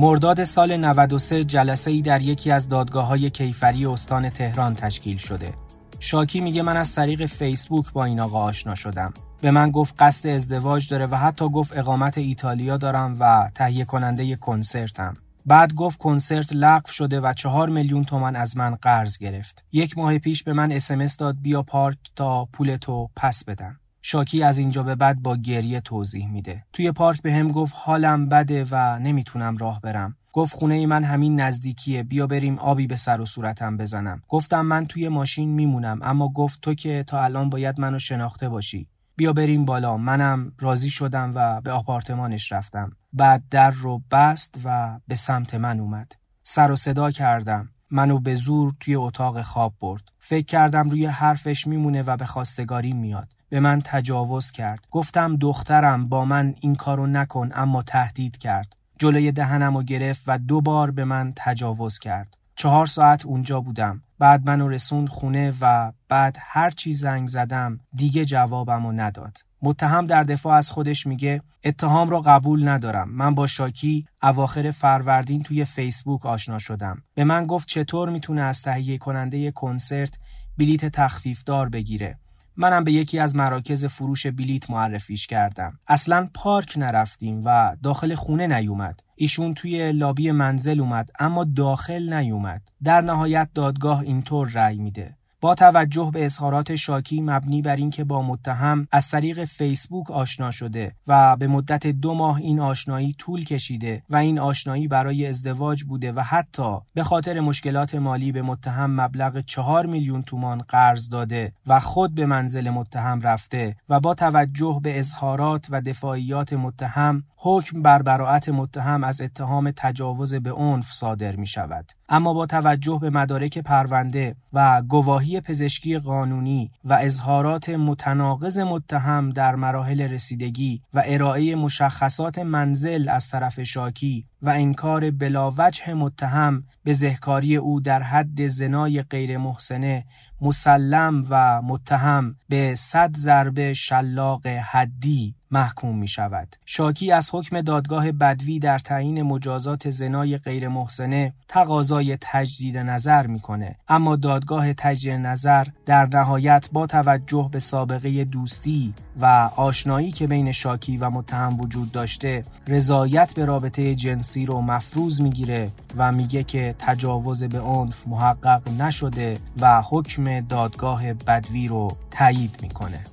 مرداد 0.00 0.44
سال 0.44 0.76
93 0.76 1.44
جلسه 1.44 1.90
ای 1.90 2.02
در 2.02 2.22
یکی 2.22 2.50
از 2.50 2.68
دادگاه 2.68 3.06
های 3.06 3.30
کیفری 3.30 3.86
استان 3.86 4.30
تهران 4.30 4.74
تشکیل 4.74 5.16
شده. 5.16 5.52
شاکی 6.00 6.40
میگه 6.40 6.62
من 6.62 6.76
از 6.76 6.94
طریق 6.94 7.26
فیسبوک 7.26 7.92
با 7.92 8.04
این 8.04 8.20
آقا 8.20 8.42
آشنا 8.42 8.74
شدم. 8.74 9.14
به 9.40 9.50
من 9.50 9.70
گفت 9.70 9.94
قصد 9.98 10.28
ازدواج 10.28 10.88
داره 10.88 11.06
و 11.06 11.14
حتی 11.14 11.48
گفت 11.48 11.78
اقامت 11.78 12.18
ایتالیا 12.18 12.76
دارم 12.76 13.16
و 13.20 13.50
تهیه 13.54 13.84
کننده 13.84 14.36
کنسرتم. 14.36 15.16
بعد 15.46 15.74
گفت 15.74 15.98
کنسرت 15.98 16.52
لغو 16.52 16.90
شده 16.90 17.20
و 17.20 17.32
چهار 17.32 17.68
میلیون 17.68 18.04
تومن 18.04 18.36
از 18.36 18.56
من 18.56 18.74
قرض 18.74 19.18
گرفت. 19.18 19.64
یک 19.72 19.98
ماه 19.98 20.18
پیش 20.18 20.42
به 20.44 20.52
من 20.52 20.72
اسمس 20.72 21.16
داد 21.16 21.36
بیا 21.42 21.62
پارک 21.62 21.98
تا 22.16 22.44
پولتو 22.44 23.08
پس 23.16 23.44
بدم. 23.44 23.80
شاکی 24.10 24.42
از 24.42 24.58
اینجا 24.58 24.82
به 24.82 24.94
بعد 24.94 25.22
با 25.22 25.36
گریه 25.36 25.80
توضیح 25.80 26.28
میده. 26.28 26.64
توی 26.72 26.92
پارک 26.92 27.22
به 27.22 27.32
هم 27.34 27.48
گفت 27.48 27.74
حالم 27.76 28.28
بده 28.28 28.66
و 28.70 28.98
نمی‌تونم 28.98 29.56
راه 29.56 29.80
برم. 29.80 30.16
گفت 30.32 30.54
خونه 30.56 30.74
ای 30.74 30.86
من 30.86 31.04
همین 31.04 31.40
نزدیکیه 31.40 32.02
بیا 32.02 32.26
بریم 32.26 32.58
آبی 32.58 32.86
به 32.86 32.96
سر 32.96 33.20
و 33.20 33.26
صورتم 33.26 33.76
بزنم. 33.76 34.22
گفتم 34.28 34.60
من 34.66 34.86
توی 34.86 35.08
ماشین 35.08 35.48
میمونم 35.48 35.98
اما 36.02 36.28
گفت 36.28 36.60
تو 36.60 36.74
که 36.74 37.04
تا 37.06 37.24
الان 37.24 37.50
باید 37.50 37.80
منو 37.80 37.98
شناخته 37.98 38.48
باشی. 38.48 38.88
بیا 39.16 39.32
بریم 39.32 39.64
بالا 39.64 39.96
منم 39.96 40.52
راضی 40.60 40.90
شدم 40.90 41.32
و 41.34 41.60
به 41.60 41.72
آپارتمانش 41.72 42.52
رفتم 42.52 42.92
بعد 43.12 43.42
در 43.50 43.70
رو 43.70 44.02
بست 44.10 44.60
و 44.64 44.98
به 45.08 45.14
سمت 45.14 45.54
من 45.54 45.80
اومد 45.80 46.12
سر 46.42 46.70
و 46.70 46.76
صدا 46.76 47.10
کردم 47.10 47.68
منو 47.90 48.18
به 48.18 48.34
زور 48.34 48.72
توی 48.80 48.94
اتاق 48.94 49.42
خواب 49.42 49.74
برد 49.80 50.02
فکر 50.18 50.46
کردم 50.46 50.90
روی 50.90 51.06
حرفش 51.06 51.66
میمونه 51.66 52.02
و 52.02 52.16
به 52.16 52.26
خواستگاری 52.26 52.92
میاد 52.92 53.37
به 53.50 53.60
من 53.60 53.80
تجاوز 53.84 54.50
کرد. 54.50 54.86
گفتم 54.90 55.36
دخترم 55.36 56.08
با 56.08 56.24
من 56.24 56.54
این 56.60 56.74
کارو 56.74 57.06
نکن 57.06 57.50
اما 57.54 57.82
تهدید 57.82 58.38
کرد. 58.38 58.76
جلوی 58.98 59.32
دهنم 59.32 59.76
و 59.76 59.82
گرفت 59.82 60.22
و 60.26 60.38
دو 60.38 60.60
بار 60.60 60.90
به 60.90 61.04
من 61.04 61.32
تجاوز 61.36 61.98
کرد. 61.98 62.34
چهار 62.56 62.86
ساعت 62.86 63.26
اونجا 63.26 63.60
بودم. 63.60 64.02
بعد 64.18 64.46
منو 64.46 64.68
رسوند 64.68 65.08
خونه 65.08 65.52
و 65.60 65.92
بعد 66.08 66.36
هر 66.40 66.70
چی 66.70 66.92
زنگ 66.92 67.28
زدم 67.28 67.78
دیگه 67.94 68.24
جوابم 68.24 68.86
و 68.86 68.92
نداد. 68.92 69.38
متهم 69.62 70.06
در 70.06 70.22
دفاع 70.22 70.56
از 70.56 70.70
خودش 70.70 71.06
میگه 71.06 71.42
اتهام 71.64 72.10
رو 72.10 72.22
قبول 72.26 72.68
ندارم. 72.68 73.08
من 73.10 73.34
با 73.34 73.46
شاکی 73.46 74.06
اواخر 74.22 74.70
فروردین 74.70 75.42
توی 75.42 75.64
فیسبوک 75.64 76.26
آشنا 76.26 76.58
شدم. 76.58 77.02
به 77.14 77.24
من 77.24 77.46
گفت 77.46 77.68
چطور 77.68 78.10
می‌تونه 78.10 78.42
از 78.42 78.62
تهیه 78.62 78.98
کننده 78.98 79.50
کنسرت 79.50 80.18
بلیت 80.58 80.84
تخفیفدار 80.84 81.68
بگیره. 81.68 82.18
منم 82.60 82.84
به 82.84 82.92
یکی 82.92 83.18
از 83.18 83.36
مراکز 83.36 83.84
فروش 83.84 84.26
بلیت 84.26 84.70
معرفیش 84.70 85.26
کردم. 85.26 85.78
اصلا 85.86 86.28
پارک 86.34 86.74
نرفتیم 86.78 87.42
و 87.44 87.76
داخل 87.82 88.14
خونه 88.14 88.46
نیومد. 88.46 89.00
ایشون 89.14 89.54
توی 89.54 89.92
لابی 89.92 90.30
منزل 90.30 90.80
اومد 90.80 91.10
اما 91.18 91.44
داخل 91.44 92.14
نیومد. 92.14 92.62
در 92.84 93.00
نهایت 93.00 93.48
دادگاه 93.54 94.00
اینطور 94.00 94.48
رأی 94.48 94.78
میده. 94.78 95.17
با 95.40 95.54
توجه 95.54 96.10
به 96.14 96.24
اظهارات 96.24 96.74
شاکی 96.74 97.20
مبنی 97.20 97.62
بر 97.62 97.76
اینکه 97.76 98.04
با 98.04 98.22
متهم 98.22 98.88
از 98.92 99.08
طریق 99.08 99.44
فیسبوک 99.44 100.10
آشنا 100.10 100.50
شده 100.50 100.92
و 101.06 101.36
به 101.36 101.46
مدت 101.46 101.86
دو 101.86 102.14
ماه 102.14 102.36
این 102.36 102.60
آشنایی 102.60 103.14
طول 103.18 103.44
کشیده 103.44 104.02
و 104.10 104.16
این 104.16 104.38
آشنایی 104.38 104.88
برای 104.88 105.26
ازدواج 105.26 105.84
بوده 105.84 106.12
و 106.12 106.20
حتی 106.20 106.78
به 106.94 107.04
خاطر 107.04 107.40
مشکلات 107.40 107.94
مالی 107.94 108.32
به 108.32 108.42
متهم 108.42 109.00
مبلغ 109.00 109.40
چهار 109.40 109.86
میلیون 109.86 110.22
تومان 110.22 110.58
قرض 110.58 111.08
داده 111.08 111.52
و 111.66 111.80
خود 111.80 112.14
به 112.14 112.26
منزل 112.26 112.70
متهم 112.70 113.20
رفته 113.20 113.76
و 113.88 114.00
با 114.00 114.14
توجه 114.14 114.80
به 114.82 114.98
اظهارات 114.98 115.66
و 115.70 115.80
دفاعیات 115.80 116.52
متهم 116.52 117.22
حکم 117.36 117.82
بر 117.82 118.02
براعت 118.02 118.48
متهم 118.48 119.04
از 119.04 119.20
اتهام 119.20 119.72
تجاوز 119.76 120.34
به 120.34 120.52
عنف 120.52 120.92
صادر 120.92 121.36
می 121.36 121.46
شود. 121.46 121.97
اما 122.08 122.34
با 122.34 122.46
توجه 122.46 122.98
به 123.00 123.10
مدارک 123.10 123.58
پرونده 123.58 124.36
و 124.52 124.82
گواهی 124.82 125.40
پزشکی 125.40 125.98
قانونی 125.98 126.70
و 126.84 126.92
اظهارات 126.92 127.68
متناقض 127.68 128.58
متهم 128.58 129.30
در 129.30 129.54
مراحل 129.54 130.00
رسیدگی 130.00 130.82
و 130.94 131.02
ارائه 131.06 131.54
مشخصات 131.54 132.38
منزل 132.38 133.08
از 133.08 133.30
طرف 133.30 133.62
شاکی 133.62 134.26
و 134.42 134.50
انکار 134.50 135.10
بلاوجه 135.10 135.94
متهم 135.94 136.64
به 136.84 136.92
زهکاری 136.92 137.56
او 137.56 137.80
در 137.80 138.02
حد 138.02 138.46
زنای 138.46 139.02
غیر 139.02 139.38
محسنه 139.38 140.04
مسلم 140.40 141.26
و 141.30 141.62
متهم 141.62 142.36
به 142.48 142.74
صد 142.74 143.16
ضربه 143.16 143.74
شلاق 143.74 144.46
حدی 144.46 145.34
محکوم 145.50 145.98
می 145.98 146.08
شود. 146.08 146.56
شاکی 146.66 147.12
از 147.12 147.30
حکم 147.32 147.60
دادگاه 147.60 148.12
بدوی 148.12 148.58
در 148.58 148.78
تعیین 148.78 149.22
مجازات 149.22 149.90
زنای 149.90 150.38
غیر 150.38 150.68
محسنه 150.68 151.32
تقاضای 151.48 152.18
تجدید 152.20 152.78
نظر 152.78 153.26
می‌کنه 153.26 153.76
اما 153.88 154.16
دادگاه 154.16 154.72
تجدید 154.72 155.12
نظر 155.12 155.66
در 155.86 156.08
نهایت 156.12 156.68
با 156.72 156.86
توجه 156.86 157.48
به 157.52 157.58
سابقه 157.58 158.24
دوستی 158.24 158.94
و 159.20 159.50
آشنایی 159.56 160.12
که 160.12 160.26
بین 160.26 160.52
شاکی 160.52 160.96
و 160.96 161.10
متهم 161.10 161.60
وجود 161.60 161.92
داشته 161.92 162.42
رضایت 162.68 163.34
به 163.34 163.44
رابطه 163.44 163.94
جنسی 163.94 164.46
رو 164.46 164.60
مفروض 164.60 165.20
می‌گیره 165.20 165.68
و 165.96 166.12
میگه 166.12 166.42
که 166.42 166.74
تجاوز 166.78 167.44
به 167.44 167.60
عنف 167.60 168.08
محقق 168.08 168.62
نشده 168.80 169.38
و 169.60 169.82
حکم 169.90 170.27
دادگاه 170.48 171.12
بدوی 171.12 171.68
رو 171.68 171.96
تایید 172.10 172.58
می‌کنه. 172.62 173.04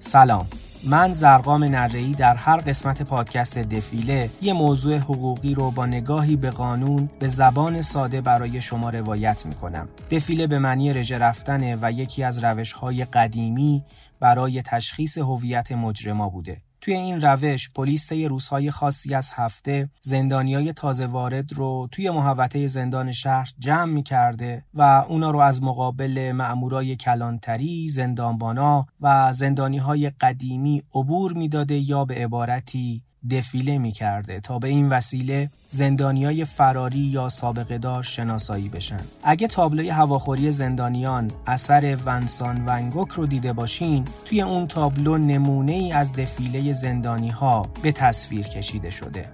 سلام. 0.00 0.46
من 0.90 1.12
زرقام 1.12 1.64
نرهی 1.64 2.12
در 2.12 2.34
هر 2.34 2.56
قسمت 2.56 3.02
پادکست 3.02 3.58
دفیله 3.58 4.30
یه 4.42 4.52
موضوع 4.52 4.96
حقوقی 4.96 5.54
رو 5.54 5.70
با 5.70 5.86
نگاهی 5.86 6.36
به 6.36 6.50
قانون 6.50 7.10
به 7.18 7.28
زبان 7.28 7.82
ساده 7.82 8.20
برای 8.20 8.60
شما 8.60 8.90
روایت 8.90 9.46
می‌کنم. 9.46 9.88
دفیله 10.10 10.46
به 10.46 10.58
معنی 10.58 10.92
رژه 10.92 11.18
رفتنه 11.18 11.78
و 11.82 11.92
یکی 11.92 12.22
از 12.24 12.44
روش 12.44 12.72
های 12.72 13.04
قدیمی 13.04 13.84
برای 14.20 14.62
تشخیص 14.62 15.18
هویت 15.18 15.72
مجرما 15.72 16.28
بوده. 16.28 16.60
توی 16.88 16.96
این 16.96 17.20
روش 17.20 17.70
پلیس 17.70 18.08
طی 18.08 18.28
روزهای 18.28 18.70
خاصی 18.70 19.14
از 19.14 19.30
هفته 19.34 19.90
زندانیای 20.00 20.72
تازه 20.72 21.06
وارد 21.06 21.52
رو 21.52 21.88
توی 21.92 22.10
محوطه 22.10 22.66
زندان 22.66 23.12
شهر 23.12 23.52
جمع 23.58 23.92
می 23.92 24.02
کرده 24.02 24.64
و 24.74 25.04
اونا 25.08 25.30
رو 25.30 25.38
از 25.38 25.62
مقابل 25.62 26.32
مأمورای 26.32 26.96
کلانتری، 26.96 27.88
زندانبانا 27.88 28.86
و 29.00 29.32
زندانی 29.32 29.78
های 29.78 30.10
قدیمی 30.20 30.82
عبور 30.94 31.32
می‌داده 31.32 31.90
یا 31.90 32.04
به 32.04 32.14
عبارتی 32.14 33.02
دفیله 33.30 33.78
می 33.78 33.92
کرده 33.92 34.40
تا 34.40 34.58
به 34.58 34.68
این 34.68 34.88
وسیله 34.88 35.50
زندانیای 35.68 36.44
فراری 36.44 36.98
یا 36.98 37.28
سابقه 37.28 37.78
دار 37.78 38.02
شناسایی 38.02 38.68
بشن. 38.68 39.00
اگه 39.24 39.46
تابلوی 39.46 39.90
هواخوری 39.90 40.52
زندانیان 40.52 41.30
اثر 41.46 41.98
ونسان 42.06 42.64
ونگوک 42.66 43.08
رو 43.08 43.26
دیده 43.26 43.52
باشین 43.52 44.04
توی 44.24 44.42
اون 44.42 44.66
تابلو 44.66 45.18
نمونه 45.18 45.72
ای 45.72 45.92
از 45.92 46.12
دفیله 46.12 46.72
زندانی 46.72 47.30
ها 47.30 47.66
به 47.82 47.92
تصویر 47.92 48.48
کشیده 48.48 48.90
شده. 48.90 49.28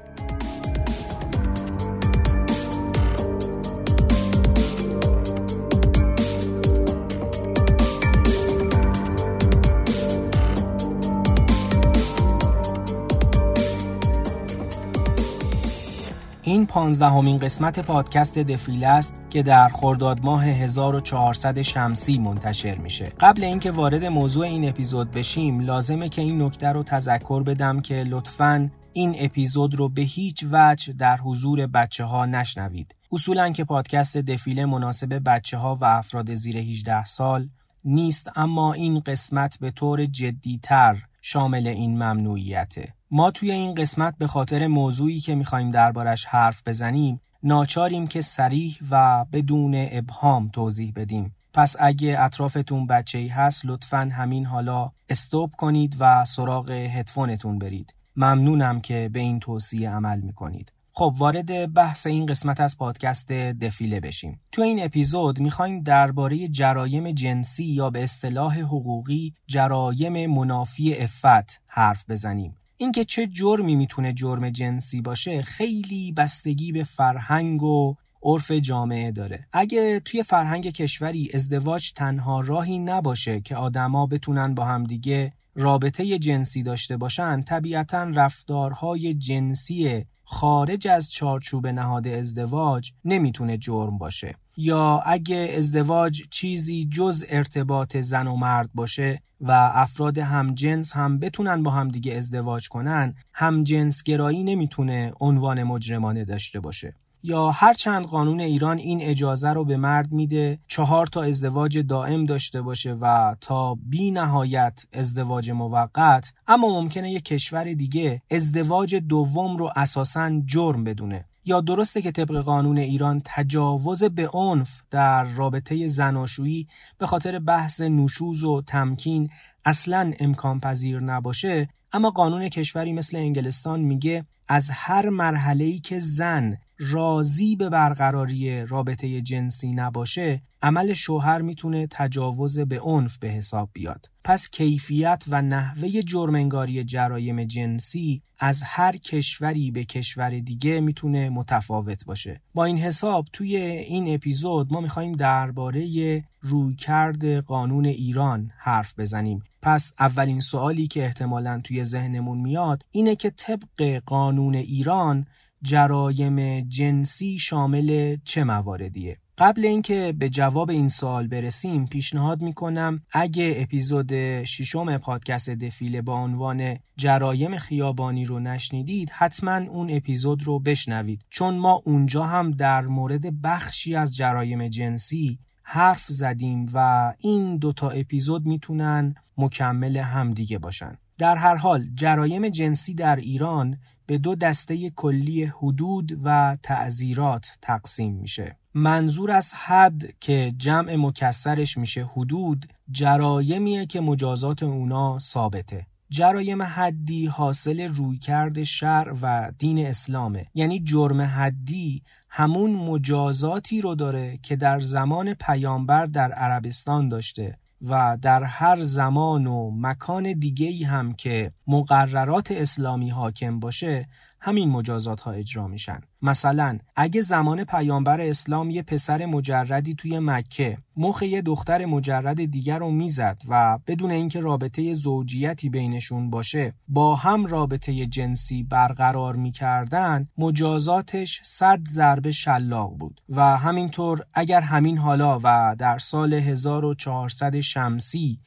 این 16.64 16.68
پانزدهمین 16.68 17.36
قسمت 17.36 17.78
پادکست 17.80 18.38
دفیله 18.38 18.86
است 18.86 19.14
که 19.30 19.42
در 19.42 19.68
خرداد 19.68 20.20
ماه 20.22 20.44
1400 20.44 21.62
شمسی 21.62 22.18
منتشر 22.18 22.74
میشه. 22.74 23.04
قبل 23.20 23.44
اینکه 23.44 23.70
وارد 23.70 24.04
موضوع 24.04 24.46
این 24.46 24.68
اپیزود 24.68 25.10
بشیم 25.10 25.60
لازمه 25.60 26.08
که 26.08 26.22
این 26.22 26.42
نکته 26.42 26.68
رو 26.68 26.82
تذکر 26.82 27.42
بدم 27.42 27.80
که 27.80 27.94
لطفاً 27.94 28.70
این 28.92 29.16
اپیزود 29.18 29.74
رو 29.74 29.88
به 29.88 30.02
هیچ 30.02 30.44
وجه 30.52 30.92
در 30.92 31.16
حضور 31.16 31.66
بچه 31.66 32.04
ها 32.04 32.26
نشنوید. 32.26 32.94
اصولا 33.12 33.50
که 33.52 33.64
پادکست 33.64 34.16
دفیله 34.16 34.66
مناسب 34.66 35.22
بچه 35.26 35.56
ها 35.58 35.78
و 35.80 35.84
افراد 35.84 36.34
زیر 36.34 36.56
18 36.56 37.04
سال 37.04 37.48
نیست 37.84 38.30
اما 38.36 38.72
این 38.72 39.00
قسمت 39.00 39.58
به 39.60 39.70
طور 39.70 40.06
جدیتر 40.06 41.02
شامل 41.22 41.66
این 41.66 41.94
ممنوعیته. 41.94 42.94
ما 43.16 43.30
توی 43.30 43.50
این 43.50 43.74
قسمت 43.74 44.14
به 44.18 44.26
خاطر 44.26 44.66
موضوعی 44.66 45.18
که 45.18 45.34
می‌خوایم 45.34 45.70
دربارش 45.70 46.24
حرف 46.24 46.62
بزنیم 46.66 47.20
ناچاریم 47.42 48.06
که 48.06 48.20
سریح 48.20 48.78
و 48.90 49.24
بدون 49.32 49.74
ابهام 49.76 50.48
توضیح 50.48 50.92
بدیم. 50.96 51.34
پس 51.52 51.76
اگه 51.78 52.16
اطرافتون 52.18 52.86
بچه 52.86 53.18
ای 53.18 53.28
هست 53.28 53.66
لطفا 53.66 54.10
همین 54.12 54.46
حالا 54.46 54.90
استوب 55.08 55.52
کنید 55.58 55.96
و 56.00 56.24
سراغ 56.24 56.70
هدفونتون 56.70 57.58
برید. 57.58 57.94
ممنونم 58.16 58.80
که 58.80 59.10
به 59.12 59.20
این 59.20 59.40
توصیه 59.40 59.90
عمل 59.90 60.20
می‌کنید. 60.20 60.72
خب 60.92 61.14
وارد 61.18 61.72
بحث 61.72 62.06
این 62.06 62.26
قسمت 62.26 62.60
از 62.60 62.78
پادکست 62.78 63.32
دفیله 63.32 64.00
بشیم. 64.00 64.40
تو 64.52 64.62
این 64.62 64.84
اپیزود 64.84 65.40
می‌خوایم 65.40 65.82
درباره 65.82 66.48
جرایم 66.48 67.12
جنسی 67.12 67.64
یا 67.64 67.90
به 67.90 68.02
اصطلاح 68.02 68.60
حقوقی 68.60 69.34
جرایم 69.46 70.30
منافی 70.30 70.94
افت 70.94 71.60
حرف 71.66 72.04
بزنیم. 72.08 72.56
اینکه 72.76 73.04
چه 73.04 73.26
جرمی 73.26 73.76
می‌تونه 73.76 74.12
جرم 74.12 74.50
جنسی 74.50 75.00
باشه 75.00 75.42
خیلی 75.42 76.12
بستگی 76.12 76.72
به 76.72 76.84
فرهنگ 76.84 77.62
و 77.62 77.94
عرف 78.22 78.50
جامعه 78.50 79.12
داره. 79.12 79.46
اگه 79.52 80.00
توی 80.00 80.22
فرهنگ 80.22 80.70
کشوری 80.70 81.30
ازدواج 81.34 81.92
تنها 81.92 82.40
راهی 82.40 82.78
نباشه 82.78 83.40
که 83.40 83.56
آدما 83.56 84.06
بتونن 84.06 84.54
با 84.54 84.64
همدیگه 84.64 85.32
رابطه 85.54 86.18
جنسی 86.18 86.62
داشته 86.62 86.96
باشن 86.96 87.42
طبیعتا 87.42 88.02
رفتارهای 88.02 89.14
جنسی 89.14 90.04
خارج 90.24 90.88
از 90.88 91.10
چارچوب 91.10 91.66
نهاد 91.66 92.08
ازدواج 92.08 92.92
نمی‌تونه 93.04 93.58
جرم 93.58 93.98
باشه. 93.98 94.34
یا 94.56 95.02
اگه 95.06 95.54
ازدواج 95.56 96.22
چیزی 96.30 96.88
جز 96.90 97.24
ارتباط 97.28 97.96
زن 97.96 98.26
و 98.26 98.36
مرد 98.36 98.70
باشه 98.74 99.22
و 99.40 99.70
افراد 99.74 100.18
همجنس 100.18 100.92
هم 100.92 101.18
بتونن 101.18 101.62
با 101.62 101.70
همدیگه 101.70 102.14
ازدواج 102.14 102.68
کنن 102.68 103.14
همجنسگرایی 103.32 104.44
نمی‌تونه 104.44 105.12
عنوان 105.20 105.62
مجرمانه 105.62 106.24
داشته 106.24 106.60
باشه. 106.60 106.94
یا 107.26 107.50
هر 107.50 107.72
چند 107.72 108.04
قانون 108.04 108.40
ایران 108.40 108.78
این 108.78 109.02
اجازه 109.02 109.50
رو 109.52 109.64
به 109.64 109.76
مرد 109.76 110.12
میده 110.12 110.58
چهار 110.68 111.06
تا 111.06 111.22
ازدواج 111.22 111.78
دائم 111.78 112.24
داشته 112.24 112.62
باشه 112.62 112.92
و 113.00 113.36
تا 113.40 113.74
بی 113.74 114.10
نهایت 114.10 114.86
ازدواج 114.92 115.50
موقت 115.50 116.32
اما 116.46 116.80
ممکنه 116.80 117.12
یه 117.12 117.20
کشور 117.20 117.64
دیگه 117.64 118.22
ازدواج 118.30 118.94
دوم 118.94 119.56
رو 119.56 119.70
اساسا 119.76 120.40
جرم 120.46 120.84
بدونه. 120.84 121.24
یا 121.44 121.60
درسته 121.60 122.02
که 122.02 122.12
طبق 122.12 122.40
قانون 122.40 122.78
ایران 122.78 123.22
تجاوز 123.24 124.04
به 124.04 124.28
عنف 124.28 124.82
در 124.90 125.24
رابطه 125.24 125.86
زناشویی 125.86 126.68
به 126.98 127.06
خاطر 127.06 127.38
بحث 127.38 127.80
نوشوز 127.80 128.44
و 128.44 128.62
تمکین 128.62 129.30
اصلا 129.64 130.12
امکان 130.20 130.60
پذیر 130.60 131.00
نباشه 131.00 131.68
اما 131.92 132.10
قانون 132.10 132.48
کشوری 132.48 132.92
مثل 132.92 133.16
انگلستان 133.16 133.80
میگه 133.80 134.24
از 134.48 134.70
هر 134.70 135.08
مرحله‌ای 135.08 135.78
که 135.78 135.98
زن 135.98 136.58
راضی 136.78 137.56
به 137.56 137.68
برقراری 137.68 138.66
رابطه 138.66 139.20
جنسی 139.20 139.72
نباشه 139.72 140.42
عمل 140.62 140.92
شوهر 140.92 141.42
می‌تونه 141.42 141.86
تجاوز 141.90 142.58
به 142.58 142.80
عنف 142.80 143.18
به 143.18 143.28
حساب 143.28 143.70
بیاد. 143.72 144.10
پس 144.24 144.50
کیفیت 144.50 145.24
و 145.28 145.42
نحوه 145.42 146.02
جرمنگاری 146.02 146.84
جرایم 146.84 147.44
جنسی 147.44 148.22
از 148.38 148.62
هر 148.62 148.96
کشوری 148.96 149.70
به 149.70 149.84
کشور 149.84 150.30
دیگه 150.30 150.80
می‌تونه 150.80 151.30
متفاوت 151.30 152.04
باشه. 152.04 152.40
با 152.54 152.64
این 152.64 152.78
حساب 152.78 153.26
توی 153.32 153.56
این 153.56 154.14
اپیزود 154.14 154.72
ما 154.72 154.80
می‌خوایم 154.80 155.12
درباره 155.12 156.24
رویکرد 156.40 157.36
قانون 157.36 157.84
ایران 157.86 158.50
حرف 158.58 158.98
بزنیم. 158.98 159.42
پس 159.62 159.92
اولین 159.98 160.40
سوالی 160.40 160.86
که 160.86 161.04
احتمالا 161.04 161.60
توی 161.64 161.84
ذهنمون 161.84 162.38
میاد 162.38 162.84
اینه 162.90 163.16
که 163.16 163.30
طبق 163.30 164.02
قانون 164.06 164.54
ایران 164.54 165.26
جرایم 165.64 166.60
جنسی 166.60 167.38
شامل 167.38 168.16
چه 168.24 168.44
مواردیه؟ 168.44 169.18
قبل 169.38 169.64
اینکه 169.64 170.14
به 170.18 170.28
جواب 170.28 170.70
این 170.70 170.88
سوال 170.88 171.26
برسیم 171.26 171.86
پیشنهاد 171.86 172.42
می‌کنم 172.42 173.02
اگه 173.12 173.54
اپیزود 173.58 174.44
ششم 174.44 174.98
پادکست 174.98 175.50
دفیله 175.50 176.02
با 176.02 176.14
عنوان 176.14 176.76
جرایم 176.96 177.58
خیابانی 177.58 178.24
رو 178.24 178.40
نشنیدید 178.40 179.10
حتما 179.10 179.56
اون 179.56 179.90
اپیزود 179.90 180.42
رو 180.42 180.58
بشنوید. 180.58 181.24
چون 181.30 181.58
ما 181.58 181.82
اونجا 181.84 182.22
هم 182.24 182.50
در 182.50 182.80
مورد 182.80 183.42
بخشی 183.42 183.96
از 183.96 184.16
جرایم 184.16 184.68
جنسی 184.68 185.38
حرف 185.62 186.04
زدیم 186.08 186.66
و 186.74 187.12
این 187.18 187.56
دوتا 187.56 187.90
اپیزود 187.90 188.46
می‌تونن 188.46 189.14
مکمل 189.36 189.96
همدیگه 189.96 190.58
باشن. 190.58 190.98
در 191.18 191.36
هر 191.36 191.54
حال 191.54 191.86
جرایم 191.94 192.48
جنسی 192.48 192.94
در 192.94 193.16
ایران 193.16 193.78
به 194.06 194.18
دو 194.18 194.34
دسته 194.34 194.90
کلی 194.90 195.44
حدود 195.44 196.18
و 196.24 196.56
تعذیرات 196.62 197.58
تقسیم 197.62 198.14
میشه. 198.14 198.56
منظور 198.74 199.30
از 199.30 199.54
حد 199.54 200.18
که 200.20 200.52
جمع 200.56 200.96
مکسرش 200.96 201.78
میشه 201.78 202.04
حدود 202.04 202.66
جرایمیه 202.90 203.86
که 203.86 204.00
مجازات 204.00 204.62
اونا 204.62 205.18
ثابته. 205.18 205.86
جرایم 206.10 206.62
حدی 206.62 207.26
حاصل 207.26 207.80
رویکرد 207.80 208.62
شرع 208.62 209.12
و 209.22 209.52
دین 209.58 209.86
اسلامه. 209.86 210.46
یعنی 210.54 210.80
جرم 210.84 211.20
حدی 211.20 212.02
همون 212.30 212.70
مجازاتی 212.70 213.80
رو 213.80 213.94
داره 213.94 214.38
که 214.42 214.56
در 214.56 214.80
زمان 214.80 215.34
پیامبر 215.34 216.06
در 216.06 216.32
عربستان 216.32 217.08
داشته 217.08 217.58
و 217.88 218.18
در 218.22 218.44
هر 218.44 218.82
زمان 218.82 219.46
و 219.46 219.70
مکان 219.74 220.32
دیگه 220.32 220.86
هم 220.86 221.12
که 221.12 221.52
مقررات 221.66 222.52
اسلامی 222.52 223.10
حاکم 223.10 223.60
باشه 223.60 224.08
همین 224.44 224.70
مجازات 224.70 225.20
ها 225.20 225.30
اجرا 225.30 225.68
میشن. 225.68 226.00
مثلا 226.22 226.78
اگه 226.96 227.20
زمان 227.20 227.64
پیامبر 227.64 228.20
اسلام 228.20 228.70
یه 228.70 228.82
پسر 228.82 229.26
مجردی 229.26 229.94
توی 229.94 230.18
مکه 230.18 230.78
مخ 230.96 231.22
یه 231.22 231.42
دختر 231.42 231.84
مجرد 231.84 232.44
دیگر 232.44 232.78
رو 232.78 232.90
می‌زد 232.90 233.42
و 233.48 233.78
بدون 233.86 234.10
اینکه 234.10 234.40
رابطه 234.40 234.92
زوجیتی 234.92 235.68
بینشون 235.68 236.30
باشه 236.30 236.74
با 236.88 237.16
هم 237.16 237.46
رابطه 237.46 238.06
جنسی 238.06 238.62
برقرار 238.62 239.36
می‌کردن 239.36 240.28
مجازاتش 240.38 241.40
صد 241.44 241.80
ضربه 241.88 242.32
شلاق 242.32 242.90
بود. 242.98 243.20
و 243.28 243.56
همینطور 243.56 244.20
اگر 244.34 244.60
همین 244.60 244.98
حالا 244.98 245.40
و 245.42 245.76
در 245.78 245.98
سال 245.98 246.34
1400 246.34 247.60
شمسی 247.60 248.40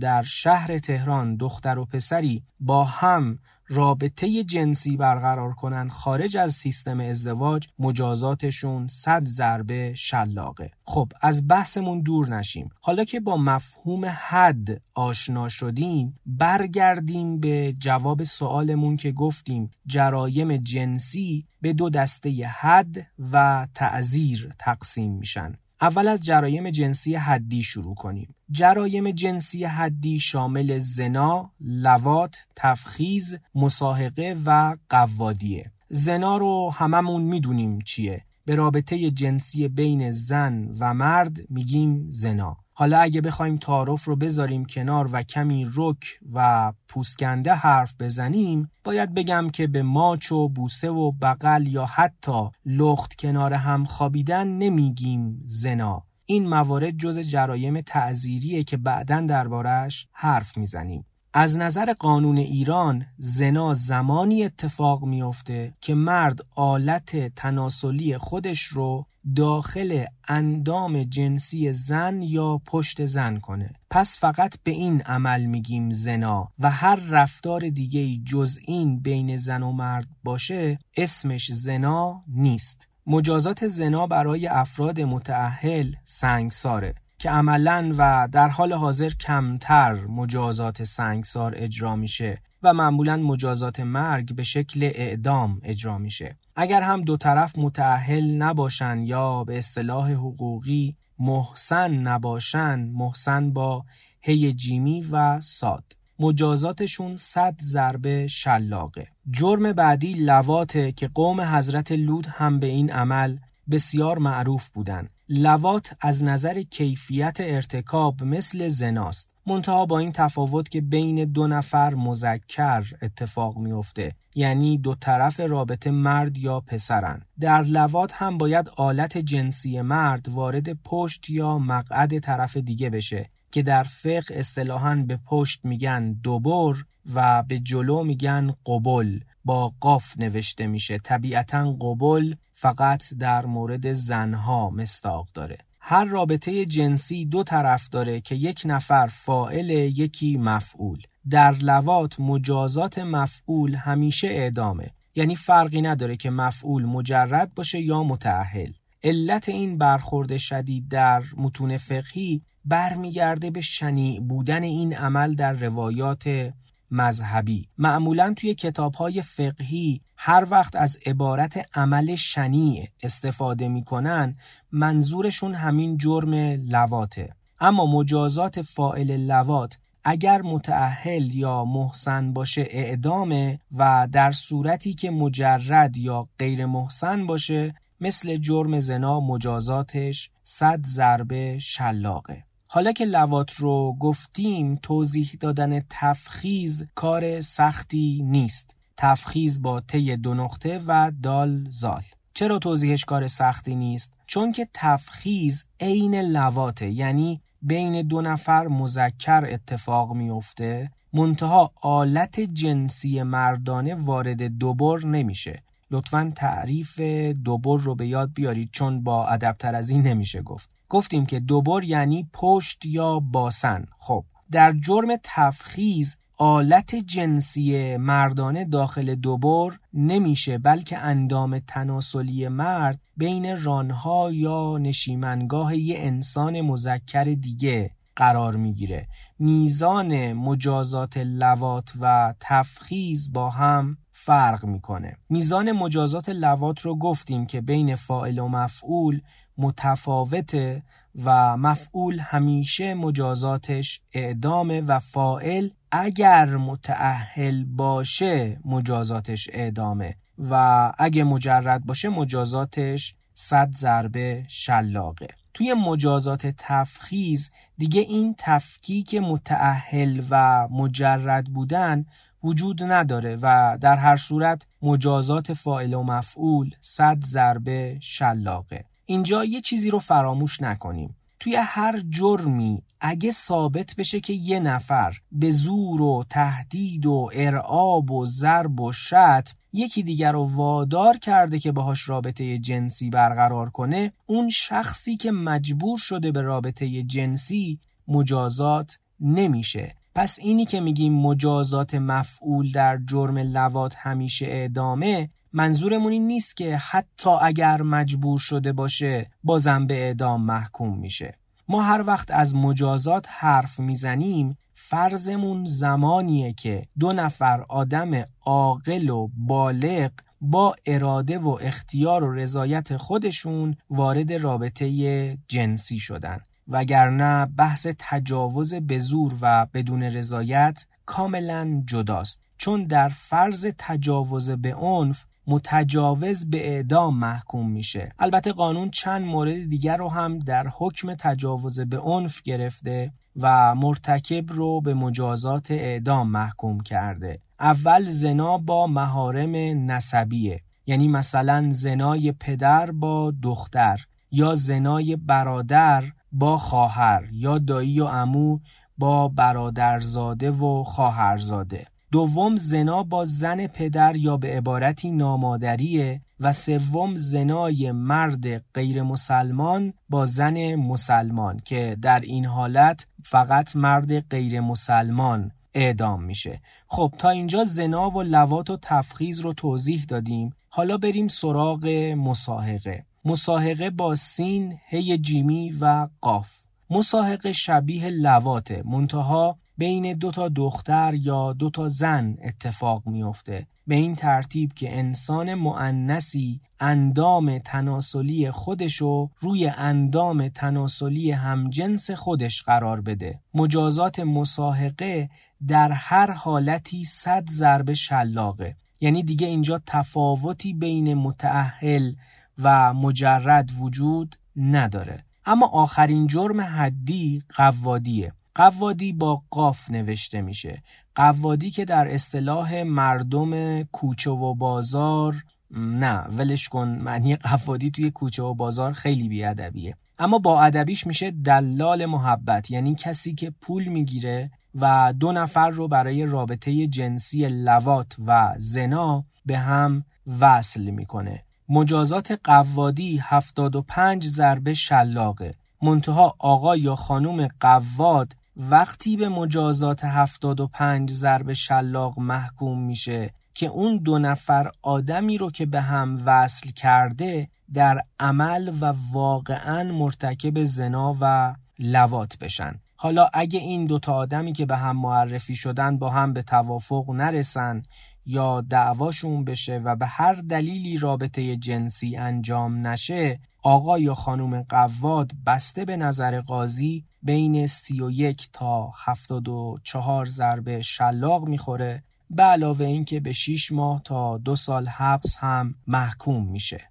در 0.00 0.22
شهر 0.22 0.78
تهران 0.78 1.36
دختر 1.36 1.78
و 1.78 1.84
پسری 1.84 2.42
با 2.60 2.84
هم 2.84 3.38
رابطه 3.68 4.44
جنسی 4.44 4.96
برقرار 4.96 5.52
کنن 5.52 5.88
خارج 5.88 6.36
از 6.36 6.52
سیستم 6.52 7.00
ازدواج 7.00 7.68
مجازاتشون 7.78 8.86
صد 8.86 9.24
ضربه 9.24 9.94
شلاقه. 9.94 10.70
خب 10.84 11.12
از 11.20 11.48
بحثمون 11.48 12.00
دور 12.00 12.28
نشیم. 12.28 12.68
حالا 12.80 13.04
که 13.04 13.20
با 13.20 13.36
مفهوم 13.36 14.04
حد 14.04 14.82
آشنا 14.94 15.48
شدیم 15.48 16.20
برگردیم 16.26 17.40
به 17.40 17.74
جواب 17.78 18.22
سوالمون 18.22 18.96
که 18.96 19.12
گفتیم. 19.12 19.70
جرایم 19.86 20.56
جنسی 20.56 21.46
به 21.60 21.72
دو 21.72 21.90
دسته 21.90 22.30
حد 22.46 23.06
و 23.32 23.66
تعذیر 23.74 24.54
تقسیم 24.58 25.12
میشن. 25.12 25.54
اول 25.80 26.08
از 26.08 26.20
جرایم 26.20 26.70
جنسی 26.70 27.14
حدی 27.14 27.62
شروع 27.62 27.94
کنیم. 27.94 28.34
جرایم 28.50 29.10
جنسی 29.10 29.64
حدی 29.64 30.20
شامل 30.20 30.78
زنا، 30.78 31.50
لوات، 31.60 32.36
تفخیز، 32.56 33.38
مساحقه 33.54 34.36
و 34.46 34.76
قوادیه. 34.88 35.72
زنا 35.88 36.36
رو 36.36 36.70
هممون 36.74 37.22
می‌دونیم 37.22 37.78
چیه. 37.80 38.24
به 38.44 38.54
رابطه 38.54 39.10
جنسی 39.10 39.68
بین 39.68 40.10
زن 40.10 40.74
و 40.80 40.94
مرد 40.94 41.36
میگیم 41.50 42.06
زنا. 42.08 42.56
حالا 42.76 42.98
اگه 42.98 43.20
بخوایم 43.20 43.56
تعارف 43.56 44.04
رو 44.04 44.16
بذاریم 44.16 44.64
کنار 44.64 45.08
و 45.12 45.22
کمی 45.22 45.66
رک 45.76 46.04
و 46.32 46.72
پوسکنده 46.88 47.54
حرف 47.54 47.94
بزنیم 48.00 48.70
باید 48.84 49.14
بگم 49.14 49.50
که 49.50 49.66
به 49.66 49.82
ماچ 49.82 50.32
و 50.32 50.48
بوسه 50.48 50.90
و 50.90 51.12
بغل 51.12 51.66
یا 51.66 51.86
حتی 51.86 52.50
لخت 52.66 53.14
کنار 53.14 53.52
هم 53.52 53.84
خوابیدن 53.84 54.48
نمیگیم 54.48 55.42
زنا. 55.46 56.02
این 56.26 56.48
موارد 56.48 56.96
جز 56.98 57.18
جرایم 57.18 57.80
تعذیریه 57.80 58.62
که 58.62 58.76
بعدا 58.76 59.20
دربارش 59.20 60.08
حرف 60.12 60.56
می‌زنیم. 60.56 61.04
از 61.36 61.58
نظر 61.58 61.92
قانون 61.92 62.38
ایران 62.38 63.06
زنا 63.18 63.74
زمانی 63.74 64.44
اتفاق 64.44 65.04
میافته 65.04 65.72
که 65.80 65.94
مرد 65.94 66.40
آلت 66.56 67.34
تناسلی 67.34 68.18
خودش 68.18 68.62
رو 68.62 69.06
داخل 69.36 70.04
اندام 70.28 71.02
جنسی 71.02 71.72
زن 71.72 72.22
یا 72.22 72.60
پشت 72.66 73.04
زن 73.04 73.36
کنه. 73.36 73.70
پس 73.90 74.18
فقط 74.18 74.54
به 74.62 74.70
این 74.70 75.00
عمل 75.02 75.44
میگیم 75.44 75.90
زنا 75.90 76.48
و 76.58 76.70
هر 76.70 76.96
رفتار 77.10 77.68
دیگه 77.68 78.16
جز 78.24 78.58
این 78.66 79.00
بین 79.00 79.36
زن 79.36 79.62
و 79.62 79.72
مرد 79.72 80.06
باشه 80.24 80.78
اسمش 80.96 81.52
زنا 81.52 82.22
نیست. 82.28 82.88
مجازات 83.06 83.66
زنا 83.66 84.06
برای 84.06 84.46
افراد 84.46 85.00
متعهل 85.00 85.92
سنگساره. 86.04 86.94
که 87.24 87.30
عملا 87.30 87.94
و 87.98 88.28
در 88.32 88.48
حال 88.48 88.72
حاضر 88.72 89.10
کمتر 89.10 89.94
مجازات 89.94 90.82
سنگسار 90.82 91.52
اجرا 91.56 91.96
میشه 91.96 92.42
و 92.62 92.74
معمولا 92.74 93.16
مجازات 93.16 93.80
مرگ 93.80 94.34
به 94.34 94.42
شکل 94.42 94.90
اعدام 94.94 95.60
اجرا 95.62 95.98
میشه. 95.98 96.36
اگر 96.56 96.82
هم 96.82 97.02
دو 97.02 97.16
طرف 97.16 97.58
متعهل 97.58 98.34
نباشن 98.34 98.98
یا 98.98 99.44
به 99.44 99.58
اصطلاح 99.58 100.12
حقوقی 100.12 100.96
محسن 101.18 101.90
نباشن 101.94 102.80
محسن 102.80 103.52
با 103.52 103.84
هی 104.20 104.52
جیمی 104.52 105.06
و 105.10 105.40
ساد. 105.40 105.84
مجازاتشون 106.18 107.16
صد 107.16 107.54
ضربه 107.62 108.26
شلاقه. 108.26 109.08
جرم 109.30 109.72
بعدی 109.72 110.12
لواته 110.12 110.92
که 110.92 111.08
قوم 111.08 111.40
حضرت 111.40 111.92
لود 111.92 112.26
هم 112.26 112.60
به 112.60 112.66
این 112.66 112.92
عمل 112.92 113.38
بسیار 113.70 114.18
معروف 114.18 114.68
بودن 114.68 115.08
لوات 115.28 115.96
از 116.00 116.24
نظر 116.24 116.62
کیفیت 116.62 117.36
ارتکاب 117.40 118.22
مثل 118.22 118.68
زناست. 118.68 119.30
منتها 119.46 119.86
با 119.86 119.98
این 119.98 120.12
تفاوت 120.12 120.68
که 120.68 120.80
بین 120.80 121.24
دو 121.24 121.46
نفر 121.46 121.94
مذکر 121.94 122.84
اتفاق 123.02 123.58
میافته. 123.58 124.14
یعنی 124.34 124.78
دو 124.78 124.94
طرف 124.94 125.40
رابطه 125.40 125.90
مرد 125.90 126.38
یا 126.38 126.60
پسرن. 126.60 127.22
در 127.40 127.62
لوات 127.62 128.12
هم 128.14 128.38
باید 128.38 128.68
آلت 128.76 129.18
جنسی 129.18 129.80
مرد 129.80 130.28
وارد 130.28 130.72
پشت 130.72 131.30
یا 131.30 131.58
مقعد 131.58 132.18
طرف 132.18 132.56
دیگه 132.56 132.90
بشه 132.90 133.30
که 133.50 133.62
در 133.62 133.82
فقه 133.82 134.34
اصطلاحاً 134.34 135.04
به 135.08 135.18
پشت 135.26 135.64
میگن 135.64 136.12
دوبر 136.12 136.74
و 137.14 137.42
به 137.42 137.58
جلو 137.58 138.04
میگن 138.04 138.54
قبل. 138.66 139.18
با 139.44 139.72
قاف 139.80 140.18
نوشته 140.18 140.66
میشه. 140.66 140.98
طبیعتا 140.98 141.72
قبل 141.72 142.34
فقط 142.52 143.14
در 143.14 143.46
مورد 143.46 143.92
زنها 143.92 144.70
مستاق 144.70 145.28
داره. 145.34 145.58
هر 145.80 146.04
رابطه 146.04 146.64
جنسی 146.64 147.24
دو 147.26 147.42
طرف 147.42 147.88
داره 147.88 148.20
که 148.20 148.34
یک 148.34 148.62
نفر 148.64 149.06
فائل 149.06 149.70
یکی 149.70 150.36
مفعول. 150.36 151.02
در 151.30 151.52
لوات 151.52 152.20
مجازات 152.20 152.98
مفعول 152.98 153.74
همیشه 153.74 154.28
اعدامه. 154.28 154.90
یعنی 155.14 155.36
فرقی 155.36 155.82
نداره 155.82 156.16
که 156.16 156.30
مفعول 156.30 156.84
مجرد 156.84 157.54
باشه 157.54 157.80
یا 157.80 158.02
متعهل. 158.02 158.72
علت 159.04 159.48
این 159.48 159.78
برخورد 159.78 160.36
شدید 160.36 160.88
در 160.88 161.22
متون 161.36 161.76
فقهی 161.76 162.42
برمیگرده 162.64 163.50
به 163.50 163.60
شنیع 163.60 164.20
بودن 164.20 164.62
این 164.62 164.96
عمل 164.96 165.34
در 165.34 165.52
روایات 165.52 166.52
مذهبی. 166.90 167.68
معمولا 167.78 168.34
توی 168.36 168.54
کتابهای 168.54 169.22
فقهی 169.22 170.00
هر 170.16 170.46
وقت 170.50 170.76
از 170.76 170.98
عبارت 171.06 171.66
عمل 171.74 172.14
شنیع 172.14 172.88
استفاده 173.02 173.68
می‌کنن 173.68 174.36
منظورشون 174.72 175.54
همین 175.54 175.98
جرم 175.98 176.34
لواته 176.68 177.34
اما 177.60 177.86
مجازات 177.86 178.62
فائل 178.62 179.16
لوات 179.16 179.78
اگر 180.04 180.42
متعهل 180.42 181.34
یا 181.34 181.64
محسن 181.64 182.32
باشه 182.32 182.66
اعدامه 182.70 183.60
و 183.76 184.08
در 184.12 184.32
صورتی 184.32 184.94
که 184.94 185.10
مجرد 185.10 185.96
یا 185.96 186.28
غیر 186.38 186.66
محسن 186.66 187.26
باشه 187.26 187.74
مثل 188.00 188.36
جرم 188.36 188.78
زنا 188.78 189.20
مجازاتش 189.20 190.30
صد 190.42 190.86
ضربه 190.86 191.58
شلاقه. 191.58 192.44
حالا 192.74 192.92
که 192.92 193.04
لوات 193.04 193.54
رو 193.54 193.96
گفتیم 194.00 194.78
توضیح 194.82 195.36
دادن 195.40 195.80
تفخیز 195.90 196.86
کار 196.94 197.40
سختی 197.40 198.22
نیست. 198.24 198.74
تفخیز 198.96 199.62
با 199.62 199.80
طی 199.80 200.16
دو 200.16 200.34
نقطه 200.34 200.80
و 200.86 201.12
دال 201.22 201.66
زال. 201.70 202.02
چرا 202.34 202.58
توضیحش 202.58 203.04
کار 203.04 203.26
سختی 203.26 203.74
نیست؟ 203.74 204.12
چون 204.26 204.52
که 204.52 204.68
تفخیز 204.74 205.64
عین 205.80 206.14
لواته 206.14 206.90
یعنی 206.90 207.40
بین 207.62 208.02
دو 208.02 208.20
نفر 208.20 208.66
مذکر 208.66 209.44
اتفاق 209.50 210.12
میفته 210.12 210.90
منتها 211.12 211.72
آلت 211.82 212.40
جنسی 212.40 213.22
مردانه 213.22 213.94
وارد 213.94 214.42
دوبر 214.42 215.06
نمیشه. 215.06 215.62
لطفا 215.90 216.32
تعریف 216.36 217.00
دوبر 217.44 217.78
رو 217.78 217.94
به 217.94 218.06
یاد 218.06 218.32
بیارید 218.34 218.68
چون 218.72 219.02
با 219.02 219.26
ادبتر 219.26 219.74
از 219.74 219.90
این 219.90 220.02
نمیشه 220.02 220.42
گفت. 220.42 220.74
گفتیم 220.94 221.26
که 221.26 221.40
دوبر 221.40 221.84
یعنی 221.84 222.28
پشت 222.32 222.86
یا 222.86 223.20
باسن. 223.20 223.84
خب 223.98 224.24
در 224.50 224.72
جرم 224.72 225.08
تفخیز 225.22 226.16
آلت 226.38 226.94
جنسی 226.94 227.96
مردانه 227.96 228.64
داخل 228.64 229.14
دوبر 229.14 229.78
نمیشه 229.94 230.58
بلکه 230.58 230.98
اندام 230.98 231.58
تناسلی 231.58 232.48
مرد 232.48 233.00
بین 233.16 233.62
رانها 233.62 234.32
یا 234.32 234.78
نشیمنگاه 234.78 235.76
یه 235.76 235.98
انسان 235.98 236.60
مذکر 236.60 237.24
دیگه 237.24 237.90
قرار 238.16 238.56
می‌گیره. 238.56 239.06
میزان 239.38 240.32
مجازات 240.32 241.16
لوات 241.16 241.92
و 242.00 242.34
تفخیز 242.40 243.32
با 243.32 243.50
هم 243.50 243.96
فرق 244.12 244.64
می‌کنه. 244.64 245.16
میزان 245.28 245.72
مجازات 245.72 246.28
لوات 246.28 246.80
رو 246.80 246.98
گفتیم 246.98 247.46
که 247.46 247.60
بین 247.60 247.94
فائل 247.94 248.38
و 248.38 248.48
مفعول 248.48 249.20
متفاوته 249.58 250.82
و 251.24 251.56
مفعول 251.56 252.18
همیشه 252.20 252.94
مجازاتش 252.94 254.00
اعدامه 254.12 254.80
و 254.80 254.98
فائل 254.98 255.68
اگر 255.90 256.56
متعهل 256.56 257.64
باشه 257.64 258.58
مجازاتش 258.64 259.48
اعدامه 259.52 260.16
و 260.38 260.92
اگه 260.98 261.24
مجرد 261.24 261.86
باشه 261.86 262.08
مجازاتش 262.08 263.14
صد 263.34 263.70
ضربه 263.70 264.44
شلاقه. 264.48 265.28
توی 265.54 265.74
مجازات 265.74 266.46
تفخیز 266.58 267.50
دیگه 267.78 268.00
این 268.00 268.34
تفکیک 268.38 269.14
متعهل 269.14 270.22
و 270.30 270.68
مجرد 270.70 271.44
بودن 271.44 272.06
وجود 272.44 272.82
نداره 272.82 273.38
و 273.42 273.78
در 273.80 273.96
هر 273.96 274.16
صورت 274.16 274.66
مجازات 274.82 275.52
فاعل 275.52 275.94
و 275.94 276.02
مفعول 276.02 276.70
صد 276.80 277.24
ضربه 277.24 277.98
شلاقه. 278.00 278.84
اینجا 279.06 279.44
یه 279.44 279.60
چیزی 279.60 279.90
رو 279.90 279.98
فراموش 279.98 280.62
نکنیم. 280.62 281.16
توی 281.40 281.56
هر 281.56 282.00
جرمی 282.10 282.82
اگه 283.00 283.30
ثابت 283.30 283.94
بشه 283.98 284.20
که 284.20 284.32
یه 284.32 284.60
نفر 284.60 285.18
به 285.32 285.50
زور 285.50 286.02
و 286.02 286.24
تهدید 286.30 287.06
و 287.06 287.30
ارعاب 287.34 288.10
و 288.10 288.24
ضرب 288.24 288.80
و 288.80 288.92
شتم 288.92 289.52
یکی 289.72 290.02
دیگر 290.02 290.32
رو 290.32 290.44
وادار 290.44 291.18
کرده 291.18 291.58
که 291.58 291.72
باهاش 291.72 292.08
رابطه 292.08 292.58
جنسی 292.58 293.10
برقرار 293.10 293.70
کنه 293.70 294.12
اون 294.26 294.48
شخصی 294.48 295.16
که 295.16 295.32
مجبور 295.32 295.98
شده 295.98 296.32
به 296.32 296.42
رابطه 296.42 297.02
جنسی 297.02 297.78
مجازات 298.08 298.98
نمیشه. 299.20 299.94
پس 300.14 300.38
اینی 300.42 300.64
که 300.64 300.80
میگیم 300.80 301.12
مجازات 301.12 301.94
مفعول 301.94 302.72
در 302.72 302.98
جرم 303.06 303.38
لوات 303.38 303.94
همیشه 303.98 304.46
اعدامه 304.46 305.28
منظورمون 305.56 306.12
این 306.12 306.26
نیست 306.26 306.56
که 306.56 306.76
حتی 306.76 307.30
اگر 307.30 307.82
مجبور 307.82 308.38
شده 308.38 308.72
باشه 308.72 309.30
بازم 309.44 309.86
به 309.86 309.94
اعدام 309.94 310.42
محکوم 310.42 310.98
میشه. 310.98 311.38
ما 311.68 311.82
هر 311.82 312.02
وقت 312.06 312.30
از 312.30 312.54
مجازات 312.54 313.26
حرف 313.28 313.80
می‌زنیم 313.80 314.58
فرضمون 314.72 315.64
زمانیه 315.64 316.52
که 316.52 316.86
دو 316.98 317.12
نفر 317.12 317.64
آدم 317.68 318.24
عاقل 318.40 319.08
و 319.08 319.28
بالغ 319.36 320.10
با 320.40 320.74
اراده 320.86 321.38
و 321.38 321.48
اختیار 321.48 322.24
و 322.24 322.32
رضایت 322.32 322.96
خودشون 322.96 323.76
وارد 323.90 324.32
رابطه 324.32 325.38
جنسی 325.48 325.98
شدن. 325.98 326.40
وگرنه 326.68 327.46
بحث 327.46 327.86
تجاوز 327.98 328.74
به 328.74 328.98
زور 328.98 329.34
و 329.40 329.66
بدون 329.74 330.02
رضایت 330.02 330.86
کاملا 331.06 331.82
جداست. 331.86 332.40
چون 332.58 332.84
در 332.84 333.08
فرض 333.08 333.66
تجاوز 333.78 334.50
به 334.50 334.74
عنف 334.74 335.24
متجاوز 335.46 336.50
به 336.50 336.68
اعدام 336.68 337.18
محکوم 337.18 337.70
میشه. 337.70 338.12
البته 338.18 338.52
قانون 338.52 338.90
چند 338.90 339.22
مورد 339.22 339.68
دیگر 339.68 339.96
رو 339.96 340.08
هم 340.08 340.38
در 340.38 340.68
حکم 340.68 341.14
تجاوز 341.14 341.80
به 341.80 341.98
عنف 341.98 342.42
گرفته 342.42 343.12
و 343.36 343.74
مرتکب 343.74 344.52
رو 344.52 344.80
به 344.80 344.94
مجازات 344.94 345.70
اعدام 345.70 346.30
محکوم 346.30 346.80
کرده. 346.80 347.38
اول 347.60 348.08
زنا 348.08 348.58
با 348.58 348.86
مهارم 348.86 349.56
نسبیه. 349.90 350.60
یعنی 350.86 351.08
مثلا 351.08 351.68
زنای 351.70 352.32
پدر 352.32 352.90
با 352.90 353.32
دختر 353.42 354.00
یا 354.30 354.54
زنای 354.54 355.16
برادر 355.16 356.04
با 356.32 356.58
خواهر 356.58 357.28
یا 357.32 357.58
دایی 357.58 358.00
و 358.00 358.06
عمو 358.06 358.58
با 358.98 359.28
برادرزاده 359.28 360.50
و 360.50 360.84
خواهرزاده. 360.84 361.86
دوم 362.14 362.56
زنا 362.56 363.02
با 363.02 363.24
زن 363.24 363.66
پدر 363.66 364.16
یا 364.16 364.36
به 364.36 364.56
عبارتی 364.56 365.10
نامادریه 365.10 366.20
و 366.40 366.52
سوم 366.52 367.14
زنای 367.14 367.92
مرد 367.92 368.58
غیر 368.74 369.02
مسلمان 369.02 369.92
با 370.08 370.26
زن 370.26 370.74
مسلمان 370.74 371.60
که 371.64 371.96
در 372.02 372.20
این 372.20 372.46
حالت 372.46 373.06
فقط 373.24 373.76
مرد 373.76 374.20
غیر 374.20 374.60
مسلمان 374.60 375.50
اعدام 375.74 376.22
میشه. 376.22 376.60
خب 376.86 377.12
تا 377.18 377.30
اینجا 377.30 377.64
زنا 377.64 378.10
و 378.10 378.22
لوات 378.22 378.70
و 378.70 378.78
تفخیز 378.82 379.40
رو 379.40 379.52
توضیح 379.52 380.04
دادیم. 380.08 380.52
حالا 380.68 380.96
بریم 380.96 381.28
سراغ 381.28 381.86
مساحقه 382.16 383.04
مساحقه 383.24 383.90
با 383.90 384.14
سین 384.14 384.78
هی 384.86 385.18
جیمی 385.18 385.74
و 385.80 386.08
قاف. 386.20 386.52
مساحقه 386.90 387.52
شبیه 387.52 388.08
لواته 388.08 388.82
منتها 388.84 389.58
بین 389.78 390.12
دو 390.12 390.30
تا 390.30 390.48
دختر 390.48 391.14
یا 391.14 391.52
دو 391.52 391.70
تا 391.70 391.88
زن 391.88 392.36
اتفاق 392.44 393.02
میفته 393.06 393.66
به 393.86 393.94
این 393.94 394.14
ترتیب 394.14 394.72
که 394.72 394.98
انسان 394.98 395.54
معنسی 395.54 396.60
اندام 396.80 397.58
تناسلی 397.58 398.50
خودشو 398.50 399.30
روی 399.40 399.68
اندام 399.68 400.48
تناسلی 400.48 401.30
همجنس 401.30 402.10
خودش 402.10 402.62
قرار 402.62 403.00
بده. 403.00 403.40
مجازات 403.54 404.20
مساحقه 404.20 405.30
در 405.68 405.92
هر 405.92 406.30
حالتی 406.30 407.04
صد 407.04 407.44
ضرب 407.50 407.92
شلاقه. 407.92 408.76
یعنی 409.00 409.22
دیگه 409.22 409.46
اینجا 409.46 409.80
تفاوتی 409.86 410.74
بین 410.74 411.14
متعهل 411.14 412.12
و 412.58 412.94
مجرد 412.94 413.70
وجود 413.80 414.36
نداره. 414.56 415.24
اما 415.46 415.66
آخرین 415.66 416.26
جرم 416.26 416.60
حدی 416.60 417.42
قوادیه 417.56 418.32
قوادی 418.54 419.12
با 419.12 419.42
قاف 419.50 419.90
نوشته 419.90 420.42
میشه. 420.42 420.82
قوادی 421.14 421.70
که 421.70 421.84
در 421.84 422.14
اصطلاح 422.14 422.82
مردم 422.82 423.82
کوچه 423.82 424.30
و 424.30 424.54
بازار 424.54 425.44
نه 425.70 426.18
ولش 426.18 426.68
کن 426.68 426.88
معنی 426.88 427.36
قوادی 427.36 427.90
توی 427.90 428.10
کوچه 428.10 428.42
و 428.42 428.54
بازار 428.54 428.92
خیلی 428.92 429.28
بیادبیه. 429.28 429.96
اما 430.18 430.38
با 430.38 430.62
ادبیش 430.62 431.06
میشه 431.06 431.30
دلال 431.30 432.06
محبت 432.06 432.70
یعنی 432.70 432.94
کسی 432.94 433.34
که 433.34 433.50
پول 433.50 433.84
می‌گیره 433.84 434.50
و 434.74 435.14
دو 435.20 435.32
نفر 435.32 435.70
رو 435.70 435.88
برای 435.88 436.26
رابطه 436.26 436.86
جنسی 436.86 437.46
لوات 437.48 438.16
و 438.26 438.54
زنا 438.56 439.24
به 439.46 439.58
هم 439.58 440.04
وصل 440.40 440.90
می‌کنه. 440.90 441.44
مجازات 441.68 442.40
قوادی 442.44 443.20
75 443.22 444.26
ضربه 444.26 444.74
شلاقه. 444.74 445.54
منتها 445.82 446.36
آقا 446.38 446.76
یا 446.76 446.96
خانوم 446.96 447.48
قواد 447.60 448.36
وقتی 448.56 449.16
به 449.16 449.28
مجازات 449.28 450.04
75 450.04 451.10
ضرب 451.10 451.52
شلاق 451.52 452.18
محکوم 452.18 452.86
میشه 452.86 453.34
که 453.54 453.66
اون 453.66 453.96
دو 453.96 454.18
نفر 454.18 454.70
آدمی 454.82 455.38
رو 455.38 455.50
که 455.50 455.66
به 455.66 455.80
هم 455.80 456.22
وصل 456.26 456.70
کرده 456.70 457.48
در 457.74 458.00
عمل 458.20 458.72
و 458.80 458.94
واقعا 459.12 459.92
مرتکب 459.92 460.64
زنا 460.64 461.16
و 461.20 461.54
لوات 461.78 462.38
بشن. 462.38 462.80
حالا 462.96 463.28
اگه 463.34 463.60
این 463.60 463.86
دوتا 463.86 464.14
آدمی 464.14 464.52
که 464.52 464.66
به 464.66 464.76
هم 464.76 464.96
معرفی 464.96 465.56
شدن 465.56 465.98
با 465.98 466.10
هم 466.10 466.32
به 466.32 466.42
توافق 466.42 467.10
نرسن 467.10 467.82
یا 468.26 468.60
دعواشون 468.60 469.44
بشه 469.44 469.80
و 469.84 469.96
به 469.96 470.06
هر 470.06 470.32
دلیلی 470.32 470.98
رابطه 470.98 471.56
جنسی 471.56 472.16
انجام 472.16 472.86
نشه 472.86 473.40
آقا 473.62 473.98
یا 473.98 474.14
خانم 474.14 474.62
قواد 474.62 475.30
بسته 475.46 475.84
به 475.84 475.96
نظر 475.96 476.40
قاضی 476.40 477.04
بین 477.24 477.66
31 477.66 478.48
تا 478.52 478.92
74 479.04 480.26
ضربه 480.26 480.82
شلاق 480.82 481.44
می‌خوره. 481.44 482.02
به 482.30 482.42
علاوه 482.42 482.86
اینکه 482.86 483.20
به 483.20 483.32
6 483.32 483.72
ماه 483.72 484.02
تا 484.02 484.38
دو 484.38 484.56
سال 484.56 484.86
حبس 484.88 485.36
هم 485.36 485.74
محکوم 485.86 486.46
میشه. 486.46 486.88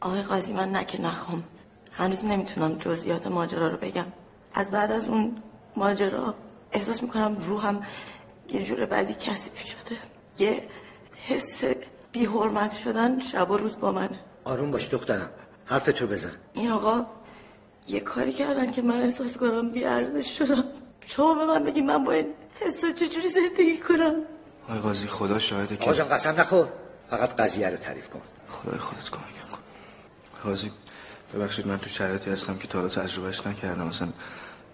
آقای 0.00 0.22
قاضی 0.22 0.52
من 0.52 0.76
نکه 0.76 1.00
نخوام. 1.00 1.42
هنوز 1.92 2.24
نمی‌تونم 2.24 2.78
جزئیات 2.78 3.26
ماجرا 3.26 3.68
رو 3.68 3.76
بگم. 3.76 4.06
از 4.54 4.70
بعد 4.70 4.92
از 4.92 5.08
اون 5.08 5.36
ماجرا 5.76 6.34
احساس 6.72 7.02
می‌کنم 7.02 7.36
روحم 7.36 7.80
یه 8.52 8.64
جور 8.64 8.86
بعدی 8.86 9.14
کسی 9.14 9.50
شده. 9.64 9.96
یه 10.38 10.62
حس 11.14 11.64
بی 12.12 12.24
حرمت 12.24 12.72
شدن 12.72 13.20
شب 13.20 13.50
و 13.50 13.56
روز 13.56 13.76
با 13.80 13.92
من. 13.92 14.10
آروم 14.44 14.70
باش 14.70 14.88
دخترم. 14.88 15.30
حرف 15.64 15.84
تو 15.84 16.06
بزن. 16.06 16.32
این 16.54 16.70
آقا 16.70 17.06
یه 17.90 18.00
کاری 18.00 18.32
کردن 18.32 18.72
که 18.72 18.82
من 18.82 19.02
احساس 19.02 19.36
کنم 19.36 19.70
بی 19.70 19.84
ارزش 19.84 20.38
شدم. 20.38 20.64
شما 21.06 21.34
به 21.34 21.44
من 21.44 21.64
بگید 21.64 21.84
من 21.84 22.04
با 22.04 22.12
این 22.12 22.26
حس 22.60 22.80
چجوری 22.80 23.28
زندگی 23.28 23.78
کنم؟ 23.78 24.14
آقای 24.68 24.80
قاضی 24.80 25.06
خدا 25.06 25.38
شاهده 25.38 25.76
که 25.76 25.90
آقا 25.90 26.04
قسم 26.04 26.40
نخور. 26.40 26.68
فقط 27.10 27.36
قضیه 27.36 27.70
رو 27.70 27.76
تعریف 27.76 28.08
کن. 28.08 28.20
خدای 28.50 28.78
خودت 28.78 29.10
کمکم 29.10 29.50
کن. 29.52 29.58
قاضی 30.42 30.70
ببخشید 31.34 31.66
من 31.66 31.78
تو 31.78 31.90
شرایطی 31.90 32.30
هستم 32.30 32.58
که 32.58 32.68
تا 32.68 32.78
حالا 32.78 32.90
تجربهش 32.90 33.46
نکردم. 33.46 33.86
مثلا 33.86 34.08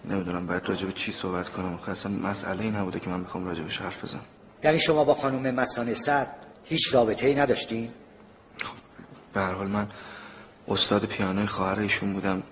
نمی‌دونم 0.05 0.47
باید 0.47 0.65
راجع 0.65 0.85
به 0.85 0.93
چی 0.93 1.11
صحبت 1.11 1.49
کنم. 1.49 1.79
اصلا 1.87 2.11
مسئله 2.11 2.63
این 2.63 2.75
نبوده 2.75 2.99
که 2.99 3.09
من 3.09 3.23
بخوام 3.23 3.45
راجبش 3.45 3.77
حرف 3.77 4.03
بزنم. 4.03 4.25
یعنی 4.63 4.79
شما 4.79 5.03
با 5.03 5.13
خانم 5.13 5.55
مسانه 5.55 5.93
صد 5.93 6.31
هیچ 6.63 6.93
رابطه 6.93 7.27
ای 7.27 7.35
نداشتین؟ 7.35 7.91
خب 8.63 8.75
به 9.33 9.41
هر 9.41 9.53
حال 9.53 9.67
من 9.67 9.87
استاد 10.67 11.05
پیانوی 11.05 11.47
خواهر 11.47 11.79
ایشون 11.79 12.13
بودم. 12.13 12.43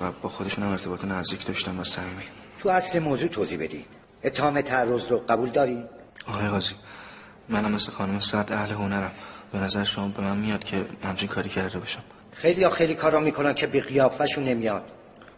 و 0.00 0.12
با 0.22 0.28
خودشون 0.28 0.64
هم 0.64 0.70
ارتباط 0.70 1.04
نزدیک 1.04 1.46
داشتم 1.46 1.80
و 1.80 1.84
صمیمی 1.84 2.22
تو 2.58 2.68
اصل 2.68 2.98
موضوع 2.98 3.28
توضیح 3.28 3.58
بدین. 3.58 3.84
اتهام 4.24 4.60
تعرض 4.60 5.08
رو 5.08 5.18
قبول 5.18 5.50
داری؟ 5.50 5.84
آقای 6.26 6.48
قاضی 6.48 6.74
منم 7.48 7.72
مثل 7.72 7.92
خانم 7.92 8.18
سعد 8.18 8.52
اهل 8.52 8.70
هنرم. 8.70 9.12
به 9.52 9.58
نظر 9.58 9.84
شما 9.84 10.08
به 10.08 10.22
من 10.22 10.36
میاد 10.36 10.64
که 10.64 10.86
همچین 11.04 11.28
کاری 11.28 11.48
کرده 11.48 11.78
باشم. 11.78 12.02
خیلی 12.32 12.60
یا 12.60 12.70
خیلی 12.70 12.94
کارا 12.94 13.20
می‌کنن 13.20 13.54
که 13.54 13.66
به 13.66 13.80
قیافشون 13.80 14.44
نمیاد. 14.44 14.84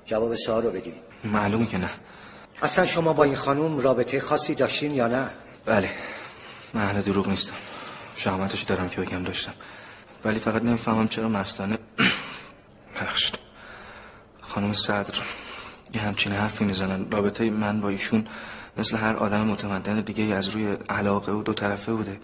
جواب 0.05 0.35
سوال 0.35 0.63
رو 0.63 0.71
بدین. 0.71 0.95
معلومه 1.25 1.67
که 1.67 1.79
نه. 1.79 1.91
اصلا 2.63 2.87
شما 2.87 3.13
با 3.13 3.25
این 3.25 3.37
خانم 3.37 3.79
رابطه 3.79 4.21
خاصی 4.21 4.55
داشتین 4.55 4.95
یا 4.95 5.09
نه؟ 5.09 5.31
بله. 5.65 5.91
من 6.75 6.83
اهل 6.83 7.01
دروغ 7.01 7.29
نیستم. 7.29 7.57
شهامتش 8.17 8.63
دارم 8.63 8.89
که 8.89 9.01
بگم 9.01 9.23
داشتم. 9.23 9.53
ولی 10.25 10.39
فقط 10.39 10.63
نمی‌فهمم 10.63 11.09
چرا 11.09 11.29
مستانه 11.29 11.79
بخشت 13.01 13.39
خانم 14.55 14.73
صدر 14.73 15.15
یه 15.95 16.01
همچین 16.01 16.33
حرفی 16.33 16.65
می‌زنن. 16.65 17.11
رابطه 17.11 17.51
من 17.51 17.81
با 17.81 17.89
ایشون 17.89 18.27
مثل 18.77 18.97
هر 18.97 19.17
آدم 19.17 19.47
متمدن 19.47 20.01
دیگه 20.01 20.35
از 20.35 20.49
روی 20.49 20.77
علاقه 20.89 21.33
و 21.33 21.43
دو 21.43 21.53
طرفه 21.53 21.93
بوده. 21.93 22.21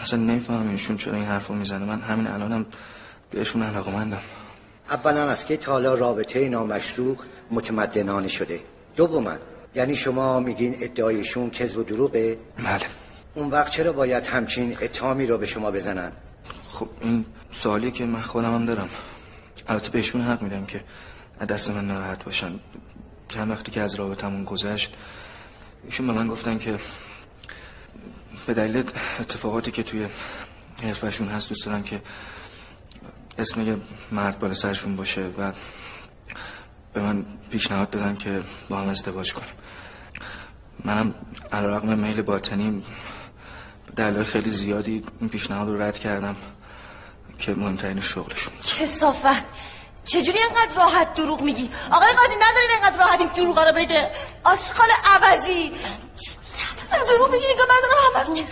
اصلا 0.00 0.20
نمی‌فهمم 0.20 0.70
ایشون 0.70 0.96
چرا 0.96 1.14
این 1.14 1.24
حرفو 1.24 1.54
می‌زنه. 1.54 1.84
من 1.84 2.00
همین 2.00 2.26
الانم 2.26 2.66
بهشون 3.30 3.62
علاقه 3.62 3.90
مندم 3.90 4.20
اولا 4.90 5.30
از 5.30 5.44
که 5.44 5.56
تالا 5.56 5.94
رابطه 5.94 6.48
نامشروع 6.48 7.16
متمدنانه 7.50 8.28
شده؟ 8.28 8.60
دوما. 8.96 9.34
یعنی 9.74 9.96
شما 9.96 10.40
میگین 10.40 10.76
ادعایشون 10.80 11.50
کذب 11.50 11.78
و 11.78 11.82
دروغه؟ 11.82 12.38
بله. 12.58 12.86
اون 13.34 13.50
وقت 13.50 13.70
چرا 13.70 13.92
باید 13.92 14.26
همچین 14.26 14.76
اتهامی 14.82 15.26
رو 15.26 15.38
به 15.38 15.46
شما 15.46 15.70
بزنن؟ 15.70 16.12
خب 16.70 16.88
این 17.00 17.24
سوالیه 17.58 17.90
که 17.90 18.04
من 18.04 18.20
خودم 18.20 18.54
هم 18.54 18.64
دارم. 18.64 18.88
البته 19.68 19.90
بهشون 19.90 20.20
حق 20.20 20.42
میدم 20.42 20.66
که 20.66 20.84
دست 21.48 21.70
من 21.70 21.86
ناراحت 21.86 22.24
باشن. 22.24 22.60
چند 23.28 23.50
وقتی 23.50 23.72
که 23.72 23.80
از 23.80 23.94
رابطمون 23.94 24.44
گذشت 24.44 24.94
ایشون 25.84 26.06
به 26.06 26.12
من 26.12 26.28
گفتن 26.28 26.58
که 26.58 26.78
به 28.46 28.54
دلیل 28.54 28.84
اتفاقاتی 29.20 29.70
که 29.70 29.82
توی 29.82 30.06
حرفشون 30.82 31.28
هست 31.28 31.48
دوست 31.48 31.66
دارن 31.66 31.82
که 31.82 32.02
اسم 33.38 33.60
یه 33.60 33.76
مرد 34.12 34.38
بالا 34.38 34.54
سرشون 34.54 34.96
باشه 34.96 35.22
و 35.38 35.52
به 36.92 37.00
من 37.00 37.24
پیشنهاد 37.50 37.90
دادن 37.90 38.16
که 38.16 38.42
با 38.68 38.76
هم 38.76 38.88
ازدواج 38.88 39.34
کنیم. 39.34 39.54
منم 40.84 41.14
علیرغم 41.52 41.98
میل 41.98 42.22
باطنی 42.22 42.84
دلایل 43.96 44.24
خیلی 44.24 44.50
زیادی 44.50 45.04
این 45.20 45.28
پیشنهاد 45.28 45.68
رو 45.68 45.82
رد 45.82 45.98
کردم 45.98 46.36
که 47.38 47.54
مهمترین 47.54 48.00
شغلشون. 48.00 48.54
کسافت! 48.62 49.73
چجوری 50.04 50.38
انقدر 50.38 50.76
راحت 50.76 51.14
دروغ 51.14 51.40
میگی؟ 51.40 51.70
آقای 51.90 52.08
قاضی 52.08 52.34
نذارین 52.36 52.70
انقدر 52.82 52.98
راحت 52.98 53.20
این 53.20 53.28
دروغ 53.28 53.58
رو 53.58 53.72
بگه. 53.72 54.10
آشخال 54.44 54.88
عوضی. 55.04 55.72
دروغ 57.08 57.30
میگی 57.32 57.46
که 57.46 57.62
من 57.68 57.74
دارم 57.82 58.26
همه 58.26 58.44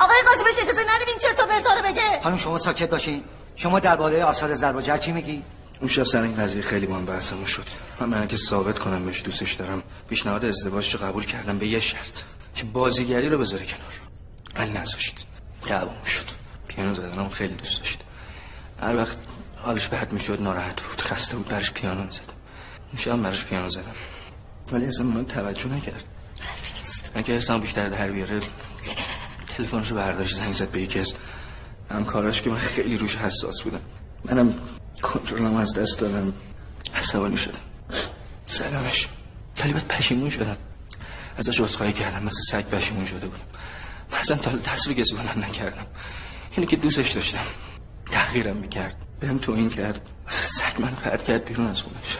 آقای 0.00 0.16
قاضی 0.26 0.44
بهش 0.44 0.58
اجازه 0.58 0.80
ندین 0.80 1.08
این 1.08 1.18
چرت 1.18 1.40
و 1.40 1.46
پرتا 1.46 1.74
رو 1.74 1.82
بگه. 1.82 2.20
خانم 2.22 2.36
شما 2.36 2.58
ساکت 2.58 2.90
باشین. 2.90 3.24
شما 3.56 3.80
درباره 3.80 4.24
آثار 4.24 4.54
ضرب 4.54 4.76
و 4.76 4.80
جر 4.80 4.96
چی 4.98 5.12
میگی؟ 5.12 5.42
اون 5.80 5.88
شب 5.88 6.02
سر 6.02 6.22
این 6.22 6.36
قضیه 6.36 6.62
خیلی 6.62 6.86
با 6.86 6.96
هم 6.96 7.06
بحثمون 7.06 7.44
شد. 7.44 7.66
من 8.00 8.08
من 8.08 8.28
که 8.28 8.36
ثابت 8.36 8.78
کنم 8.78 9.06
بهش 9.06 9.22
دوستش 9.22 9.52
دارم 9.52 9.82
پیشنهاد 10.08 10.44
ازدواجش 10.44 10.94
رو 10.94 11.06
قبول 11.06 11.26
کردم 11.26 11.58
به 11.58 11.66
یه 11.66 11.80
شرط. 11.80 12.18
که 12.54 12.64
بازیگری 12.64 13.28
رو 13.28 13.38
بذاره 13.38 13.66
کنار. 13.66 14.00
ولی 14.54 14.70
نذاشت. 14.70 15.26
دعوامون 15.64 16.04
شد. 16.04 16.24
پیانو 16.68 16.94
زدنم 16.94 17.28
خیلی 17.28 17.54
دوست 17.54 17.78
داشت. 17.80 18.00
هر 18.82 18.96
وقت 18.96 19.16
حالش 19.64 19.88
بد 19.88 20.12
می‌شد 20.12 20.42
ناراحت 20.42 20.80
بود 20.80 21.00
خسته 21.00 21.36
بود 21.36 21.48
برش 21.48 21.72
پیانو 21.72 22.04
می‌زد 22.04 22.32
اون 22.92 23.02
شب 23.02 23.22
برش 23.22 23.44
پیانو 23.44 23.68
زدم. 23.68 23.94
ولی 24.72 24.86
اصلا 24.86 25.06
من 25.06 25.24
توجه 25.24 25.68
نکرد. 25.68 26.04
من 27.14 27.22
که 27.22 27.38
بیشتر 27.60 27.88
در 27.88 28.10
بیاره. 28.10 28.40
تلفنشو 29.56 29.94
برداشت 29.94 30.36
زنگ 30.36 30.52
زد 30.52 30.70
به 30.70 30.82
یکی 30.82 30.98
از 30.98 31.14
همکاراش 31.90 32.42
که 32.42 32.50
من 32.50 32.58
خیلی 32.58 32.98
روش 32.98 33.16
حساس 33.16 33.62
بودم. 33.62 33.80
منم 34.24 34.54
کنترلم 35.02 35.56
از 35.56 35.74
دست 35.74 35.98
دادم. 35.98 36.32
عصبانی 36.94 37.36
شدم. 37.36 37.58
زدمش 38.46 39.08
ولی 39.60 39.72
بعد 39.72 39.88
پشیمون 39.88 40.30
شدم. 40.30 40.56
ازش 41.36 41.60
عذرخواهی 41.60 41.92
کردم 41.92 42.24
مثل 42.24 42.40
سگ 42.50 42.64
پشیمون 42.68 43.06
شده 43.06 43.26
بودم. 43.26 43.44
من 44.12 44.18
اصلا 44.18 44.36
تا 44.36 44.50
دست 44.50 44.88
رو 44.88 44.94
گزونم 44.94 45.44
نکردم. 45.44 45.86
اینو 46.56 46.68
که 46.68 46.76
دوستش 46.76 47.12
داشتم. 47.12 47.46
تغییرم 48.10 48.56
می‌کرد. 48.56 48.96
بهم 49.24 49.38
تو 49.38 49.52
این 49.52 49.70
کرد. 49.70 50.00
سگ 50.28 50.82
من 50.82 50.90
پرد 50.90 51.24
کرد 51.24 51.44
بیرون 51.44 51.66
از 51.66 51.82
خونش. 51.82 52.18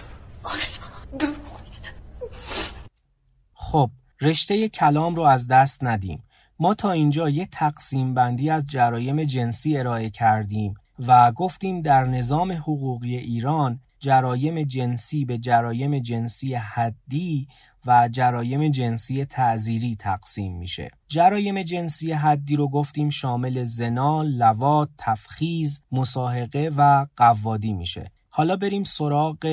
خب 3.55 3.91
رشته 4.21 4.69
کلام 4.69 5.15
رو 5.15 5.23
از 5.23 5.49
دست 5.49 5.85
ندیم. 5.85 6.23
ما 6.59 6.75
تا 6.75 6.91
اینجا 6.91 7.29
یه 7.29 7.47
تقسیم 7.47 8.15
بندی 8.15 8.51
از 8.51 8.67
جرایم 8.67 9.25
جنسی 9.25 9.79
ارائه 9.79 10.11
کردیم 10.11 10.75
و 11.07 11.33
گفتیم 11.33 11.83
در 11.83 12.05
نظام 12.05 12.53
حقوقی 12.53 13.17
ایران 13.17 13.81
جرایم 13.99 14.63
جنسی 14.63 15.25
به 15.25 15.39
جرایم 15.39 15.99
جنسی 15.99 16.55
حدی 16.55 17.49
و 17.87 18.09
جرایم 18.13 18.71
جنسی 18.71 19.25
تعذیری 19.25 19.97
تقسیم 19.97 20.59
میشه. 20.59 20.91
جرایم 21.09 21.63
جنسی 21.63 22.13
حدی 22.13 22.57
رو 22.57 22.69
گفتیم 22.69 23.11
شامل 23.11 23.65
زنا، 23.65 24.23
لواط، 24.23 24.89
تفخیز، 24.99 25.81
مساحقه 25.93 26.71
و 26.77 27.07
قوادی 27.17 27.73
میشه. 27.73 28.11
حالا 28.31 28.57
بریم 28.57 28.85
سراغ 28.85 29.47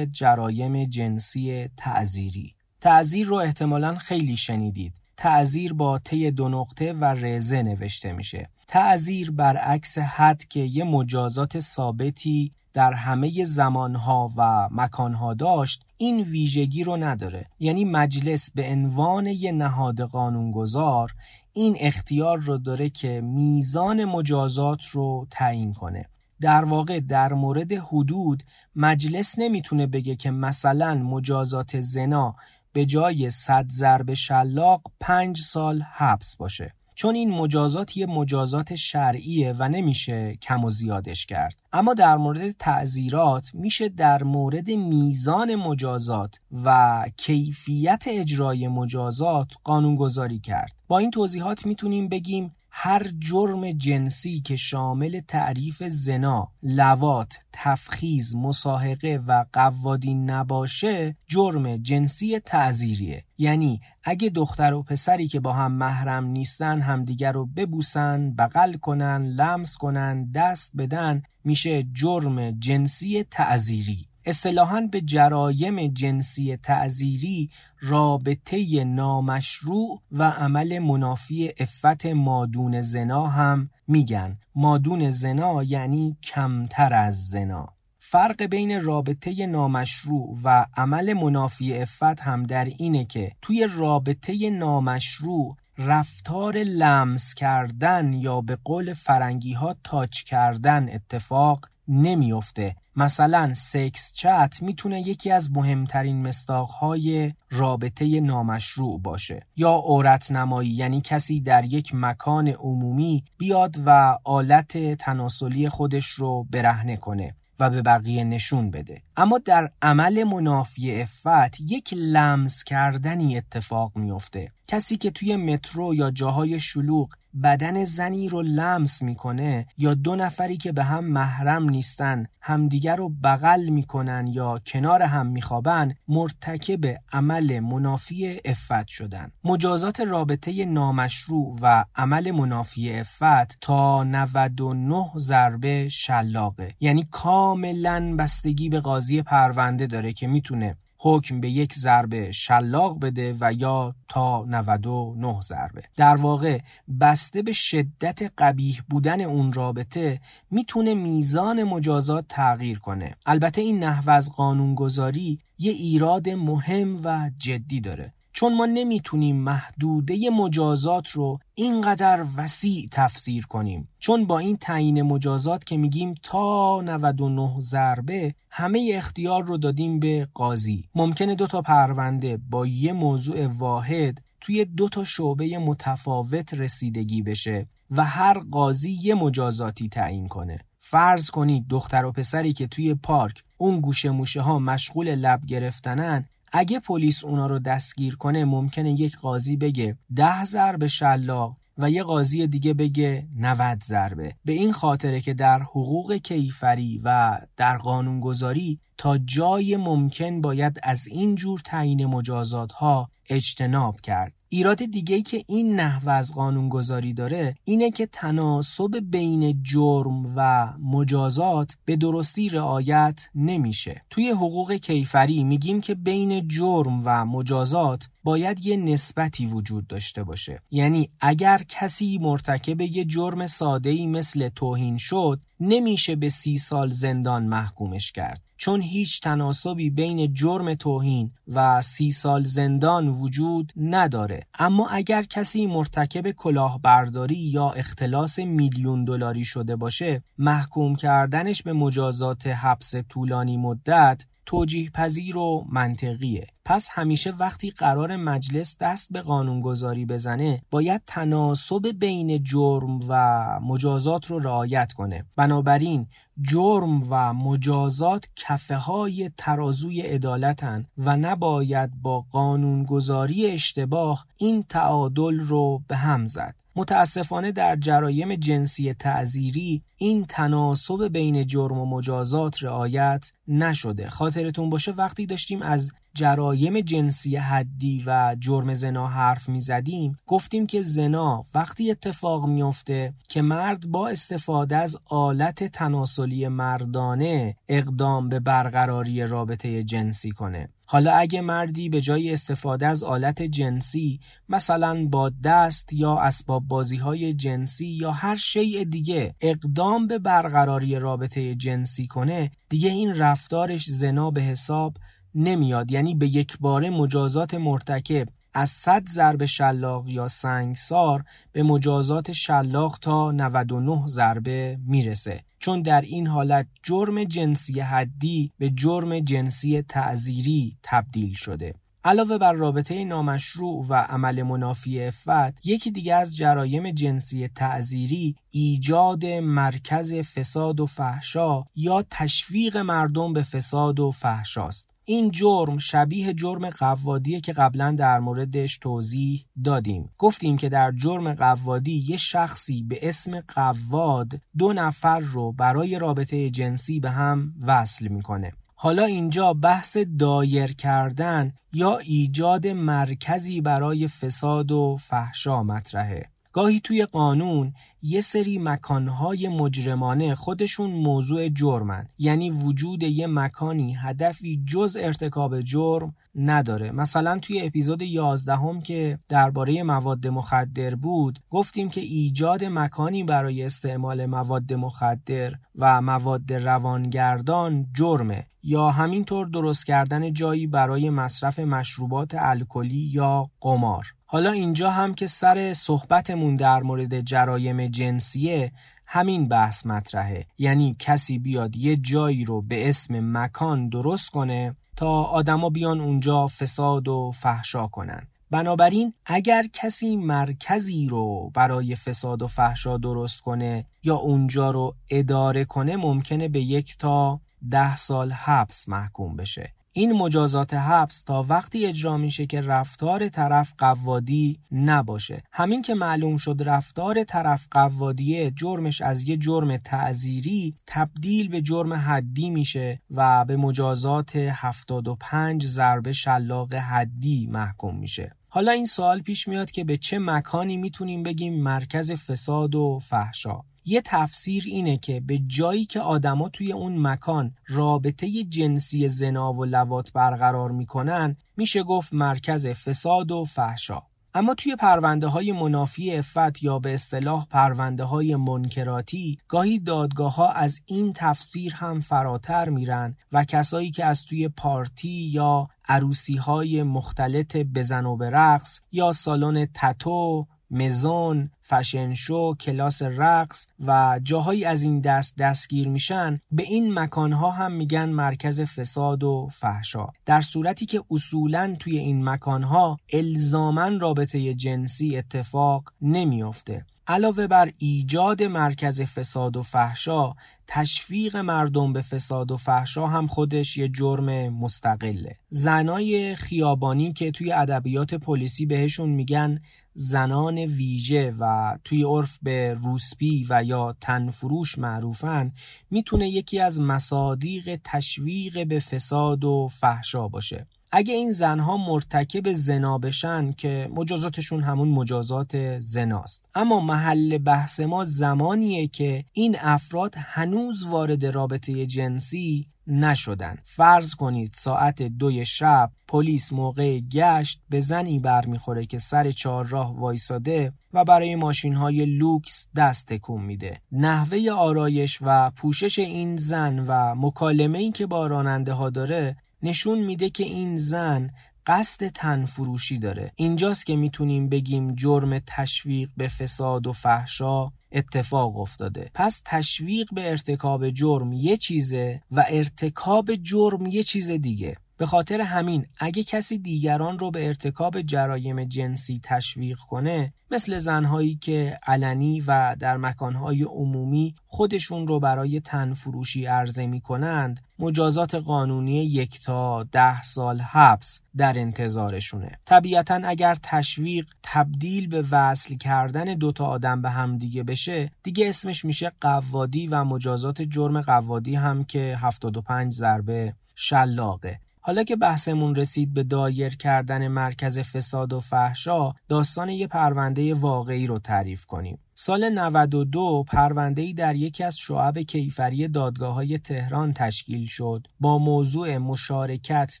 جرایم 0.12 0.84
جنسی 0.84 1.68
تعذیری. 1.76 2.54
تعذیر 2.80 3.26
رو 3.26 3.36
احتمالا 3.36 3.94
خیلی 3.94 4.36
شنیدید. 4.36 4.92
تعذیر 5.16 5.72
با 5.72 5.98
تی 5.98 6.30
دو 6.30 6.48
نقطه 6.48 6.92
و 6.92 7.04
رزه 7.04 7.62
نوشته 7.62 8.12
میشه. 8.12 8.48
تعذیر 8.68 9.30
برعکس 9.30 9.98
حد 9.98 10.44
که 10.44 10.60
یه 10.60 10.84
مجازات 10.84 11.58
ثابتی 11.58 12.52
در 12.74 12.92
همه 12.92 13.44
زمانها 13.44 14.32
و 14.36 14.68
مکانها 14.70 15.34
داشت 15.34 15.84
این 15.96 16.20
ویژگی 16.20 16.84
رو 16.84 16.96
نداره. 16.96 17.46
یعنی 17.58 17.84
مجلس 17.84 18.50
به 18.50 18.70
عنوان 18.70 19.26
یه 19.26 19.52
نهاد 19.52 20.00
قانونگذار 20.00 21.12
این 21.52 21.76
اختیار 21.80 22.38
رو 22.38 22.58
داره 22.58 22.88
که 22.90 23.20
میزان 23.20 24.04
مجازات 24.04 24.86
رو 24.86 25.26
تعیین 25.30 25.72
کنه. 25.72 26.08
در 26.40 26.64
واقع 26.64 27.00
در 27.00 27.32
مورد 27.32 27.72
حدود 27.72 28.42
مجلس 28.76 29.38
نمی‌تونه 29.38 29.86
بگه 29.86 30.16
که 30.16 30.30
مثلا 30.30 30.94
مجازات 30.94 31.80
زنا 31.80 32.34
به 32.72 32.86
جای 32.86 33.30
صد 33.30 33.66
ضرب 33.70 34.14
شلاق 34.14 34.82
پنج 35.00 35.40
سال 35.40 35.82
حبس 35.82 36.36
باشه. 36.36 36.74
چون 36.94 37.14
این 37.14 37.30
مجازات 37.30 37.96
یه 37.96 38.06
مجازات 38.06 38.74
شرعیه 38.74 39.54
و 39.58 39.68
نمیشه 39.68 40.36
کم 40.42 40.64
و 40.64 40.70
زیادش 40.70 41.26
کرد. 41.26 41.54
اما 41.72 41.94
در 41.94 42.16
مورد 42.16 42.50
تعذیرات 42.50 43.50
میشه 43.54 43.88
در 43.88 44.22
مورد 44.22 44.70
میزان 44.70 45.54
مجازات 45.54 46.40
و 46.64 47.00
کیفیت 47.16 48.04
اجرای 48.06 48.68
مجازات 48.68 49.48
قانونگذاری 49.64 50.38
کرد. 50.38 50.72
با 50.88 50.98
این 50.98 51.10
توضیحات 51.10 51.66
می‌تونیم 51.66 52.08
بگیم 52.08 52.56
هر 52.76 53.10
جرم 53.18 53.72
جنسی 53.72 54.40
که 54.40 54.56
شامل 54.56 55.20
تعریف 55.28 55.82
زنا، 55.82 56.48
لوات، 56.62 57.38
تفخیز، 57.52 58.36
مساحقه 58.36 59.20
و 59.26 59.44
قوادی 59.52 60.14
نباشه 60.14 61.16
جرم 61.28 61.76
جنسی 61.76 62.38
تعذیریه. 62.38 63.24
یعنی 63.38 63.80
اگه 64.04 64.28
دختر 64.28 64.74
و 64.74 64.82
پسری 64.82 65.26
که 65.26 65.40
با 65.40 65.52
هم 65.52 65.72
محرم 65.72 66.26
نیستن 66.26 66.80
همدیگر 66.80 67.32
رو 67.32 67.46
ببوسن، 67.46 68.34
بغل 68.34 68.72
کنن، 68.72 69.26
لمس 69.26 69.76
کنن، 69.76 70.30
دست 70.30 70.72
بدن 70.76 71.22
میشه 71.44 71.82
جرم 71.82 72.50
جنسی 72.50 73.24
تعذیری. 73.30 74.08
اصطلاحا 74.26 74.88
به 74.92 75.00
جرایم 75.00 75.86
جنسی 75.86 76.56
تعذیری 76.56 77.50
رابطه 77.80 78.84
نامشروع 78.84 80.02
و 80.12 80.30
عمل 80.30 80.78
منافی 80.78 81.52
افت 81.58 82.06
مادون 82.06 82.80
زنا 82.80 83.26
هم 83.26 83.70
میگن. 83.88 84.38
مادون 84.54 85.10
زنا 85.10 85.62
یعنی 85.62 86.16
کمتر 86.22 86.94
از 86.94 87.28
زنا. 87.28 87.68
فرق 87.98 88.42
بین 88.42 88.80
رابطه 88.80 89.46
نامشروع 89.46 90.38
و 90.44 90.66
عمل 90.76 91.12
منافی 91.12 91.78
افت 91.78 92.20
هم 92.20 92.42
در 92.42 92.64
اینه 92.64 93.04
که 93.04 93.32
توی 93.42 93.68
رابطه 93.76 94.50
نامشروع 94.50 95.56
رفتار 95.78 96.56
لمس 96.56 97.34
کردن 97.34 98.12
یا 98.12 98.40
به 98.40 98.58
قول 98.64 98.92
فرنگی 98.92 99.52
ها 99.52 99.76
تاچ 99.84 100.22
کردن 100.22 100.88
اتفاق 100.94 101.68
نمیافته. 101.88 102.76
مثلا 102.96 103.54
سکس 103.54 104.12
چت 104.12 104.58
می‌تونه 104.62 105.00
یکی 105.00 105.30
از 105.30 105.52
مهمترین 105.52 106.22
مستاقهای 106.26 107.32
رابطه 107.50 108.20
نامشروع 108.20 109.00
باشه. 109.00 109.46
یا 109.56 109.70
عورت 109.70 110.32
نمایی 110.32 110.70
یعنی 110.70 111.00
کسی 111.00 111.40
در 111.40 111.64
یک 111.64 111.90
مکان 111.94 112.48
عمومی 112.48 113.24
بیاد 113.38 113.76
و 113.86 114.18
آلت 114.24 114.94
تناسلی 114.94 115.68
خودش 115.68 116.06
رو 116.06 116.46
برهنه 116.50 116.96
کنه 116.96 117.34
و 117.60 117.70
به 117.70 117.82
بقیه 117.82 118.24
نشون 118.24 118.70
بده. 118.70 119.02
اما 119.16 119.38
در 119.38 119.70
عمل 119.82 120.24
منافی 120.24 121.02
افت 121.02 121.60
یک 121.60 121.94
لمس 121.96 122.64
کردنی 122.64 123.36
اتفاق 123.36 123.92
میافته. 123.96 124.52
کسی 124.66 124.96
که 124.96 125.10
توی 125.10 125.36
مترو 125.36 125.94
یا 125.94 126.10
جاهای 126.10 126.60
شلوغ 126.60 127.08
بدن 127.42 127.84
زنی 127.84 128.28
رو 128.28 128.42
لمس 128.42 129.02
می‌کنه 129.02 129.66
یا 129.78 129.94
دو 129.94 130.16
نفری 130.16 130.56
که 130.56 130.72
به 130.72 130.84
هم 130.84 131.04
محرم 131.04 131.68
نیستن 131.68 132.26
همدیگر 132.40 132.96
رو 132.96 133.08
بغل 133.08 133.68
می‌کنن 133.68 134.26
یا 134.26 134.60
کنار 134.66 135.02
هم 135.02 135.26
میخوابن 135.26 135.94
مرتکب 136.08 136.96
عمل 137.12 137.60
منافی 137.60 138.40
افت 138.44 138.88
شدن. 138.88 139.30
مجازات 139.44 140.00
رابطه 140.00 140.64
نامشروع 140.64 141.58
و 141.62 141.84
عمل 141.94 142.30
منافی 142.30 142.92
افت 142.92 143.60
تا 143.60 144.04
99 144.04 145.10
ضربه 145.16 145.88
شلاقه. 145.88 146.74
یعنی 146.80 147.06
کاملا 147.10 148.14
بستگی 148.18 148.68
به 148.68 148.80
قاضی 148.80 149.22
پرونده 149.22 149.86
داره 149.86 150.12
که 150.12 150.26
می‌تونه 150.26 150.76
حکم 151.06 151.40
به 151.40 151.50
یک 151.50 151.74
ضربه 151.74 152.32
شلاق 152.32 153.00
بده 153.00 153.36
و 153.40 153.52
یا 153.52 153.94
تا 154.08 154.44
99 154.44 155.40
ضربه. 155.40 155.82
در 155.96 156.16
واقع 156.16 156.60
بسته 157.00 157.42
به 157.42 157.52
شدت 157.52 158.32
قبیح 158.38 158.82
بودن 158.90 159.20
اون 159.20 159.52
رابطه 159.52 160.20
می‌تونه 160.50 160.94
میزان 160.94 161.64
مجازات 161.64 162.24
تغییر 162.28 162.78
کنه. 162.78 163.16
البته 163.26 163.60
این 163.60 163.84
نحو 163.84 164.10
از 164.10 164.30
قانونگذاری 164.32 165.38
یه 165.58 165.72
ایراد 165.72 166.28
مهم 166.28 167.00
و 167.04 167.30
جدی 167.38 167.80
داره. 167.80 168.14
چون 168.34 168.54
ما 168.54 168.66
نمی‌تونیم 168.66 169.36
محدوده 169.36 170.30
مجازات 170.30 171.08
رو 171.08 171.38
اینقدر 171.54 172.26
وسیع 172.36 172.88
تفسیر 172.90 173.46
کنیم. 173.46 173.88
چون 173.98 174.26
با 174.26 174.38
این 174.38 174.56
تعیین 174.56 175.02
مجازات 175.02 175.64
که 175.64 175.76
میگیم 175.76 176.14
تا 176.22 176.80
99 176.80 177.54
ضربه 177.60 178.34
همه 178.50 178.92
اختیار 178.94 179.44
رو 179.44 179.56
دادیم 179.56 179.98
به 179.98 180.28
قاضی. 180.34 180.88
ممکنه 180.94 181.34
دو 181.34 181.46
تا 181.46 181.62
پرونده 181.62 182.38
با 182.50 182.66
یه 182.66 182.92
موضوع 182.92 183.46
واحد 183.46 184.20
توی 184.40 184.64
دو 184.64 184.88
تا 184.88 185.04
شعبه 185.04 185.58
متفاوت 185.58 186.54
رسیدگی 186.54 187.22
بشه 187.22 187.66
و 187.90 188.04
هر 188.04 188.38
قاضی 188.38 188.98
یه 189.02 189.14
مجازاتی 189.14 189.88
تعیین 189.88 190.28
کنه. 190.28 190.58
فرض 190.80 191.30
کنید 191.30 191.68
دختر 191.68 192.04
و 192.04 192.12
پسری 192.12 192.52
که 192.52 192.66
توی 192.66 192.94
پارک 192.94 193.44
اون 193.56 193.80
گوشه 193.80 194.10
موشه 194.10 194.40
ها 194.40 194.58
مشغول 194.58 195.14
لب 195.14 195.46
گرفتنن 195.46 196.24
اگه 196.56 196.80
پلیس 196.80 197.24
اونا 197.24 197.46
رو 197.46 197.58
دستگیر 197.58 198.16
کنه 198.16 198.44
ممکنه 198.44 199.00
یک 199.00 199.16
قاضی 199.18 199.56
بگه 199.56 199.96
ده 200.16 200.44
ضرب 200.44 200.86
شلاق 200.86 201.56
و 201.78 201.90
یه 201.90 202.02
قاضی 202.02 202.46
دیگه 202.46 202.74
بگه 202.74 203.26
90 203.36 203.82
ضربه. 203.84 204.34
به 204.44 204.52
این 204.52 204.72
خاطره 204.72 205.20
که 205.20 205.34
در 205.34 205.62
حقوق 205.62 206.12
کیفری 206.14 207.00
و 207.04 207.40
در 207.56 207.76
قانونگذاری 207.76 208.80
تا 208.98 209.18
جای 209.18 209.76
ممکن 209.76 210.40
باید 210.40 210.80
از 210.82 211.06
این 211.06 211.34
جور 211.34 211.60
تعیین 211.64 212.06
مجازات 212.06 212.72
ها 212.72 213.10
اجتناب 213.28 214.00
کرد. 214.00 214.32
ایراد 214.54 214.84
دیگه 214.84 215.22
که 215.22 215.44
این 215.46 215.80
نحو 215.80 216.10
از 216.10 216.34
قانونگذاری 216.34 217.12
داره 217.12 217.54
اینه 217.64 217.90
که 217.90 218.06
تناسب 218.06 219.00
بین 219.10 219.62
جرم 219.62 220.32
و 220.36 220.72
مجازات 220.78 221.76
به 221.84 221.96
درستی 221.96 222.48
رعایت 222.48 223.28
نمیشه. 223.34 224.02
توی 224.10 224.30
حقوق 224.30 224.72
کیفری 224.72 225.44
میگیم 225.44 225.80
که 225.80 225.94
بین 225.94 226.48
جرم 226.48 227.02
و 227.04 227.26
مجازات 227.26 228.08
باید 228.24 228.66
یه 228.66 228.76
نسبتی 228.76 229.46
وجود 229.46 229.86
داشته 229.86 230.24
باشه. 230.24 230.60
یعنی 230.70 231.10
اگر 231.20 231.62
کسی 231.68 232.18
مرتکب 232.18 232.80
یه 232.80 233.04
جرم 233.04 233.46
ساده 233.46 233.90
ای 233.90 234.06
مثل 234.06 234.48
توهین 234.48 234.96
شد 234.96 235.40
نمیشه 235.60 236.16
به 236.16 236.28
سی 236.28 236.56
سال 236.56 236.90
زندان 236.90 237.46
محکومش 237.46 238.12
کرد. 238.12 238.42
چون 238.64 238.82
هیچ 238.82 239.20
تناسبی 239.20 239.90
بین 239.90 240.34
جرم 240.34 240.74
توهین 240.74 241.30
و 241.48 241.80
سی 241.82 242.10
سال 242.10 242.42
زندان 242.42 243.08
وجود 243.08 243.72
نداره. 243.76 244.46
اما 244.58 244.88
اگر 244.88 245.22
کسی 245.22 245.66
مرتکب 245.66 246.30
کلاهبرداری 246.30 247.36
یا 247.36 247.70
اختلاس 247.70 248.38
میلیون 248.38 249.04
دلاری 249.04 249.44
شده 249.44 249.76
باشه 249.76 250.22
محکوم 250.38 250.96
کردنش 250.96 251.62
به 251.62 251.72
مجازات 251.72 252.46
حبس 252.46 252.94
طولانی 253.08 253.56
مدت 253.56 254.24
توجیه 254.46 254.90
پذیر 254.90 255.36
و 255.36 255.64
منطقیه 255.68 256.46
پس 256.64 256.88
همیشه 256.92 257.30
وقتی 257.30 257.70
قرار 257.70 258.16
مجلس 258.16 258.76
دست 258.80 259.08
به 259.12 259.20
قانونگذاری 259.20 260.06
بزنه 260.06 260.62
باید 260.70 261.02
تناسب 261.06 261.98
بین 261.98 262.42
جرم 262.42 263.00
و 263.08 263.44
مجازات 263.60 264.26
رو 264.26 264.38
رعایت 264.38 264.92
کنه 264.92 265.24
بنابراین 265.36 266.06
جرم 266.42 267.06
و 267.10 267.34
مجازات 267.34 268.28
کفه 268.36 268.76
های 268.76 269.30
ترازوی 269.36 270.00
عدالتن 270.00 270.86
و 270.98 271.16
نباید 271.16 271.90
با 272.02 272.24
قانونگذاری 272.32 273.46
اشتباه 273.46 274.26
این 274.36 274.62
تعادل 274.62 275.40
رو 275.40 275.82
به 275.88 275.96
هم 275.96 276.26
زد. 276.26 276.54
متاسفانه 276.76 277.52
در 277.52 277.76
جرایم 277.76 278.34
جنسی 278.34 278.94
تعذیری 278.94 279.82
این 279.96 280.24
تناسب 280.24 281.08
بین 281.08 281.46
جرم 281.46 281.78
و 281.78 281.86
مجازات 281.86 282.62
رعایت 282.62 283.32
نشده. 283.48 284.10
خاطرتون 284.10 284.70
باشه 284.70 284.92
وقتی 284.92 285.26
داشتیم 285.26 285.62
از 285.62 285.92
جرایم 286.14 286.80
جنسی 286.80 287.36
حدی 287.36 288.02
و 288.06 288.36
جرم 288.40 288.74
زنا 288.74 289.06
حرف 289.06 289.48
می 289.48 289.60
زدیم 289.60 290.18
گفتیم 290.26 290.66
که 290.66 290.82
زنا 290.82 291.44
وقتی 291.54 291.90
اتفاق 291.90 292.46
میافته 292.46 293.14
که 293.28 293.42
مرد 293.42 293.86
با 293.86 294.08
استفاده 294.08 294.76
از 294.76 294.96
آلت 295.10 295.64
تناسلی 295.64 296.48
مردانه 296.48 297.56
اقدام 297.68 298.28
به 298.28 298.40
برقراری 298.40 299.26
رابطه 299.26 299.84
جنسی 299.84 300.30
کنه. 300.30 300.68
حالا 300.86 301.12
اگه 301.12 301.40
مردی 301.40 301.88
به 301.88 302.00
جای 302.00 302.32
استفاده 302.32 302.86
از 302.86 303.02
آلت 303.02 303.42
جنسی 303.42 304.20
مثلا 304.48 305.06
با 305.10 305.30
دست 305.44 305.92
یا 305.92 306.18
اسباب 306.18 306.64
بازی 306.68 306.96
های 306.96 307.32
جنسی 307.32 307.86
یا 307.86 308.10
هر 308.10 308.36
شیء 308.36 308.84
دیگه 308.84 309.34
اقدام 309.40 310.06
به 310.06 310.18
برقراری 310.18 310.98
رابطه 310.98 311.54
جنسی 311.54 312.06
کنه 312.06 312.50
دیگه 312.68 312.90
این 312.90 313.14
رفتارش 313.14 313.90
زنا 313.90 314.30
به 314.30 314.42
حساب 314.42 314.94
نمیاد. 315.34 315.92
یعنی 315.92 316.14
به 316.14 316.26
یک 316.26 316.58
باره 316.58 316.90
مجازات 316.90 317.54
مرتکب 317.54 318.28
از 318.54 318.70
100 318.70 319.02
ضرب 319.08 319.44
شلاق 319.44 320.08
یا 320.08 320.28
سنگسار 320.28 321.24
به 321.52 321.62
مجازات 321.62 322.32
شلاق 322.32 322.98
تا 323.00 323.32
99 323.32 324.06
ضربه 324.06 324.78
می‌رسه. 324.86 325.40
چون 325.58 325.82
در 325.82 326.00
این 326.00 326.26
حالت 326.26 326.66
جرم 326.82 327.24
جنسی 327.24 327.80
حدی 327.80 328.52
به 328.58 328.70
جرم 328.70 329.20
جنسی 329.20 329.82
تعذیری 329.82 330.76
تبدیل 330.82 331.34
شده. 331.34 331.74
علاوه 332.06 332.38
بر 332.38 332.52
رابطه 332.52 333.04
نامشروع 333.04 333.86
و 333.88 333.94
عمل 333.94 334.42
منافی 334.42 335.02
افت 335.02 335.66
یکی 335.66 335.90
دیگه 335.90 336.14
از 336.14 336.36
جرایم 336.36 336.90
جنسی 336.90 337.48
تعذیری 337.48 338.36
ایجاد 338.50 339.26
مرکز 339.26 340.14
فساد 340.14 340.80
و 340.80 340.86
فحشا 340.86 341.62
یا 341.74 342.04
تشویق 342.10 342.76
مردم 342.76 343.32
به 343.32 343.42
فساد 343.42 344.00
و 344.00 344.10
فحشاست. 344.10 344.93
این 345.04 345.30
جرم 345.30 345.78
شبیه 345.78 346.34
جرم 346.34 346.70
قوادیه 346.70 347.40
که 347.40 347.52
قبلا 347.52 347.94
در 347.98 348.18
موردش 348.18 348.78
توضیح 348.78 349.46
دادیم. 349.64 350.10
گفتیم 350.18 350.56
که 350.56 350.68
در 350.68 350.92
جرم 350.92 351.34
قوادی 351.34 352.04
یه 352.08 352.16
شخصی 352.16 352.82
به 352.82 353.08
اسم 353.08 353.40
قواد 353.40 354.40
دو 354.58 354.72
نفر 354.72 355.18
رو 355.18 355.52
برای 355.52 355.98
رابطه 355.98 356.50
جنسی 356.50 357.00
به 357.00 357.10
هم 357.10 357.52
وصل 357.66 358.08
می‌کنه. 358.08 358.52
حالا 358.74 359.04
اینجا 359.04 359.52
بحث 359.52 359.96
دایر 360.18 360.72
کردن 360.72 361.52
یا 361.72 361.98
ایجاد 361.98 362.66
مرکزی 362.66 363.60
برای 363.60 364.08
فساد 364.08 364.72
و 364.72 364.96
فحشا 365.00 365.62
مطرحه. 365.62 366.33
گاهی 366.54 366.80
توی 366.80 367.04
قانون 367.04 367.72
یه 368.02 368.20
سری 368.20 368.58
مکانهای 368.58 369.48
مجرمانه 369.48 370.34
خودشون 370.34 370.90
موضوع 370.90 371.48
جرمن. 371.48 372.08
یعنی 372.18 372.50
وجود 372.50 373.02
یه 373.02 373.26
مکانی 373.26 373.94
هدفی 373.94 374.64
جز 374.66 374.96
ارتکاب 375.00 375.60
جرم 375.60 376.14
نداره. 376.36 376.90
مثلا 376.90 377.38
توی 377.38 377.60
اپیزود 377.60 378.02
11 378.02 378.56
هم 378.56 378.80
که 378.80 379.18
درباره 379.28 379.82
مواد 379.82 380.26
مخدر 380.26 380.94
بود 380.94 381.38
گفتیم 381.50 381.88
که 381.88 382.00
ایجاد 382.00 382.64
مکانی 382.64 383.24
برای 383.24 383.62
استعمال 383.62 384.26
مواد 384.26 384.72
مخدر 384.72 385.52
و 385.74 386.02
مواد 386.02 386.52
روانگردان 386.52 387.86
جرمه 387.96 388.46
یا 388.62 388.90
همینطور 388.90 389.46
درست 389.46 389.86
کردن 389.86 390.32
جایی 390.32 390.66
برای 390.66 391.10
مصرف 391.10 391.58
مشروبات 391.58 392.34
الکلی 392.38 393.10
یا 393.12 393.50
قمار. 393.60 394.06
حالا 394.26 394.50
اینجا 394.50 394.90
هم 394.90 395.14
که 395.14 395.26
سر 395.26 395.72
صحبتمون 395.72 396.56
در 396.56 396.82
مورد 396.82 397.20
جرایم 397.20 397.86
جنسیه 397.86 398.72
همین 399.06 399.48
بحث 399.48 399.86
مطرحه. 399.86 400.46
یعنی 400.58 400.96
کسی 400.98 401.38
بیاد 401.38 401.76
یه 401.76 401.96
جایی 401.96 402.44
رو 402.44 402.62
به 402.62 402.88
اسم 402.88 403.38
مکان 403.38 403.88
درست 403.88 404.30
کنه 404.30 404.76
تا 404.96 405.22
آدما 405.22 405.70
بیان 405.70 406.00
اونجا 406.00 406.46
فساد 406.46 407.08
و 407.08 407.32
فحشا 407.34 407.86
کنن. 407.86 408.26
بنابراین 408.50 409.14
اگر 409.26 409.64
کسی 409.72 410.16
مرکزی 410.16 411.08
رو 411.08 411.50
برای 411.54 411.96
فساد 411.96 412.42
و 412.42 412.46
فحشا 412.46 412.96
درست 412.96 413.40
کنه 413.40 413.86
یا 414.02 414.16
اونجا 414.16 414.70
رو 414.70 414.94
اداره 415.10 415.64
کنه 415.64 415.96
ممکنه 415.96 416.48
به 416.48 416.60
یک 416.60 416.98
تا 416.98 417.40
ده 417.70 417.96
سال 417.96 418.32
حبس 418.32 418.88
محکوم 418.88 419.36
بشه. 419.36 419.72
این 419.96 420.12
مجازات 420.12 420.74
حبس 420.74 421.22
تا 421.22 421.46
وقتی 421.48 421.86
اجرا 421.86 422.16
میشه 422.16 422.46
که 422.46 422.60
رفتار 422.60 423.28
طرف 423.28 423.72
قوادی 423.78 424.58
نباشه. 424.72 425.42
همین 425.52 425.82
که 425.82 425.94
معلوم 425.94 426.36
شد 426.36 426.62
رفتار 426.66 427.24
طرف 427.24 427.66
قوادیه 427.70 428.50
جرمش 428.50 429.02
از 429.02 429.28
یه 429.28 429.36
جرم 429.36 429.76
تعذیری 429.76 430.74
تبدیل 430.86 431.48
به 431.48 431.62
جرم 431.62 431.92
حدی 431.92 432.50
میشه 432.50 433.00
و 433.10 433.44
به 433.44 433.56
مجازات 433.56 434.36
75 434.36 435.66
ضربه 435.66 436.12
شلاق 436.12 436.74
حدی 436.74 437.46
محکوم 437.46 437.96
میشه. 437.96 438.32
حالا 438.48 438.72
این 438.72 438.84
سوال 438.84 439.20
پیش 439.20 439.48
میاد 439.48 439.70
که 439.70 439.84
به 439.84 439.96
چه 439.96 440.18
مکانی 440.18 440.76
می‌تونیم 440.76 441.22
بگیم 441.22 441.62
مرکز 441.62 442.12
فساد 442.12 442.74
و 442.74 442.98
فحشا. 443.02 443.60
یه 443.84 444.02
تفسیر 444.04 444.64
اینه 444.66 444.96
که 444.96 445.20
به 445.20 445.38
جایی 445.38 445.84
که 445.84 446.00
آدما 446.00 446.48
توی 446.48 446.72
اون 446.72 447.06
مکان 447.06 447.54
رابطه 447.66 448.44
جنسی 448.44 449.08
زنا 449.08 449.52
و 449.52 449.64
لوات 449.64 450.12
برقرار 450.12 450.70
می‌کنن 450.70 451.36
میشه 451.56 451.82
گفت 451.82 452.14
مرکز 452.14 452.66
فساد 452.66 453.30
و 453.30 453.44
فحشا. 453.44 454.02
اما 454.36 454.54
توی 454.54 454.76
پرونده 454.76 455.26
های 455.26 455.52
منافی 455.52 456.16
افت 456.16 456.62
یا 456.62 456.78
به 456.78 456.94
اصطلاح 456.94 457.46
پرونده 457.50 458.04
های 458.04 458.36
منکراتی 458.36 459.38
گاهی 459.48 459.78
دادگاه 459.78 460.34
ها 460.34 460.48
از 460.48 460.80
این 460.86 461.12
تفسیر 461.12 461.74
هم 461.74 462.00
فراتر 462.00 462.68
میرن 462.68 463.16
و 463.32 463.44
کسایی 463.44 463.90
که 463.90 464.04
از 464.04 464.24
توی 464.24 464.48
پارتی 464.48 465.28
یا 465.32 465.68
عروسی 465.88 466.36
های 466.36 466.82
مختلط 466.82 467.56
بزن 467.56 468.06
و 468.06 468.16
برقص 468.16 468.80
یا 468.92 469.12
سالن 469.12 469.68
تتو 469.74 470.46
مزون، 470.74 471.50
فشن 471.62 472.14
شو، 472.14 472.54
کلاس 472.54 473.02
رقص 473.02 473.66
و 473.80 474.20
جاهایی 474.22 474.64
از 474.64 474.82
این 474.82 475.00
دست 475.00 475.36
دستگیر 475.38 475.88
میشن 475.88 476.40
به 476.50 476.62
این 476.62 476.98
مکانها 476.98 477.50
هم 477.50 477.72
میگن 477.72 478.08
مرکز 478.08 478.60
فساد 478.60 479.24
و 479.24 479.48
فحشا. 479.52 480.06
در 480.26 480.40
صورتی 480.40 480.86
که 480.86 481.02
اصولا 481.10 481.76
توی 481.80 481.98
این 481.98 482.28
مکانها 482.28 482.96
الزامن 483.12 484.00
رابطه 484.00 484.54
جنسی 484.54 485.16
اتفاق 485.16 485.92
نمیافته. 486.00 486.86
علاوه 487.06 487.46
بر 487.46 487.72
ایجاد 487.78 488.42
مرکز 488.42 489.00
فساد 489.00 489.56
و 489.56 489.62
فحشا 489.62 490.32
تشویق 490.66 491.36
مردم 491.36 491.92
به 491.92 492.02
فساد 492.02 492.52
و 492.52 492.56
فحشا 492.56 493.06
هم 493.06 493.26
خودش 493.26 493.76
یه 493.76 493.88
جرم 493.88 494.48
مستقله. 494.48 495.36
زنای 495.48 496.36
خیابانی 496.36 497.12
که 497.12 497.30
توی 497.30 497.52
ادبیات 497.52 498.14
پلیسی 498.14 498.66
بهشون 498.66 499.10
میگن 499.10 499.58
زنان 499.94 500.58
ویژه 500.58 501.34
و 501.38 501.76
توی 501.84 502.02
عرف 502.02 502.38
به 502.42 502.74
روسپی 502.74 503.46
و 503.48 503.64
یا 503.64 503.96
تنفروش 504.00 504.78
معروفن 504.78 505.52
می‌تونه 505.90 506.28
یکی 506.28 506.60
از 506.60 506.80
مصادیق 506.80 507.80
تشویق 507.84 508.66
به 508.66 508.78
فساد 508.78 509.44
و 509.44 509.68
فحشا 509.72 510.28
باشه. 510.28 510.66
اگه 510.96 511.14
این 511.14 511.30
زنها 511.30 511.76
مرتکب 511.76 512.52
زنا 512.52 512.98
بشن 512.98 513.52
که 513.52 513.88
مجازاتشون 513.94 514.62
همون 514.62 514.88
مجازات 514.88 515.78
زناست. 515.78 516.46
اما 516.54 516.80
محل 516.80 517.38
بحث 517.38 517.80
ما 517.80 518.04
زمانیه 518.04 518.86
که 518.86 519.24
این 519.32 519.56
افراد 519.60 520.14
هنوز 520.18 520.86
وارد 520.86 521.26
رابطه 521.26 521.86
جنسی 521.86 522.66
نشدن. 522.86 523.58
فرض 523.64 524.14
کنید 524.14 524.52
ساعت 524.56 525.02
دوی 525.02 525.44
شب 525.44 525.90
پلیس 526.08 526.52
موقع 526.52 527.00
گشت 527.00 527.60
به 527.68 527.80
زنی 527.80 528.18
برمیخوره 528.18 528.86
که 528.86 528.98
سر 528.98 529.30
چهارراه 529.30 530.00
وایساده 530.00 530.72
و 530.92 531.04
برای 531.04 531.34
ماشین 531.34 531.74
های 531.74 532.06
لوکس 532.06 532.66
دست 532.76 533.08
تکون 533.08 533.42
میده. 533.42 533.80
نحوه 533.92 534.50
آرایش 534.52 535.18
و 535.22 535.50
پوشش 535.50 535.98
این 535.98 536.36
زن 536.36 536.78
و 536.78 537.14
مکالمه 537.14 537.78
ای 537.78 537.90
که 537.90 538.06
با 538.06 538.26
راننده 538.26 538.72
ها 538.72 538.90
داره 538.90 539.36
نشون 539.62 539.98
میده 539.98 540.30
که 540.30 540.44
این 540.44 540.76
زن 540.76 541.30
قصد 541.66 542.08
تنفروشی 542.08 542.98
داره. 542.98 543.32
اینجاست 543.36 543.86
که 543.86 543.96
می‌تونیم 543.96 544.48
بگیم 544.48 544.94
جرم 544.94 545.38
تشویق 545.46 546.08
به 546.16 546.28
فساد 546.28 546.86
و 546.86 546.92
فحشا 546.92 547.68
اتفاق 547.92 548.58
افتاده. 548.58 549.10
پس 549.14 549.42
تشویق 549.44 550.08
به 550.14 550.30
ارتکاب 550.30 550.90
جرم 550.90 551.32
یه 551.32 551.56
چیزه 551.56 552.20
و 552.30 552.44
ارتکاب 552.48 553.34
جرم 553.34 553.86
یه 553.86 554.02
چیز 554.02 554.30
دیگه. 554.30 554.76
به 554.96 555.06
خاطر 555.06 555.40
همین 555.40 555.86
اگه 555.98 556.24
کسی 556.24 556.58
دیگران 556.58 557.18
رو 557.18 557.30
به 557.30 557.46
ارتکاب 557.46 558.02
جرایم 558.02 558.64
جنسی 558.64 559.20
تشویق 559.24 559.78
کنه 559.78 560.32
مثل 560.50 560.78
زنهایی 560.78 561.34
که 561.36 561.78
علنی 561.86 562.40
و 562.40 562.76
در 562.80 562.96
مکانهای 562.96 563.62
عمومی 563.62 564.34
خودشون 564.46 565.06
رو 565.06 565.20
برای 565.20 565.60
تنفروشی 565.60 566.46
عرضه 566.46 566.86
می 566.86 567.00
کنند 567.00 567.60
مجازات 567.78 568.34
قانونی 568.34 569.04
یک 569.04 569.42
تا 569.42 569.82
ده 569.82 570.22
سال 570.22 570.60
حبس 570.60 571.20
در 571.36 571.58
انتظارشونه. 571.58 572.58
طبیعتا 572.64 573.20
اگر 573.24 573.54
تشویق 573.62 574.26
تبدیل 574.42 575.08
به 575.08 575.24
وصل 575.30 575.76
کردن 575.76 576.24
دوتا 576.24 576.66
آدم 576.66 577.02
به 577.02 577.10
هم 577.10 577.38
دیگه 577.38 577.62
بشه 577.62 578.10
دیگه 578.22 578.48
اسمش 578.48 578.84
میشه 578.84 579.12
قوادی 579.20 579.86
و 579.86 580.04
مجازات 580.04 580.62
جرم 580.62 581.00
قوادی 581.00 581.54
هم 581.54 581.84
که 581.84 582.18
75 582.20 582.92
ضربه 582.92 583.54
شلاقه. 583.74 584.60
حالا 584.86 585.04
که 585.04 585.16
بحثمون 585.16 585.74
رسید 585.74 586.14
به 586.14 586.22
دایر 586.22 586.76
کردن 586.76 587.28
مرکز 587.28 587.78
فساد 587.78 588.32
و 588.32 588.40
فحشا 588.40 589.12
داستان 589.28 589.68
یه 589.68 589.86
پرونده 589.86 590.54
واقعی 590.54 591.06
رو 591.06 591.18
تعریف 591.18 591.64
کنیم. 591.64 591.98
سال 592.14 592.48
92 592.48 593.44
پرونده‌ای 593.48 594.12
در 594.12 594.34
یکی 594.34 594.64
از 594.64 594.78
شعب 594.78 595.18
کیفری 595.18 595.88
دادگاه 595.88 596.34
های 596.34 596.58
تهران 596.58 597.12
تشکیل 597.12 597.66
شد 597.66 598.06
با 598.20 598.38
موضوع 598.38 598.96
مشارکت 598.98 600.00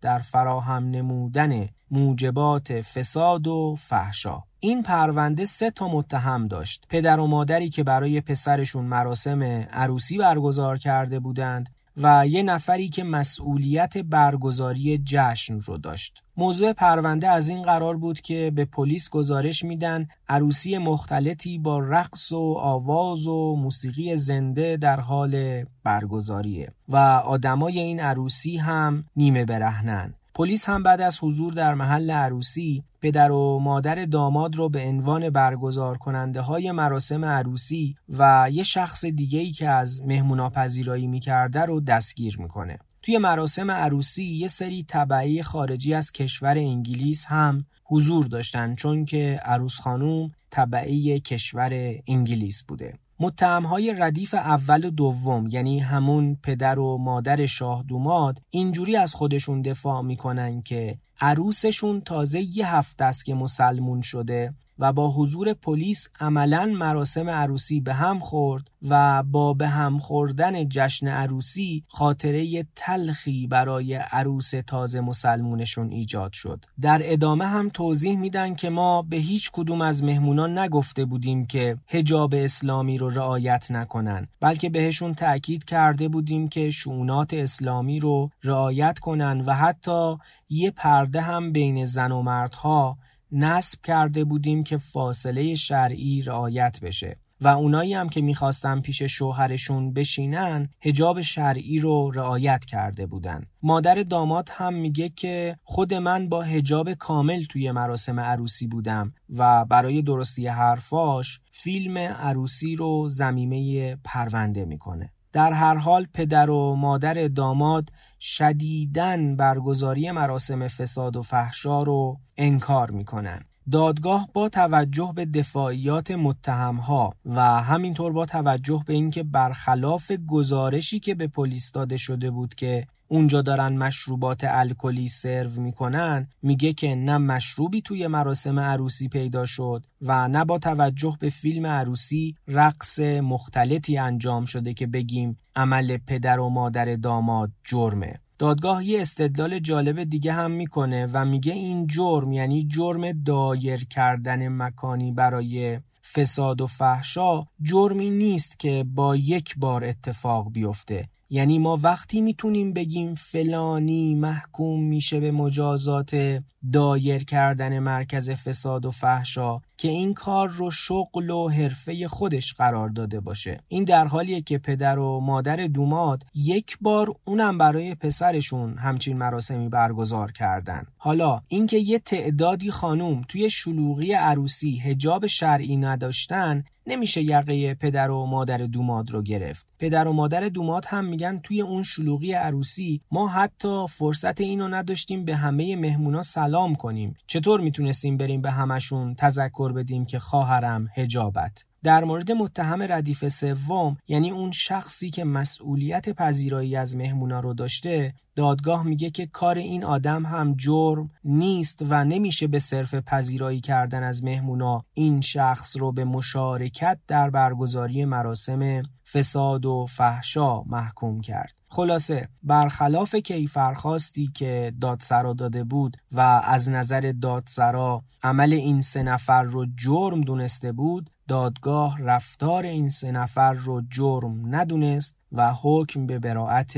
در 0.00 0.18
فراهم 0.18 0.90
نمودن 0.90 1.68
موجبات 1.90 2.80
فساد 2.80 3.46
و 3.46 3.76
فحشا. 3.78 4.42
این 4.60 4.82
پرونده 4.82 5.44
سه 5.44 5.70
تا 5.70 5.88
متهم 5.88 6.48
داشت. 6.48 6.86
پدر 6.88 7.20
و 7.20 7.26
مادری 7.26 7.68
که 7.68 7.84
برای 7.84 8.20
پسرشون 8.20 8.84
مراسم 8.84 9.42
عروسی 9.72 10.18
برگزار 10.18 10.78
کرده 10.78 11.20
بودند 11.20 11.68
و 11.96 12.26
یه 12.26 12.42
نفری 12.42 12.88
که 12.88 13.04
مسئولیت 13.04 13.98
برگزاری 13.98 15.02
جشن 15.04 15.60
رو 15.60 15.78
داشت. 15.78 16.22
موضوع 16.36 16.72
پرونده 16.72 17.28
از 17.28 17.48
این 17.48 17.62
قرار 17.62 17.96
بود 17.96 18.20
که 18.20 18.52
به 18.54 18.64
پلیس 18.64 19.10
گزارش 19.10 19.64
میدن 19.64 20.08
عروسی 20.28 20.78
مختلطی 20.78 21.58
با 21.58 21.78
رقص 21.78 22.32
و 22.32 22.54
آواز 22.58 23.26
و 23.26 23.56
موسیقی 23.56 24.16
زنده 24.16 24.76
در 24.76 25.00
حال 25.00 25.64
برگزاریه 25.84 26.72
و 26.88 26.96
آدمای 27.24 27.78
این 27.78 28.00
عروسی 28.00 28.56
هم 28.56 29.04
نیمه 29.16 29.44
برهنن. 29.44 30.14
پلیس 30.34 30.68
هم 30.68 30.82
بعد 30.82 31.00
از 31.00 31.18
حضور 31.22 31.52
در 31.52 31.74
محل 31.74 32.10
عروسی 32.10 32.84
پدر 33.02 33.32
و 33.32 33.58
مادر 33.58 34.04
داماد 34.04 34.56
رو 34.56 34.68
به 34.68 34.80
عنوان 34.80 35.30
برگزار 35.30 35.98
کننده 35.98 36.40
های 36.40 36.72
مراسم 36.72 37.24
عروسی 37.24 37.96
و 38.08 38.48
یه 38.52 38.62
شخص 38.62 39.04
دیگه 39.04 39.50
که 39.50 39.68
از 39.68 40.02
مهمونا 40.02 40.50
پذیرایی 40.50 41.06
می‌کرده 41.06 41.60
رو 41.60 41.80
دستگیر 41.80 42.40
می‌کنه. 42.40 42.78
توی 43.02 43.18
مراسم 43.18 43.70
عروسی 43.70 44.24
یه 44.24 44.48
سری 44.48 44.82
طبعی 44.82 45.42
خارجی 45.42 45.94
از 45.94 46.12
کشور 46.12 46.58
انگلیس 46.58 47.24
هم 47.26 47.64
حضور 47.84 48.26
داشتن 48.26 48.74
چون 48.74 49.04
که 49.04 49.40
عروس 49.44 49.80
خانوم 49.80 50.30
طبعی 50.50 51.20
کشور 51.20 51.94
انگلیس 52.06 52.62
بوده. 52.62 52.94
های 53.42 53.94
ردیف 53.98 54.34
اول 54.34 54.84
و 54.84 54.90
دوم 54.90 55.48
یعنی 55.52 55.78
همون 55.78 56.36
پدر 56.42 56.78
و 56.78 56.98
مادر 56.98 57.46
شاه 57.46 57.84
دوماد 57.88 58.42
اینجوری 58.50 58.96
از 58.96 59.14
خودشون 59.14 59.62
دفاع 59.62 60.02
می‌کنن 60.02 60.62
که 60.62 60.98
عروسشون 61.20 62.00
تازه 62.00 62.58
یه 62.58 62.74
هفته 62.74 63.04
است 63.04 63.24
که 63.24 63.34
مسلمون 63.34 64.00
شده. 64.00 64.54
و 64.80 64.92
با 64.92 65.10
حضور 65.10 65.54
پلیس 65.54 66.08
عملا 66.20 66.66
مراسم 66.66 67.30
عروسی 67.30 67.80
به 67.80 67.94
هم 67.94 68.18
خورد 68.18 68.70
و 68.88 69.22
با 69.22 69.54
به 69.54 69.68
هم 69.68 69.98
خوردن 69.98 70.68
جشن 70.68 71.08
عروسی 71.08 71.84
خاطره 71.88 72.66
تلخی 72.76 73.46
برای 73.46 73.94
عروس 73.94 74.50
تازه 74.66 75.00
مسلمونشون 75.00 75.90
ایجاد 75.90 76.32
شد. 76.32 76.64
در 76.80 77.00
ادامه 77.04 77.46
هم 77.46 77.68
توضیح 77.68 78.18
میدن 78.18 78.54
که 78.54 78.70
ما 78.70 79.02
به 79.02 79.16
هیچ 79.16 79.50
کدوم 79.50 79.80
از 79.80 80.04
مهمونان 80.04 80.58
نگفته 80.58 81.04
بودیم 81.04 81.46
که 81.46 81.76
هجاب 81.88 82.34
اسلامی 82.34 82.98
رو 82.98 83.08
رعایت 83.08 83.70
نکنن 83.70 84.28
بلکه 84.40 84.70
بهشون 84.70 85.14
تأکید 85.14 85.64
کرده 85.64 86.08
بودیم 86.08 86.48
که 86.48 86.70
شونات 86.70 87.34
اسلامی 87.34 88.00
رو 88.00 88.30
رعایت 88.44 88.98
کنن 88.98 89.40
و 89.40 89.54
حتی 89.54 90.16
یه 90.48 90.70
پرده 90.70 91.20
هم 91.20 91.52
بین 91.52 91.84
زن 91.84 92.12
و 92.12 92.22
مردها 92.22 92.96
نصب 93.32 93.78
کرده 93.84 94.24
بودیم 94.24 94.64
که 94.64 94.78
فاصله 94.78 95.54
شرعی 95.54 96.22
رعایت 96.22 96.80
بشه 96.82 97.16
و 97.40 97.48
اونایی 97.48 97.94
هم 97.94 98.08
که 98.08 98.20
می‌خواستن 98.20 98.80
پیش 98.80 99.02
شوهرشون 99.02 99.92
بشینن 99.92 100.68
هجاب 100.80 101.20
شرعی 101.20 101.78
رو 101.78 102.10
رعایت 102.10 102.64
کرده 102.64 103.06
بودن. 103.06 103.46
مادر 103.62 103.94
داماد 103.94 104.48
هم 104.52 104.74
میگه 104.74 105.08
که 105.08 105.56
خود 105.62 105.94
من 105.94 106.28
با 106.28 106.42
هجاب 106.42 106.94
کامل 106.94 107.44
توی 107.44 107.70
مراسم 107.70 108.20
عروسی 108.20 108.66
بودم 108.66 109.12
و 109.36 109.64
برای 109.64 110.02
درستی 110.02 110.46
حرفاش 110.46 111.40
فیلم 111.50 111.98
عروسی 111.98 112.76
رو 112.76 113.08
زمیمه 113.08 113.96
پرونده 114.04 114.64
می‌کنه. 114.64 115.12
در 115.32 115.52
هر 115.52 115.74
حال 115.74 116.06
پدر 116.14 116.50
و 116.50 116.74
مادر 116.74 117.28
داماد 117.28 117.88
شدیدن 118.20 119.36
برگزاری 119.36 120.10
مراسم 120.10 120.68
فساد 120.68 121.16
و 121.16 121.22
فحشا 121.22 121.82
رو 121.82 122.18
انکار 122.36 122.90
می‌کنن. 122.90 123.40
دادگاه 123.72 124.28
با 124.34 124.48
توجه 124.48 125.12
به 125.14 125.24
دفاعیات 125.26 126.10
متهمها 126.10 127.14
و 127.24 127.40
همینطور 127.62 128.12
با 128.12 128.26
توجه 128.26 128.82
به 128.86 128.92
اینکه 128.92 129.22
برخلاف 129.22 130.12
گزارشی 130.28 131.00
که 131.00 131.14
به 131.14 131.26
پلیس 131.26 131.72
داده 131.72 131.96
شده 131.96 132.30
بود 132.30 132.54
که 132.54 132.86
اونجا 133.12 133.42
دارن 133.42 133.76
مشروبات 133.76 134.44
الکلی 134.44 135.08
سرو 135.08 135.50
می‌کنن 135.60 136.28
میگه 136.42 136.72
که 136.72 136.94
نه 136.94 137.18
مشروبی 137.18 137.82
توی 137.82 138.06
مراسم 138.06 138.60
عروسی 138.60 139.08
پیدا 139.08 139.46
شد 139.46 139.86
و 140.02 140.28
نه 140.28 140.44
با 140.44 140.58
توجه 140.58 141.16
به 141.20 141.28
فیلم 141.28 141.66
عروسی 141.66 142.34
رقص 142.48 143.00
مختلطی 143.00 143.98
انجام 143.98 144.44
شده 144.44 144.74
که 144.74 144.86
بگیم 144.86 145.38
عمل 145.56 145.96
پدر 145.96 146.40
و 146.40 146.48
مادر 146.48 146.96
داماد 146.96 147.50
جرمه. 147.64 148.20
دادگاه 148.38 148.84
یه 148.84 149.00
استدلال 149.00 149.58
جالب 149.58 150.04
دیگه 150.04 150.32
هم 150.32 150.50
می‌کنه 150.50 151.06
و 151.12 151.24
میگه 151.24 151.52
این 151.52 151.86
جرم 151.86 152.32
یعنی 152.32 152.66
جرم 152.68 153.12
دایر 153.12 153.84
کردن 153.84 154.48
مکانی 154.48 155.12
برای 155.12 155.80
فساد 156.14 156.60
و 156.60 156.66
فحشا 156.66 157.46
جرمی 157.62 158.10
نیست 158.10 158.58
که 158.58 158.84
با 158.94 159.16
یک 159.16 159.54
بار 159.58 159.84
اتفاق 159.84 160.52
بیفته. 160.52 161.08
یعنی 161.30 161.58
ما 161.58 161.78
وقتی 161.82 162.20
می‌تونیم 162.20 162.72
بگیم 162.72 163.14
فلانی 163.14 164.14
محکوم 164.14 164.82
میشه 164.82 165.20
به 165.20 165.30
مجازات 165.30 166.40
دایر 166.72 167.24
کردن 167.24 167.78
مرکز 167.78 168.30
فساد 168.30 168.86
و 168.86 168.90
فحشا 168.90 169.60
که 169.80 169.88
این 169.88 170.14
کار 170.14 170.48
رو 170.48 170.70
شغل 170.70 171.30
و 171.30 171.48
حرفه 171.48 172.08
خودش 172.08 172.54
قرار 172.54 172.88
داده 172.88 173.20
باشه. 173.20 173.60
این 173.68 173.84
در 173.84 174.06
حالیه 174.06 174.40
که 174.40 174.58
پدر 174.58 174.98
و 174.98 175.20
مادر 175.20 175.66
دوماد 175.66 176.24
یک 176.34 176.78
بار 176.80 177.14
اونم 177.24 177.58
برای 177.58 177.94
پسرشون 177.94 178.78
همچین 178.78 179.16
مراسمی 179.16 179.68
برگزار 179.68 180.32
کردن. 180.32 180.86
حالا 180.96 181.40
اینکه 181.48 181.78
یه 181.78 181.98
تعدادی 181.98 182.70
خانوم 182.70 183.22
توی 183.28 183.50
شلوغی 183.50 184.12
عروسی 184.12 184.78
هجاب 184.78 185.26
شرعی 185.26 185.76
نداشتن 185.76 186.64
نمیشه 186.86 187.22
یقه 187.22 187.74
پدر 187.74 188.10
و 188.10 188.26
مادر 188.26 188.58
دوماد 188.58 189.10
رو 189.10 189.22
گرفت. 189.22 189.66
پدر 189.78 190.08
و 190.08 190.12
مادر 190.12 190.48
دوماد 190.48 190.84
هم 190.88 191.04
میگن 191.04 191.38
توی 191.38 191.60
اون 191.60 191.82
شلوغی 191.82 192.32
عروسی 192.32 193.00
ما 193.10 193.28
حتی 193.28 193.86
فرصت 193.88 194.40
اینو 194.40 194.68
نداشتیم 194.68 195.24
به 195.24 195.36
همه 195.36 195.76
مهمونا 195.76 196.22
سلام 196.22 196.74
کنیم. 196.74 197.16
چطور 197.26 197.60
می‌تونستیم 197.60 198.16
بریم 198.16 198.42
به 198.42 198.50
همشون 198.50 199.14
تذکر 199.14 199.69
بدیم 199.72 200.06
که 200.06 200.18
خواهرم 200.18 200.88
هجابت 200.96 201.64
در 201.82 202.04
مورد 202.04 202.32
متهم 202.32 202.82
ردیف 202.82 203.28
سوم 203.28 203.96
یعنی 204.08 204.30
اون 204.30 204.50
شخصی 204.50 205.10
که 205.10 205.24
مسئولیت 205.24 206.08
پذیرایی 206.08 206.76
از 206.76 206.96
مهمونا 206.96 207.40
رو 207.40 207.54
داشته 207.54 208.14
دادگاه 208.36 208.82
میگه 208.82 209.10
که 209.10 209.26
کار 209.26 209.58
این 209.58 209.84
آدم 209.84 210.26
هم 210.26 210.54
جرم 210.54 211.10
نیست 211.24 211.84
و 211.88 212.04
نمیشه 212.04 212.46
به 212.46 212.58
صرف 212.58 212.94
پذیرایی 212.94 213.60
کردن 213.60 214.02
از 214.02 214.24
مهمونا 214.24 214.84
این 214.94 215.20
شخص 215.20 215.76
رو 215.76 215.92
به 215.92 216.04
مشارکت 216.04 216.98
در 217.08 217.30
برگزاری 217.30 218.04
مراسم 218.04 218.82
فساد 219.12 219.66
و 219.66 219.86
فحشا 219.88 220.62
محکوم 220.62 221.20
کرد. 221.20 221.54
خلاصه 221.68 222.28
برخلاف 222.42 223.14
کیفرخواستی 223.14 224.30
که 224.34 224.72
دادسرا 224.80 225.32
داده 225.32 225.64
بود 225.64 225.96
و 226.12 226.20
از 226.44 226.68
نظر 226.68 227.12
دادسرا 227.22 228.02
عمل 228.22 228.52
این 228.52 228.80
سه 228.80 229.02
نفر 229.02 229.42
رو 229.42 229.66
جرم 229.76 230.20
دونسته 230.20 230.72
بود 230.72 231.10
دادگاه 231.30 232.02
رفتار 232.02 232.62
این 232.62 232.88
سه 232.88 233.12
نفر 233.12 233.52
رو 233.52 233.82
جرم 233.90 234.54
ندونست 234.54 235.16
و 235.32 235.54
حکم 235.62 236.06
به 236.06 236.18
براعت 236.18 236.72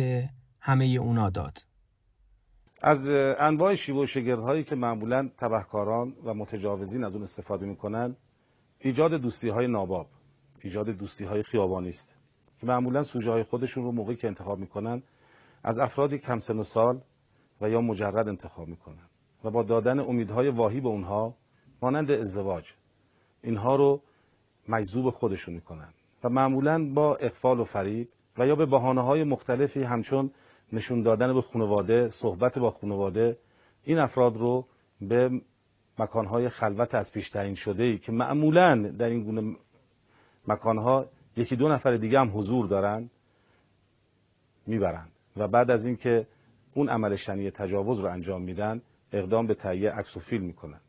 همه 0.60 0.84
اونا 0.84 1.30
داد. 1.30 1.58
از 2.82 3.08
انواع 3.38 3.74
شیب 3.74 3.96
و 3.96 4.06
شگردهایی 4.06 4.64
که 4.64 4.74
معمولا 4.74 5.30
تبهکاران 5.36 6.14
و 6.24 6.34
متجاوزین 6.34 7.04
از 7.04 7.14
اون 7.14 7.22
استفاده 7.24 7.66
می‌کنن 7.66 8.16
ایجاد 8.78 9.14
دوستی 9.14 9.48
های 9.48 9.66
ناباب 9.66 10.06
ایجاد 10.60 10.88
دوستی 10.88 11.24
های 11.24 11.42
خیابانی 11.42 11.88
است 11.88 12.14
که 12.60 12.66
معمولا 12.66 13.02
سوژه 13.02 13.30
های 13.30 13.42
خودشون 13.42 13.84
رو 13.84 13.92
موقعی 13.92 14.16
که 14.16 14.26
انتخاب 14.26 14.58
می‌کنن 14.58 15.02
از 15.62 15.78
افرادی 15.78 16.18
کم 16.18 16.36
سن 16.36 16.58
و 16.58 16.62
سال 16.62 17.00
و 17.60 17.70
یا 17.70 17.80
مجرد 17.80 18.28
انتخاب 18.28 18.68
می‌کنن 18.68 19.08
و 19.44 19.50
با 19.50 19.62
دادن 19.62 19.98
امیدهای 19.98 20.48
واهی 20.48 20.80
به 20.80 20.88
اونها 20.88 21.34
مانند 21.82 22.10
ازدواج 22.10 22.64
اینها 23.42 23.76
رو 23.76 24.02
مجذوب 24.68 25.10
خودشون 25.10 25.54
می‌کنن. 25.54 25.88
و 26.24 26.28
معمولا 26.28 26.84
با 26.94 27.16
اقفال 27.16 27.60
و 27.60 27.64
فریب 27.64 28.08
و 28.38 28.46
یا 28.46 28.56
به 28.56 28.66
بحانه 28.66 29.00
های 29.00 29.24
مختلفی 29.24 29.82
همچون 29.82 30.30
نشون 30.72 31.02
دادن 31.02 31.34
به 31.34 31.42
خانواده 31.42 32.08
صحبت 32.08 32.58
با 32.58 32.70
خانواده 32.70 33.38
این 33.84 33.98
افراد 33.98 34.36
رو 34.36 34.66
به 35.00 35.40
مکانهای 35.98 36.48
خلوت 36.48 36.94
از 36.94 37.12
پیش 37.12 37.30
تعیین 37.30 37.54
شده 37.54 37.82
ای 37.82 37.98
که 37.98 38.12
معمولا 38.12 38.76
در 38.76 39.08
این 39.08 39.24
گونه 39.24 39.56
مکانها 40.48 41.06
یکی 41.36 41.56
دو 41.56 41.68
نفر 41.68 41.96
دیگه 41.96 42.20
هم 42.20 42.38
حضور 42.38 42.66
دارن 42.66 43.10
می‌برند. 44.66 45.12
و 45.36 45.48
بعد 45.48 45.70
از 45.70 45.86
اینکه 45.86 46.26
اون 46.74 46.88
عمل 46.88 47.14
شنی 47.14 47.50
تجاوز 47.50 48.00
رو 48.00 48.06
انجام 48.06 48.42
میدن 48.42 48.82
اقدام 49.12 49.46
به 49.46 49.54
تهیه 49.54 49.90
عکس 49.90 50.16
و 50.16 50.20
فیلم 50.20 50.44
می‌کنن. 50.44 50.80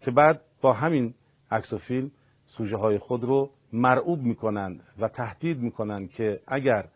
که 0.00 0.10
بعد 0.10 0.40
با 0.60 0.72
همین 0.72 1.14
عکس 1.50 1.72
و 1.72 1.78
فیلم 1.78 2.10
سوژه 2.50 2.76
های 2.76 2.98
خود 2.98 3.24
رو 3.24 3.50
مرعوب 3.72 4.22
می‌کنند 4.22 4.82
و 4.98 5.08
تهدید 5.08 5.60
می‌کنند 5.60 6.10
که 6.10 6.40
اگر 6.46 6.88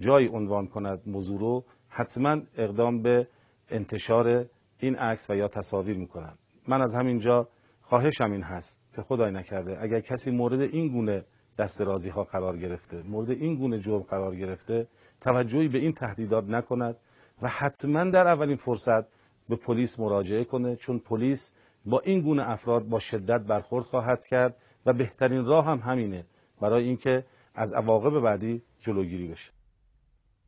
جای 0.00 0.26
عنوان 0.28 0.66
کند 0.66 1.02
موضوع 1.06 1.40
رو 1.40 1.64
حتما 1.88 2.36
اقدام 2.56 3.02
به 3.02 3.28
انتشار 3.68 4.46
این 4.78 4.96
عکس 4.96 5.30
و 5.30 5.34
یا 5.34 5.48
تصاویر 5.48 5.96
می‌کنند. 5.96 6.38
من 6.68 6.82
از 6.82 6.94
همینجا 6.94 7.48
خواهشم 7.82 8.32
این 8.32 8.42
هست 8.42 8.80
که 8.96 9.02
خدای 9.02 9.30
نکرده 9.32 9.78
اگر 9.82 10.00
کسی 10.00 10.30
مورد 10.30 10.60
این 10.60 10.88
گونه 10.88 11.24
دسترازی 11.58 12.08
ها 12.10 12.24
قرار 12.24 12.56
گرفته 12.56 13.02
مورد 13.02 13.30
این 13.30 13.54
گونه 13.54 13.78
جرم 13.78 14.02
قرار 14.02 14.36
گرفته 14.36 14.86
توجهی 15.20 15.68
به 15.68 15.78
این 15.78 15.92
تهدیدات 15.92 16.44
نکند 16.48 16.96
و 17.42 17.48
حتما 17.48 18.04
در 18.04 18.26
اولین 18.26 18.56
فرصت 18.56 19.04
به 19.48 19.56
پلیس 19.56 20.00
مراجعه 20.00 20.44
کنه 20.44 20.76
چون 20.76 20.98
پلیس 20.98 21.52
با 21.84 22.00
این 22.00 22.20
گونه 22.20 22.50
افراد 22.50 22.88
با 22.88 22.98
شدت 22.98 23.40
برخورد 23.40 23.84
خواهد 23.84 24.26
کرد 24.26 24.56
و 24.86 24.92
بهترین 24.92 25.44
راه 25.44 25.66
هم 25.66 25.78
همینه 25.78 26.24
برای 26.60 26.84
اینکه 26.84 27.24
از 27.54 27.72
عواقب 27.72 28.20
بعدی 28.20 28.62
جلوگیری 28.80 29.28
بشه. 29.28 29.50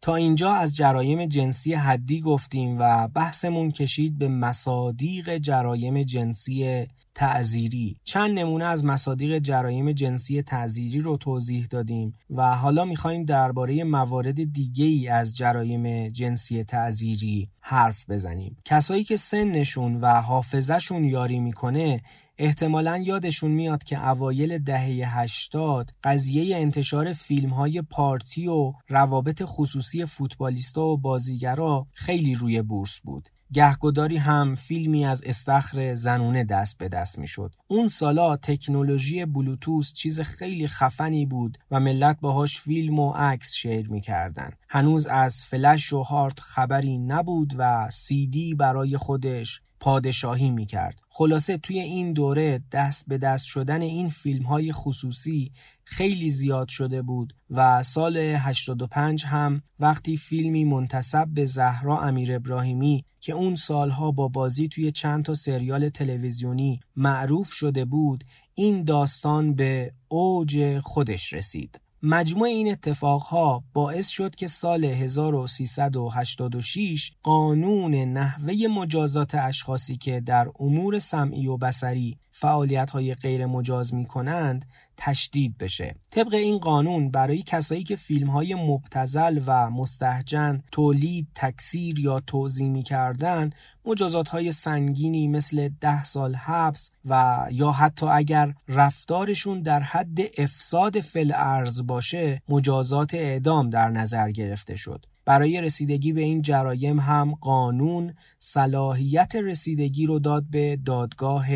تا 0.01 0.15
اینجا 0.15 0.53
از 0.53 0.77
جرایم 0.77 1.27
جنسی 1.27 1.75
حدی 1.75 2.21
گفتیم 2.21 2.77
و 2.81 3.09
بحثمون 3.09 3.71
کشید 3.71 4.19
به 4.19 4.29
مصادیق 4.29 5.39
جرایم 5.39 6.03
جنسی 6.03 6.87
تعذیری. 7.15 7.97
چند 8.05 8.39
نمونه 8.39 8.65
از 8.65 8.85
مصادیق 8.85 9.39
جرایم 9.39 9.93
جنسی 9.93 10.43
تعذیری 10.43 11.01
رو 11.01 11.17
توضیح 11.17 11.67
دادیم 11.67 12.15
و 12.31 12.57
حالا 12.57 12.85
می‌خوایم 12.85 13.25
درباره 13.25 13.85
موارد 13.85 14.53
دیگه 14.53 14.85
ای 14.85 15.09
از 15.09 15.37
جرایم 15.37 16.09
جنسی 16.09 16.65
تعذیری 16.65 17.49
حرف 17.61 18.11
بزنیم. 18.11 18.57
کسایی 18.65 19.05
که 19.05 19.17
سنشون 19.17 20.01
و 20.01 20.21
حافظشون 20.21 21.05
یاری 21.05 21.41
می‌کنه 21.41 22.03
احتمالا 22.41 22.97
یادشون 22.97 23.51
میاد 23.51 23.85
که 23.85 24.09
اوایل 24.09 24.59
دهه 24.59 25.19
80 25.19 25.91
قضیه 26.05 26.57
انتشار 26.57 27.13
فیلم 27.13 27.51
های 27.51 27.83
پارتی 27.83 28.49
و 28.49 28.73
روابط 28.89 29.43
خصوصی 29.47 30.05
فوتبالیستا 30.05 30.85
و 30.85 30.97
بازیگرا 30.97 31.87
خیلی 31.93 32.35
روی 32.35 32.63
بورس 32.63 33.01
بود 33.01 33.29
گهگداری 33.53 34.17
هم 34.17 34.55
فیلمی 34.55 35.05
از 35.05 35.23
استخر 35.27 35.95
زنونه 35.95 36.45
دست 36.45 36.79
به 36.79 36.89
دست 36.89 37.19
می‌شد. 37.19 37.55
اون 37.69 37.89
سالا 37.89 38.37
تکنولوژی 38.37 39.25
بلوتوس 39.25 39.93
چیز 39.93 40.21
خیلی 40.21 40.69
خفنی 40.69 41.27
بود 41.27 41.59
و 41.71 41.81
ملت 41.81 42.21
باهاش 42.21 42.61
فیلم 42.61 42.99
و 42.99 43.13
عکس 43.13 43.55
شیر 43.55 43.91
می‌کردن. 43.91 44.51
هنوز 44.69 45.07
از 45.07 45.45
فلش 45.45 45.93
و 45.93 46.03
هارت 46.03 46.41
خبری 46.41 46.99
نبود 46.99 47.55
و 47.59 47.89
سیدی 47.91 48.55
برای 48.55 48.97
خودش 48.97 49.61
پادشاهی 49.81 50.51
می‌کرد. 50.51 51.01
خلاصه 51.09 51.59
توی 51.59 51.81
این 51.81 52.13
دوره 52.13 52.63
دست 52.73 53.05
به 53.09 53.19
دست 53.19 53.45
شدن 53.45 53.83
این 53.83 54.11
فیلم 54.11 54.43
های 54.43 54.73
خصوصی 54.73 55.53
خیلی 55.85 56.29
زیاد 56.29 56.69
شده 56.69 57.03
بود 57.03 57.35
و 57.51 57.83
سال 57.83 58.17
85 58.17 59.25
هم 59.25 59.63
وقتی 59.81 60.17
فیلمی 60.17 60.65
منتصب 60.65 61.29
به 61.35 61.45
زهرا 61.45 62.01
امیر 62.01 62.35
ابراهیمی 62.35 63.05
که 63.21 63.33
اون 63.33 63.57
سالها 63.57 64.11
با 64.11 64.29
بازی 64.29 64.69
توی 64.69 64.91
چند 64.91 65.25
تا 65.25 65.35
سریال 65.35 65.89
تلویزیونی 65.89 66.81
معروف 66.97 67.49
شده 67.53 67.85
بود 67.85 68.25
این 68.55 68.85
داستان 68.85 69.55
به 69.55 69.93
اوج 70.09 70.79
خودش 70.79 71.33
رسید. 71.33 71.81
مجموع 72.03 72.49
این 72.49 72.73
اتفاقها 72.73 73.65
باعث 73.73 74.09
شد 74.09 74.35
که 74.35 74.49
سال 74.49 74.85
1386 74.85 77.13
قانون 77.23 77.95
نحوه 77.95 78.55
مجازات 78.71 79.35
اشخاصی 79.35 79.97
که 79.97 80.21
در 80.21 80.49
امور 80.61 80.99
سمعی 80.99 81.47
و 81.47 81.57
بسری 81.57 82.19
فعالیت 82.41 82.91
های 82.91 83.15
غیر 83.15 83.47
مجاز 83.47 83.95
می 83.95 84.07
کنند 84.07 84.65
تشدید 84.97 85.59
بشه. 85.59 85.95
طبق 86.11 86.35
این 86.35 86.59
قانون 86.59 87.11
برای 87.11 87.43
کسایی 87.43 87.85
که 87.85 87.97
فیلم 87.97 88.31
های 88.31 88.55
مبتزل 88.55 89.41
و 89.47 89.71
مستهجن 89.71 90.63
تولید 90.73 91.29
تکثیر 91.35 91.99
یا 91.99 92.21
توضیح 92.21 92.69
می 92.69 92.83
کردن 92.83 93.51
مجازات 93.85 94.29
های 94.29 94.53
سنگینی 94.53 95.29
مثل 95.29 95.69
ده 95.81 96.05
سال 96.05 96.35
حبس 96.35 96.91
و 97.05 97.47
یا 97.51 97.73
حتی 97.73 98.07
اگر 98.07 98.55
رفتارشون 98.69 99.63
در 99.63 99.81
حد 99.81 100.19
افساد 100.39 101.01
فل 101.01 101.33
ارز 101.35 101.87
باشه 101.87 102.43
مجازات 102.49 103.15
اعدام 103.15 103.71
در 103.71 103.91
نظر 103.91 104.31
گرفته 104.31 104.77
شد. 104.77 105.07
برای 105.29 105.61
رسیدگی 105.61 106.13
به 106.13 106.21
این 106.21 106.43
جرایم 106.43 107.01
هم 107.01 107.35
قانون 107.41 108.15
صلاحیت 108.39 109.37
رسیدگی 109.37 110.07
رو 110.07 110.19
داد 110.19 110.45
به 110.51 110.79
دادگاه 110.85 111.47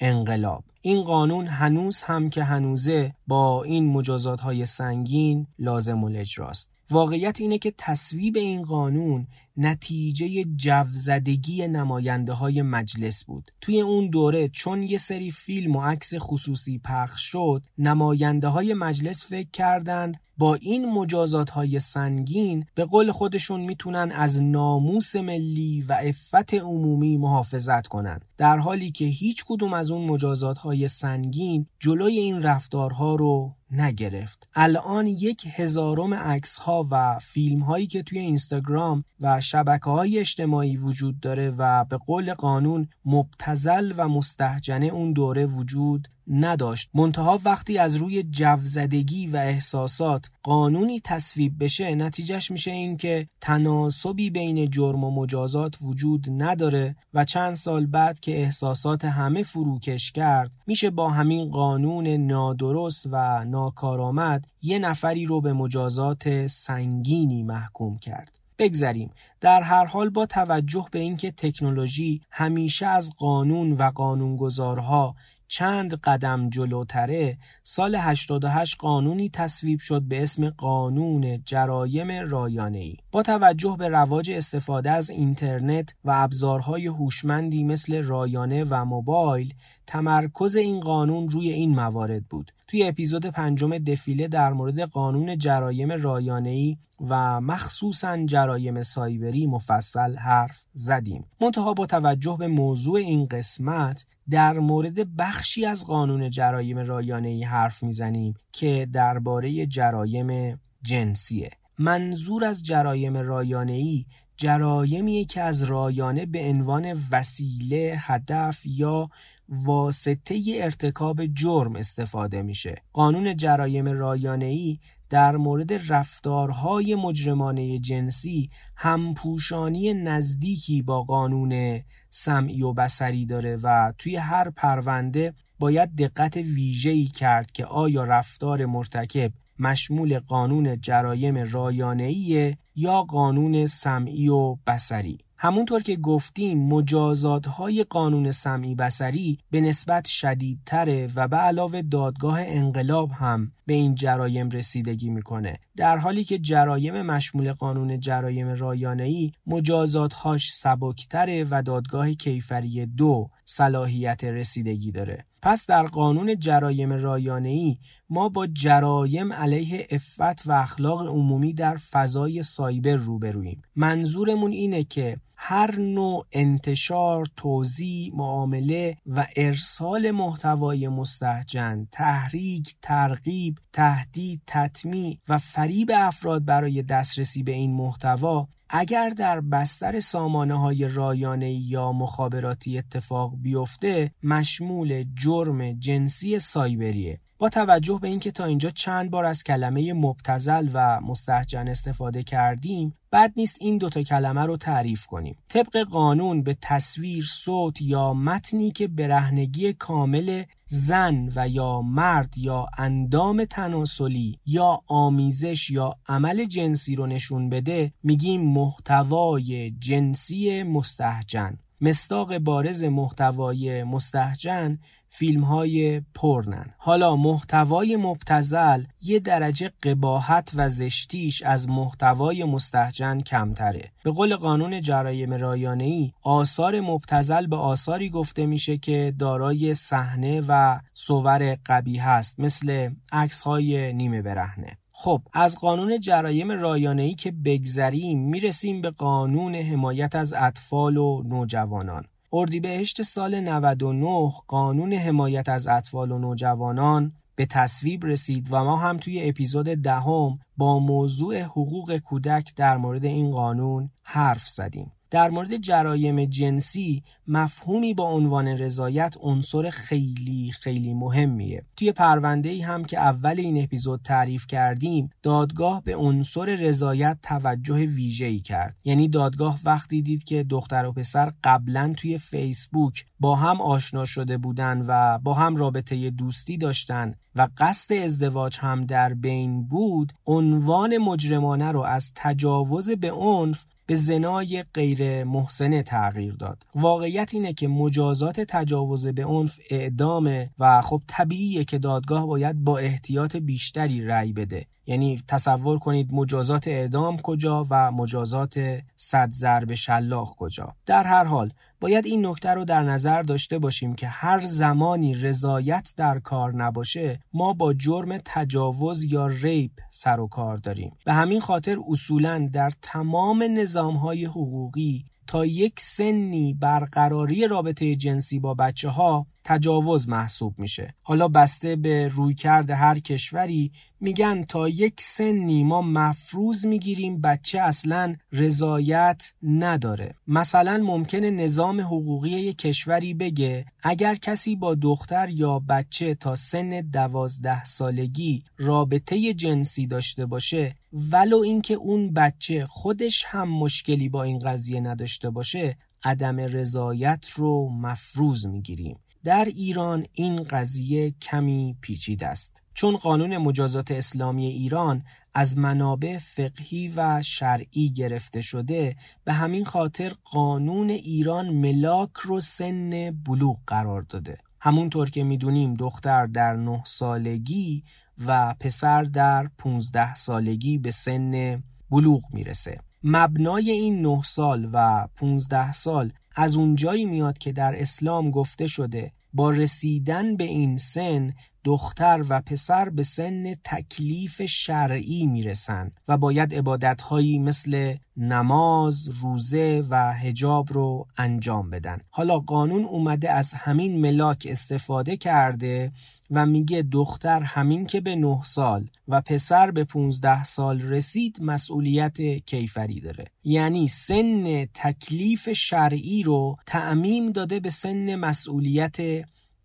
انقلاب. 0.00 0.64
این 0.82 1.02
قانون 1.02 1.46
هنوز 1.46 2.02
هم 2.02 2.30
که 2.30 2.44
هنوزه 2.44 3.14
با 3.26 3.64
این 3.64 3.86
مجازات 3.86 4.40
های 4.40 4.66
سنگین 4.66 5.46
لازم 5.58 6.04
الاجراست 6.04 6.70
واقعیت 6.90 7.40
اینه 7.40 7.58
که 7.58 7.74
تصویب 7.78 8.36
این 8.36 8.62
قانون 8.62 9.26
نتیجه 9.56 10.44
جوزدگی 10.44 11.68
نماینده 11.68 12.32
های 12.32 12.62
مجلس 12.62 13.24
بود. 13.24 13.50
توی 13.60 13.80
اون 13.80 14.10
دوره 14.10 14.48
چون 14.48 14.82
یه 14.82 14.98
سری 14.98 15.30
فیلم 15.30 15.76
و 15.76 15.82
عکس 15.82 16.14
خصوصی 16.18 16.80
پخش 16.84 17.22
شد 17.22 17.62
نماینده 17.78 18.48
های 18.48 18.74
مجلس 18.74 19.26
فکر 19.26 19.50
کردند 19.50 20.20
با 20.38 20.54
این 20.54 20.92
مجازات 20.92 21.50
های 21.50 21.78
سنگین 21.78 22.66
به 22.74 22.84
قول 22.84 23.12
خودشون 23.12 23.60
می‌تونن 23.60 24.12
از 24.14 24.42
ناموس 24.42 25.16
ملی 25.16 25.84
و 25.88 25.92
عفت 25.92 26.54
عمومی 26.54 27.16
محافظت 27.16 27.86
کنند 27.86 28.24
در 28.36 28.58
حالی 28.58 28.90
که 28.90 29.04
هیچ 29.04 29.44
کدوم 29.48 29.72
از 29.72 29.90
اون 29.90 30.10
مجازات 30.10 30.58
های 30.58 30.88
سنگین 30.88 31.66
جلوی 31.80 32.18
این 32.18 32.42
رفتارها 32.42 33.14
رو 33.14 33.54
نگرفت. 33.70 34.48
الان 34.54 35.06
یک 35.06 35.46
هزارم 35.50 36.14
عکس 36.14 36.56
ها 36.56 36.88
و 36.90 37.18
فیلم 37.18 37.60
هایی 37.60 37.86
که 37.86 38.02
توی 38.02 38.18
اینستاگرام 38.18 39.04
و 39.20 39.40
شبکه 39.40 39.90
های 39.90 40.18
اجتماعی 40.18 40.76
وجود 40.76 41.20
داره 41.20 41.50
و 41.50 41.84
به 41.84 41.96
قول 41.96 42.34
قانون 42.34 42.88
مبتزل 43.04 43.92
و 43.96 44.08
مستحجنه 44.08 44.86
اون 44.86 45.12
دوره 45.12 45.46
وجود 45.46 46.08
نداشت. 46.30 46.90
منتها 46.94 47.40
وقتی 47.44 47.78
از 47.78 47.96
روی 47.96 48.22
جوزدگی 48.22 49.26
و 49.26 49.36
احساسات 49.36 50.30
قانونی 50.42 51.00
تصویب 51.04 51.64
بشه 51.64 51.94
نتیجهش 51.94 52.50
میشه 52.50 52.70
این 52.70 52.96
که 52.96 53.28
تناسبی 53.40 54.30
بین 54.30 54.70
جرم 54.70 55.04
و 55.04 55.10
مجازات 55.10 55.76
وجود 55.82 56.26
نداره 56.28 56.96
و 57.14 57.24
چند 57.24 57.54
سال 57.54 57.86
بعد 57.86 58.20
که 58.20 58.40
احساسات 58.40 59.04
همه 59.04 59.42
فروکش 59.42 60.12
کرد 60.12 60.50
میشه 60.66 60.90
با 60.90 61.10
همین 61.10 61.50
قانون 61.50 62.06
نادرست 62.06 63.06
و 63.10 63.44
ناکارآمد 63.58 64.44
یه 64.62 64.78
نفری 64.78 65.26
رو 65.26 65.40
به 65.40 65.52
مجازات 65.52 66.46
سنگینی 66.46 67.42
محکوم 67.42 67.98
کرد. 67.98 68.38
بگذریم. 68.58 69.10
در 69.40 69.62
هر 69.62 69.84
حال 69.84 70.08
با 70.08 70.26
توجه 70.26 70.86
به 70.90 70.98
اینکه 70.98 71.30
تکنولوژی 71.30 72.20
همیشه 72.30 72.86
از 72.86 73.10
قانون 73.18 73.72
و 73.72 73.90
قانونگذارها 73.90 75.14
چند 75.48 75.94
قدم 75.94 76.50
جلوتره 76.50 77.38
سال 77.62 77.94
88 77.94 78.76
قانونی 78.78 79.30
تصویب 79.30 79.80
شد 79.80 80.02
به 80.02 80.22
اسم 80.22 80.50
قانون 80.50 81.42
جرایم 81.44 82.30
رایانه 82.30 82.78
ای 82.78 82.96
با 83.12 83.22
توجه 83.22 83.76
به 83.78 83.88
رواج 83.88 84.30
استفاده 84.30 84.90
از 84.90 85.10
اینترنت 85.10 85.94
و 86.04 86.10
ابزارهای 86.14 86.86
هوشمندی 86.86 87.64
مثل 87.64 88.02
رایانه 88.02 88.64
و 88.64 88.84
موبایل 88.84 89.54
تمرکز 89.88 90.56
این 90.56 90.80
قانون 90.80 91.28
روی 91.28 91.50
این 91.50 91.74
موارد 91.74 92.24
بود 92.24 92.52
توی 92.66 92.84
اپیزود 92.84 93.26
پنجم 93.26 93.78
دفیله 93.78 94.28
در 94.28 94.52
مورد 94.52 94.80
قانون 94.80 95.38
جرایم 95.38 95.92
رایانه‌ای 95.92 96.76
و 97.08 97.40
مخصوصا 97.40 98.26
جرایم 98.26 98.82
سایبری 98.82 99.46
مفصل 99.46 100.16
حرف 100.16 100.64
زدیم. 100.72 101.24
منتها 101.40 101.74
با 101.74 101.86
توجه 101.86 102.36
به 102.38 102.46
موضوع 102.46 102.96
این 102.96 103.26
قسمت 103.26 104.06
در 104.30 104.58
مورد 104.58 105.16
بخشی 105.16 105.64
از 105.64 105.86
قانون 105.86 106.30
جرایم 106.30 106.78
رایانه‌ای 106.78 107.44
حرف 107.44 107.82
می‌زنیم 107.82 108.34
که 108.52 108.88
درباره 108.92 109.66
جرایم 109.66 110.60
جنسیه. 110.82 111.50
منظور 111.78 112.44
از 112.44 112.62
جرایم 112.62 113.16
رایانه‌ای 113.16 114.04
جرایمیه 114.36 115.24
که 115.24 115.42
از 115.42 115.62
رایانه 115.62 116.26
به 116.26 116.48
عنوان 116.48 116.96
وسیله، 117.10 117.94
هدف 117.98 118.62
یا 118.66 119.08
واسطه 119.48 120.42
ارتکاب 120.54 121.26
جرم 121.26 121.76
استفاده 121.76 122.42
میشه. 122.42 122.82
قانون 122.92 123.36
جرایم 123.36 123.88
رایانه‌ای 123.88 124.78
در 125.10 125.36
مورد 125.36 125.92
رفتارهای 125.92 126.94
مجرمانه 126.94 127.78
جنسی 127.78 128.50
همپوشانی 128.76 129.94
نزدیکی 129.94 130.82
با 130.82 131.02
قانون 131.02 131.82
سمعی 132.10 132.62
و 132.62 132.72
بسری 132.72 133.26
داره 133.26 133.56
و 133.62 133.92
توی 133.98 134.16
هر 134.16 134.50
پرونده 134.50 135.34
باید 135.58 135.96
دقت 135.96 136.36
ویژه‌ای 136.36 137.06
کرد 137.06 137.50
که 137.50 137.64
آیا 137.64 138.04
رفتار 138.04 138.66
مرتکب 138.66 139.32
مشمول 139.58 140.18
قانون 140.18 140.80
جرایم 140.80 141.36
رایانه‌ای 141.36 142.56
یا 142.74 143.02
قانون 143.02 143.66
سمعی 143.66 144.28
و 144.28 144.56
بسری 144.66 145.18
همونطور 145.40 145.82
که 145.82 145.96
گفتیم 145.96 146.68
مجازات 146.68 147.46
های 147.46 147.84
قانون 147.84 148.30
سمعی 148.30 148.74
بسری 148.74 149.38
به 149.50 149.60
نسبت 149.60 150.06
شدیدتره 150.06 151.08
و 151.16 151.28
به 151.28 151.36
علاوه 151.36 151.82
دادگاه 151.82 152.40
انقلاب 152.40 153.10
هم 153.10 153.52
به 153.66 153.74
این 153.74 153.94
جرایم 153.94 154.50
رسیدگی 154.50 155.10
می‌کنه. 155.10 155.58
در 155.76 155.96
حالی 155.96 156.24
که 156.24 156.38
جرایم 156.38 157.02
مشمول 157.02 157.52
قانون 157.52 158.00
جرایم 158.00 158.48
رایانه‌ای 158.48 159.32
مجازات 159.46 160.12
هاش 160.12 160.52
سبکتره 160.52 161.46
و 161.50 161.62
دادگاه 161.62 162.12
کیفری 162.12 162.86
دو 162.86 163.30
صلاحیت 163.44 164.24
رسیدگی 164.24 164.92
داره. 164.92 165.24
پس 165.42 165.66
در 165.66 165.82
قانون 165.82 166.38
جرایم 166.38 166.92
رایانه‌ای 166.92 167.78
ما 168.10 168.28
با 168.28 168.46
جرایم 168.46 169.32
علیه 169.32 169.86
افت 169.90 170.46
و 170.46 170.52
اخلاق 170.52 171.06
عمومی 171.06 171.52
در 171.52 171.76
فضای 171.76 172.42
سایبر 172.42 172.94
روبرویم 172.94 173.62
منظورمون 173.76 174.52
اینه 174.52 174.84
که 174.84 175.16
هر 175.40 175.80
نوع 175.80 176.26
انتشار، 176.32 177.26
توزیع، 177.36 178.14
معامله 178.14 178.96
و 179.06 179.26
ارسال 179.36 180.10
محتوای 180.10 180.88
مستهجن، 180.88 181.88
تحریک، 181.92 182.74
ترغیب، 182.82 183.58
تهدید، 183.72 184.42
تطمیع 184.46 185.18
و 185.28 185.38
فریب 185.38 185.90
افراد 185.94 186.44
برای 186.44 186.82
دسترسی 186.82 187.42
به 187.42 187.52
این 187.52 187.72
محتوا 187.72 188.48
اگر 188.70 189.08
در 189.08 189.40
بستر 189.40 190.00
سامانه 190.00 190.60
های 190.60 190.88
رایانه 190.88 191.52
یا 191.52 191.92
مخابراتی 191.92 192.78
اتفاق 192.78 193.32
بیفته 193.36 194.10
مشمول 194.22 195.04
جرم 195.14 195.72
جنسی 195.72 196.38
سایبریه. 196.38 197.20
با 197.38 197.48
توجه 197.48 197.98
به 198.02 198.08
اینکه 198.08 198.30
تا 198.30 198.44
اینجا 198.44 198.70
چند 198.70 199.10
بار 199.10 199.24
از 199.24 199.44
کلمه 199.44 199.92
مبتزل 199.92 200.68
و 200.74 201.00
مستحجن 201.00 201.68
استفاده 201.68 202.22
کردیم 202.22 202.94
بد 203.12 203.32
نیست 203.36 203.58
این 203.60 203.78
دوتا 203.78 204.02
کلمه 204.02 204.40
رو 204.40 204.56
تعریف 204.56 205.06
کنیم. 205.06 205.38
طبق 205.48 205.78
قانون 205.78 206.42
به 206.42 206.56
تصویر 206.62 207.24
صوت 207.24 207.82
یا 207.82 208.14
متنی 208.14 208.70
که 208.70 208.88
برهنگی 208.88 209.72
کامل 209.72 210.44
زن 210.66 211.32
و 211.36 211.48
یا 211.48 211.80
مرد 211.80 212.38
یا 212.38 212.66
اندام 212.78 213.44
تناسلی 213.44 214.38
یا 214.46 214.80
آمیزش 214.86 215.70
یا 215.70 215.94
عمل 216.08 216.44
جنسی 216.44 216.96
رو 216.96 217.06
نشون 217.06 217.48
بده 217.48 217.92
میگیم 218.02 218.40
محتوای 218.40 219.70
جنسی 219.70 220.62
مستحجن 220.62 221.58
مستاق 221.80 222.38
بارز 222.38 222.84
محتوای 222.84 223.84
مستحجن 223.84 224.78
فیلم 225.08 225.44
های 225.44 226.02
پرنن. 226.14 226.66
حالا 226.78 227.16
محتوای 227.16 227.96
مبتزل 227.96 228.84
یه 229.02 229.18
درجه 229.18 229.70
قباحت 229.82 230.50
و 230.56 230.68
زشتیش 230.68 231.42
از 231.42 231.68
محتوای 231.68 232.44
مستحجن 232.44 233.20
کمتره. 233.20 233.90
به 234.04 234.10
قول 234.10 234.36
قانون 234.36 234.80
جرایم 234.80 235.34
رایانه‌ای 235.34 236.12
آثار 236.22 236.80
مبتزل 236.80 237.46
به 237.46 237.56
آثاری 237.56 238.10
گفته 238.10 238.46
میشه 238.46 238.78
که 238.78 239.14
دارای 239.18 239.74
صحنه 239.74 240.42
و 240.48 240.80
صور 240.94 241.58
قبیح 241.66 242.08
هست 242.08 242.40
مثل 242.40 242.90
عکس 243.12 243.42
های 243.42 243.92
نیمه 243.92 244.22
برهنه. 244.22 244.78
خب 244.92 245.22
از 245.32 245.58
قانون 245.58 246.00
جرایم 246.00 246.50
رایانه‌ای 246.50 247.14
که 247.14 247.30
بگذریم 247.30 248.28
می‌رسیم 248.28 248.80
به 248.80 248.90
قانون 248.90 249.54
حمایت 249.54 250.14
از 250.14 250.32
اطفال 250.32 250.96
و 250.96 251.22
نوجوانان. 251.22 252.04
اردیبهشت 252.32 253.02
سال 253.02 253.40
99 253.40 254.32
قانون 254.46 254.92
حمایت 254.92 255.48
از 255.48 255.66
اطفال 255.66 256.12
و 256.12 256.18
نوجوانان 256.18 257.12
به 257.34 257.46
تصویب 257.46 258.04
رسید 258.04 258.48
و 258.50 258.64
ما 258.64 258.76
هم 258.76 258.96
توی 258.96 259.28
اپیزود 259.28 259.66
دهم 259.66 260.38
با 260.56 260.78
موضوع 260.78 261.40
حقوق 261.40 261.96
کودک 261.96 262.54
در 262.56 262.76
مورد 262.76 263.04
این 263.04 263.30
قانون 263.30 263.90
حرف 264.02 264.48
زدیم. 264.48 264.92
در 265.10 265.30
مورد 265.30 265.56
جرایم 265.56 266.24
جنسی 266.24 267.02
مفهومی 267.26 267.94
با 267.94 268.04
عنوان 268.04 268.48
رضایت 268.48 269.16
عنصر 269.20 269.70
خیلی 269.70 270.52
خیلی 270.60 270.94
مهمیه. 270.94 271.62
توی 271.76 271.92
پرونده 271.92 272.48
ای 272.48 272.60
هم 272.60 272.84
که 272.84 272.98
اول 272.98 273.40
این 273.40 273.62
اپیزود 273.62 274.00
تعریف 274.04 274.46
کردیم 274.46 275.10
دادگاه 275.22 275.82
به 275.82 275.96
عنصر 275.96 276.44
رضایت 276.44 277.18
توجه 277.22 277.74
ویژه 277.74 278.26
ای 278.26 278.40
کرد. 278.40 278.76
یعنی 278.84 279.08
دادگاه 279.08 279.58
وقتی 279.64 280.02
دید 280.02 280.24
که 280.24 280.42
دختر 280.42 280.84
و 280.84 280.92
پسر 280.92 281.32
قبلا 281.44 281.94
توی 281.96 282.18
فیسبوک 282.18 283.04
با 283.20 283.36
هم 283.36 283.60
آشنا 283.60 284.04
شده 284.04 284.38
بودن 284.38 284.84
و 284.86 285.18
با 285.18 285.34
هم 285.34 285.56
رابطه 285.56 286.10
دوستی 286.10 286.56
داشتن 286.56 287.14
و 287.34 287.48
قصد 287.58 287.94
ازدواج 287.94 288.58
هم 288.60 288.86
در 288.86 289.14
بین 289.14 289.68
بود 289.68 290.12
عنوان 290.26 290.98
مجرمانه 290.98 291.72
رو 291.72 291.80
از 291.80 292.12
تجاوز 292.14 292.90
به 292.90 293.12
عنف 293.12 293.64
به 293.88 293.94
زنای 293.94 294.64
غیر 294.74 295.24
محسنه 295.24 295.82
تغییر 295.82 296.34
داد. 296.34 296.62
واقعیت 296.74 297.34
اینه 297.34 297.52
که 297.52 297.68
مجازات 297.68 298.40
تجاوز 298.40 299.06
به 299.06 299.24
عنف 299.24 299.58
اعدامه 299.70 300.50
و 300.58 300.80
خب 300.80 301.02
طبیعیه 301.06 301.64
که 301.64 301.78
دادگاه 301.78 302.26
باید 302.26 302.64
با 302.64 302.78
احتیاط 302.78 303.36
بیشتری 303.36 304.06
رأی 304.06 304.32
بده. 304.32 304.66
یعنی 304.88 305.22
تصور 305.28 305.78
کنید 305.78 306.08
مجازات 306.12 306.68
اعدام 306.68 307.16
کجا 307.16 307.66
و 307.70 307.92
مجازات 307.92 308.60
صد 308.96 309.30
ضرب 309.30 309.74
شلاق 309.74 310.36
کجا. 310.36 310.74
در 310.86 311.04
هر 311.04 311.24
حال 311.24 311.52
باید 311.80 312.06
این 312.06 312.26
نکته 312.26 312.50
رو 312.50 312.64
در 312.64 312.82
نظر 312.82 313.22
داشته 313.22 313.58
باشیم 313.58 313.94
که 313.94 314.08
هر 314.08 314.40
زمانی 314.40 315.14
رضایت 315.14 315.92
در 315.96 316.18
کار 316.18 316.54
نباشه 316.54 317.20
ما 317.32 317.52
با 317.52 317.74
جرم 317.74 318.18
تجاوز 318.24 319.04
یا 319.04 319.26
ریپ 319.26 319.72
سر 319.90 320.20
و 320.20 320.28
کار 320.28 320.56
داریم. 320.56 320.96
به 321.04 321.12
همین 321.12 321.40
خاطر 321.40 321.78
اصولا 321.88 322.48
در 322.52 322.72
تمام 322.82 323.42
نظامهای 323.42 324.24
حقوقی 324.24 325.04
تا 325.26 325.46
یک 325.46 325.80
سنی 325.80 326.54
برقراری 326.54 327.46
رابطه 327.46 327.94
جنسی 327.94 328.38
با 328.38 328.54
بچه 328.54 328.88
ها 328.88 329.26
تجاوز 329.48 330.08
محسوب 330.08 330.54
میشه. 330.58 330.94
حالا 331.02 331.28
بسته 331.28 331.76
به 331.76 332.08
رویکرد 332.08 332.70
هر 332.70 332.98
کشوری 332.98 333.72
میگن 334.00 334.44
تا 334.44 334.68
یک 334.68 335.00
سنی 335.00 335.64
ما 335.64 335.82
مفروض 335.82 336.66
می‌گیریم 336.66 337.20
بچه 337.20 337.60
اصلا 337.60 338.16
رضایت 338.32 339.32
نداره. 339.42 340.14
مثلا 340.26 340.76
ممکنه 340.84 341.30
نظام 341.30 341.80
حقوقی 341.80 342.30
یک 342.30 342.58
کشوری 342.58 343.14
بگه 343.14 343.66
اگر 343.82 344.14
کسی 344.14 344.56
با 344.56 344.74
دختر 344.74 345.28
یا 345.28 345.58
بچه 345.58 346.14
تا 346.14 346.34
سن 346.34 346.80
دوازده 346.80 347.64
سالگی 347.64 348.42
رابطه 348.58 349.34
جنسی 349.34 349.86
داشته 349.86 350.26
باشه 350.26 350.74
ولو 350.92 351.38
اینکه 351.38 351.74
اون 351.74 352.12
بچه 352.12 352.66
خودش 352.66 353.24
هم 353.26 353.48
مشکلی 353.48 354.08
با 354.08 354.22
این 354.22 354.38
قضیه 354.38 354.80
نداشته 354.80 355.30
باشه 355.30 355.76
عدم 356.04 356.40
رضایت 356.40 357.30
رو 357.36 357.70
مفروض 357.70 358.46
می‌گیریم. 358.46 358.98
در 359.24 359.44
ایران 359.44 360.06
این 360.12 360.42
قضیه 360.42 361.10
کمی 361.10 361.76
پیچیده 361.80 362.26
است. 362.26 362.62
چون 362.74 362.96
قانون 362.96 363.36
مجازات 363.36 363.90
اسلامی 363.90 364.46
ایران 364.46 365.04
از 365.34 365.58
منابع 365.58 366.18
فقهی 366.18 366.92
و 366.96 367.22
شرعی 367.22 367.90
گرفته 367.90 368.40
شده 368.40 368.96
به 369.24 369.32
همین 369.32 369.64
خاطر 369.64 370.12
قانون 370.24 370.90
ایران 370.90 371.48
ملاک 371.48 372.10
رو 372.22 372.40
سن 372.40 373.10
بلوغ 373.10 373.58
قرار 373.66 374.02
داده. 374.02 374.38
همونطور 374.60 375.10
که 375.10 375.24
می‌دونیم 375.24 375.74
دختر 375.74 376.26
در 376.26 376.56
نه 376.56 376.82
سالگی 376.86 377.84
و 378.26 378.54
پسر 378.60 379.02
در 379.02 379.50
15 379.58 380.14
سالگی 380.14 380.78
به 380.78 380.90
سن 380.90 381.62
بلوغ 381.90 382.22
می‌رسه. 382.32 382.80
مبنای 383.02 383.70
این 383.70 384.06
نه 384.06 384.22
سال 384.22 384.68
و 384.72 385.08
15 385.16 385.72
سال 385.72 386.12
از 386.40 386.56
اونجایی 386.56 387.04
میاد 387.04 387.38
که 387.38 387.52
در 387.52 387.80
اسلام 387.80 388.30
گفته 388.30 388.66
شده 388.66 389.12
با 389.32 389.50
رسیدن 389.50 390.36
به 390.36 390.44
این 390.44 390.76
سن 390.76 391.34
دختر 391.64 392.24
و 392.28 392.40
پسر 392.40 392.88
به 392.88 393.02
سن 393.02 393.54
تکلیف 393.64 394.42
شرعی 394.42 395.26
می‌رسن 395.26 395.92
و 396.08 396.16
باید 396.18 396.54
عبادتهایی 396.54 397.38
مثل 397.38 397.94
نماز، 398.16 399.08
روزه 399.22 399.84
و 399.90 400.12
هجاب 400.14 400.72
رو 400.72 401.06
انجام 401.16 401.70
بدن. 401.70 401.98
حالا 402.10 402.38
قانون 402.38 402.84
اومده 402.84 403.30
از 403.30 403.52
همین 403.52 404.00
ملاک 404.00 404.46
استفاده 404.50 405.16
کرده 405.16 405.92
و 406.30 406.46
میگه 406.46 406.82
دختر 406.82 407.42
همین 407.42 407.86
که 407.86 408.00
به 408.00 408.16
نه 408.16 408.42
سال 408.44 408.88
و 409.08 409.20
پسر 409.20 409.70
به 409.70 409.84
15 409.84 410.44
سال 410.44 410.80
رسید 410.82 411.38
مسئولیت 411.40 412.20
کیفری 412.46 413.00
داره. 413.00 413.24
یعنی 413.44 413.88
سن 413.88 414.64
تکلیف 414.64 415.52
شرعی 415.52 416.22
رو 416.22 416.56
تعمیم 416.66 417.32
داده 417.32 417.60
به 417.60 417.70
سن 417.70 418.14
مسئولیت 418.14 418.96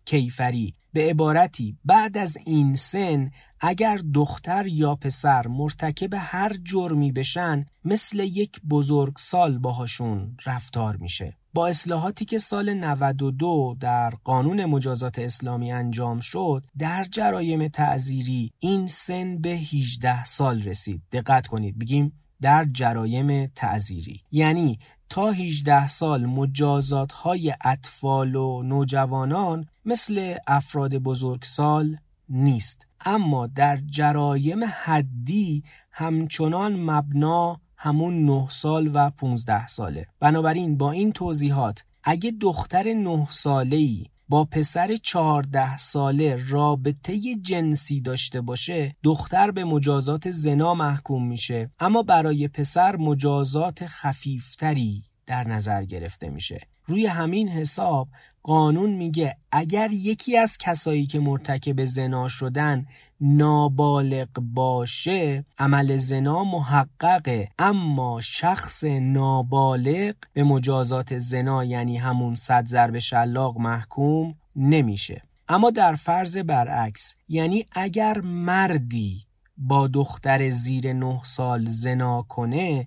کیفری. 0.04 0.74
به 0.94 1.10
عبارتی 1.10 1.78
بعد 1.84 2.18
از 2.18 2.36
این 2.46 2.74
سن 2.74 3.30
اگر 3.60 4.00
دختر 4.14 4.66
یا 4.66 4.94
پسر 4.94 5.46
مرتکب 5.46 6.14
هر 6.14 6.52
جرمی 6.64 7.12
بشن 7.12 7.66
مثل 7.84 8.18
یک 8.18 8.60
بزرگ 8.70 9.14
سال 9.18 9.58
باهاشون 9.58 10.36
رفتار 10.46 10.96
میشه. 10.96 11.36
با 11.54 11.66
اصلاحاتی 11.66 12.24
که 12.24 12.38
سال 12.38 12.74
92 12.74 13.76
در 13.80 14.10
قانون 14.24 14.64
مجازات 14.64 15.18
اسلامی 15.18 15.72
انجام 15.72 16.20
شد 16.20 16.64
در 16.78 17.04
جرایم 17.04 17.68
تعذیری 17.68 18.52
این 18.58 18.86
سن 18.86 19.38
به 19.38 19.50
18 19.50 20.24
سال 20.24 20.62
رسید. 20.62 21.02
دقت 21.12 21.46
کنید 21.46 21.78
بگیم 21.78 22.12
در 22.42 22.64
جرایم 22.72 23.46
تعذیری 23.46 24.20
یعنی 24.30 24.78
تا 25.08 25.30
18 25.30 25.86
سال 25.86 26.26
مجازات 26.26 27.12
های 27.12 27.54
اطفال 27.64 28.34
و 28.34 28.62
نوجوانان 28.62 29.66
مثل 29.84 30.34
افراد 30.46 30.94
بزرگسال 30.96 31.96
نیست. 32.28 32.86
اما 33.04 33.46
در 33.46 33.76
جرایم 33.76 34.64
حدی 34.64 35.64
همچنان 35.90 36.76
مبنا 36.76 37.60
همون 37.76 38.24
9 38.24 38.46
سال 38.50 38.90
و 38.94 39.10
15 39.10 39.66
ساله. 39.66 40.06
بنابراین 40.20 40.76
با 40.76 40.90
این 40.90 41.12
توضیحات 41.12 41.84
اگه 42.04 42.30
دختر 42.30 42.92
9 42.92 43.26
ساله 43.30 43.76
ای 43.76 44.06
با 44.28 44.44
پسر 44.44 44.96
14 44.96 45.76
ساله 45.76 46.36
رابطه 46.48 47.34
جنسی 47.34 48.00
داشته 48.00 48.40
باشه 48.40 48.96
دختر 49.02 49.50
به 49.50 49.64
مجازات 49.64 50.30
زنا 50.30 50.74
محکوم 50.74 51.28
میشه. 51.28 51.70
اما 51.78 52.02
برای 52.02 52.48
پسر 52.48 52.96
مجازات 52.96 53.86
خفیفتری 53.86 55.02
در 55.26 55.48
نظر 55.48 55.84
گرفته 55.84 56.30
میشه. 56.30 56.60
روی 56.86 57.06
همین 57.06 57.48
حساب 57.48 58.08
قانون 58.42 58.90
میگه 58.90 59.36
اگر 59.52 59.92
یکی 59.92 60.38
از 60.38 60.58
کسایی 60.58 61.06
که 61.06 61.20
مرتکب 61.20 61.84
زنا 61.84 62.28
شدن 62.28 62.86
نابالغ 63.20 64.28
باشه 64.40 65.44
عمل 65.58 65.96
زنا 65.96 66.44
محققه. 66.44 67.48
اما 67.58 68.20
شخص 68.20 68.84
نابالغ 68.84 70.14
به 70.32 70.42
مجازات 70.42 71.18
زنا 71.18 71.64
یعنی 71.64 71.96
همون 71.96 72.34
صد 72.34 72.66
ضرب 72.66 72.98
شلاق 72.98 73.58
محکوم 73.58 74.34
نمیشه. 74.56 75.22
اما 75.48 75.70
در 75.70 75.94
فرض 75.94 76.36
برعکس 76.36 77.16
یعنی 77.28 77.66
اگر 77.72 78.20
مردی 78.20 79.24
با 79.56 79.88
دختر 79.88 80.50
زیر 80.50 80.92
نه 80.92 81.20
سال 81.24 81.64
زنا 81.66 82.22
کنه 82.22 82.86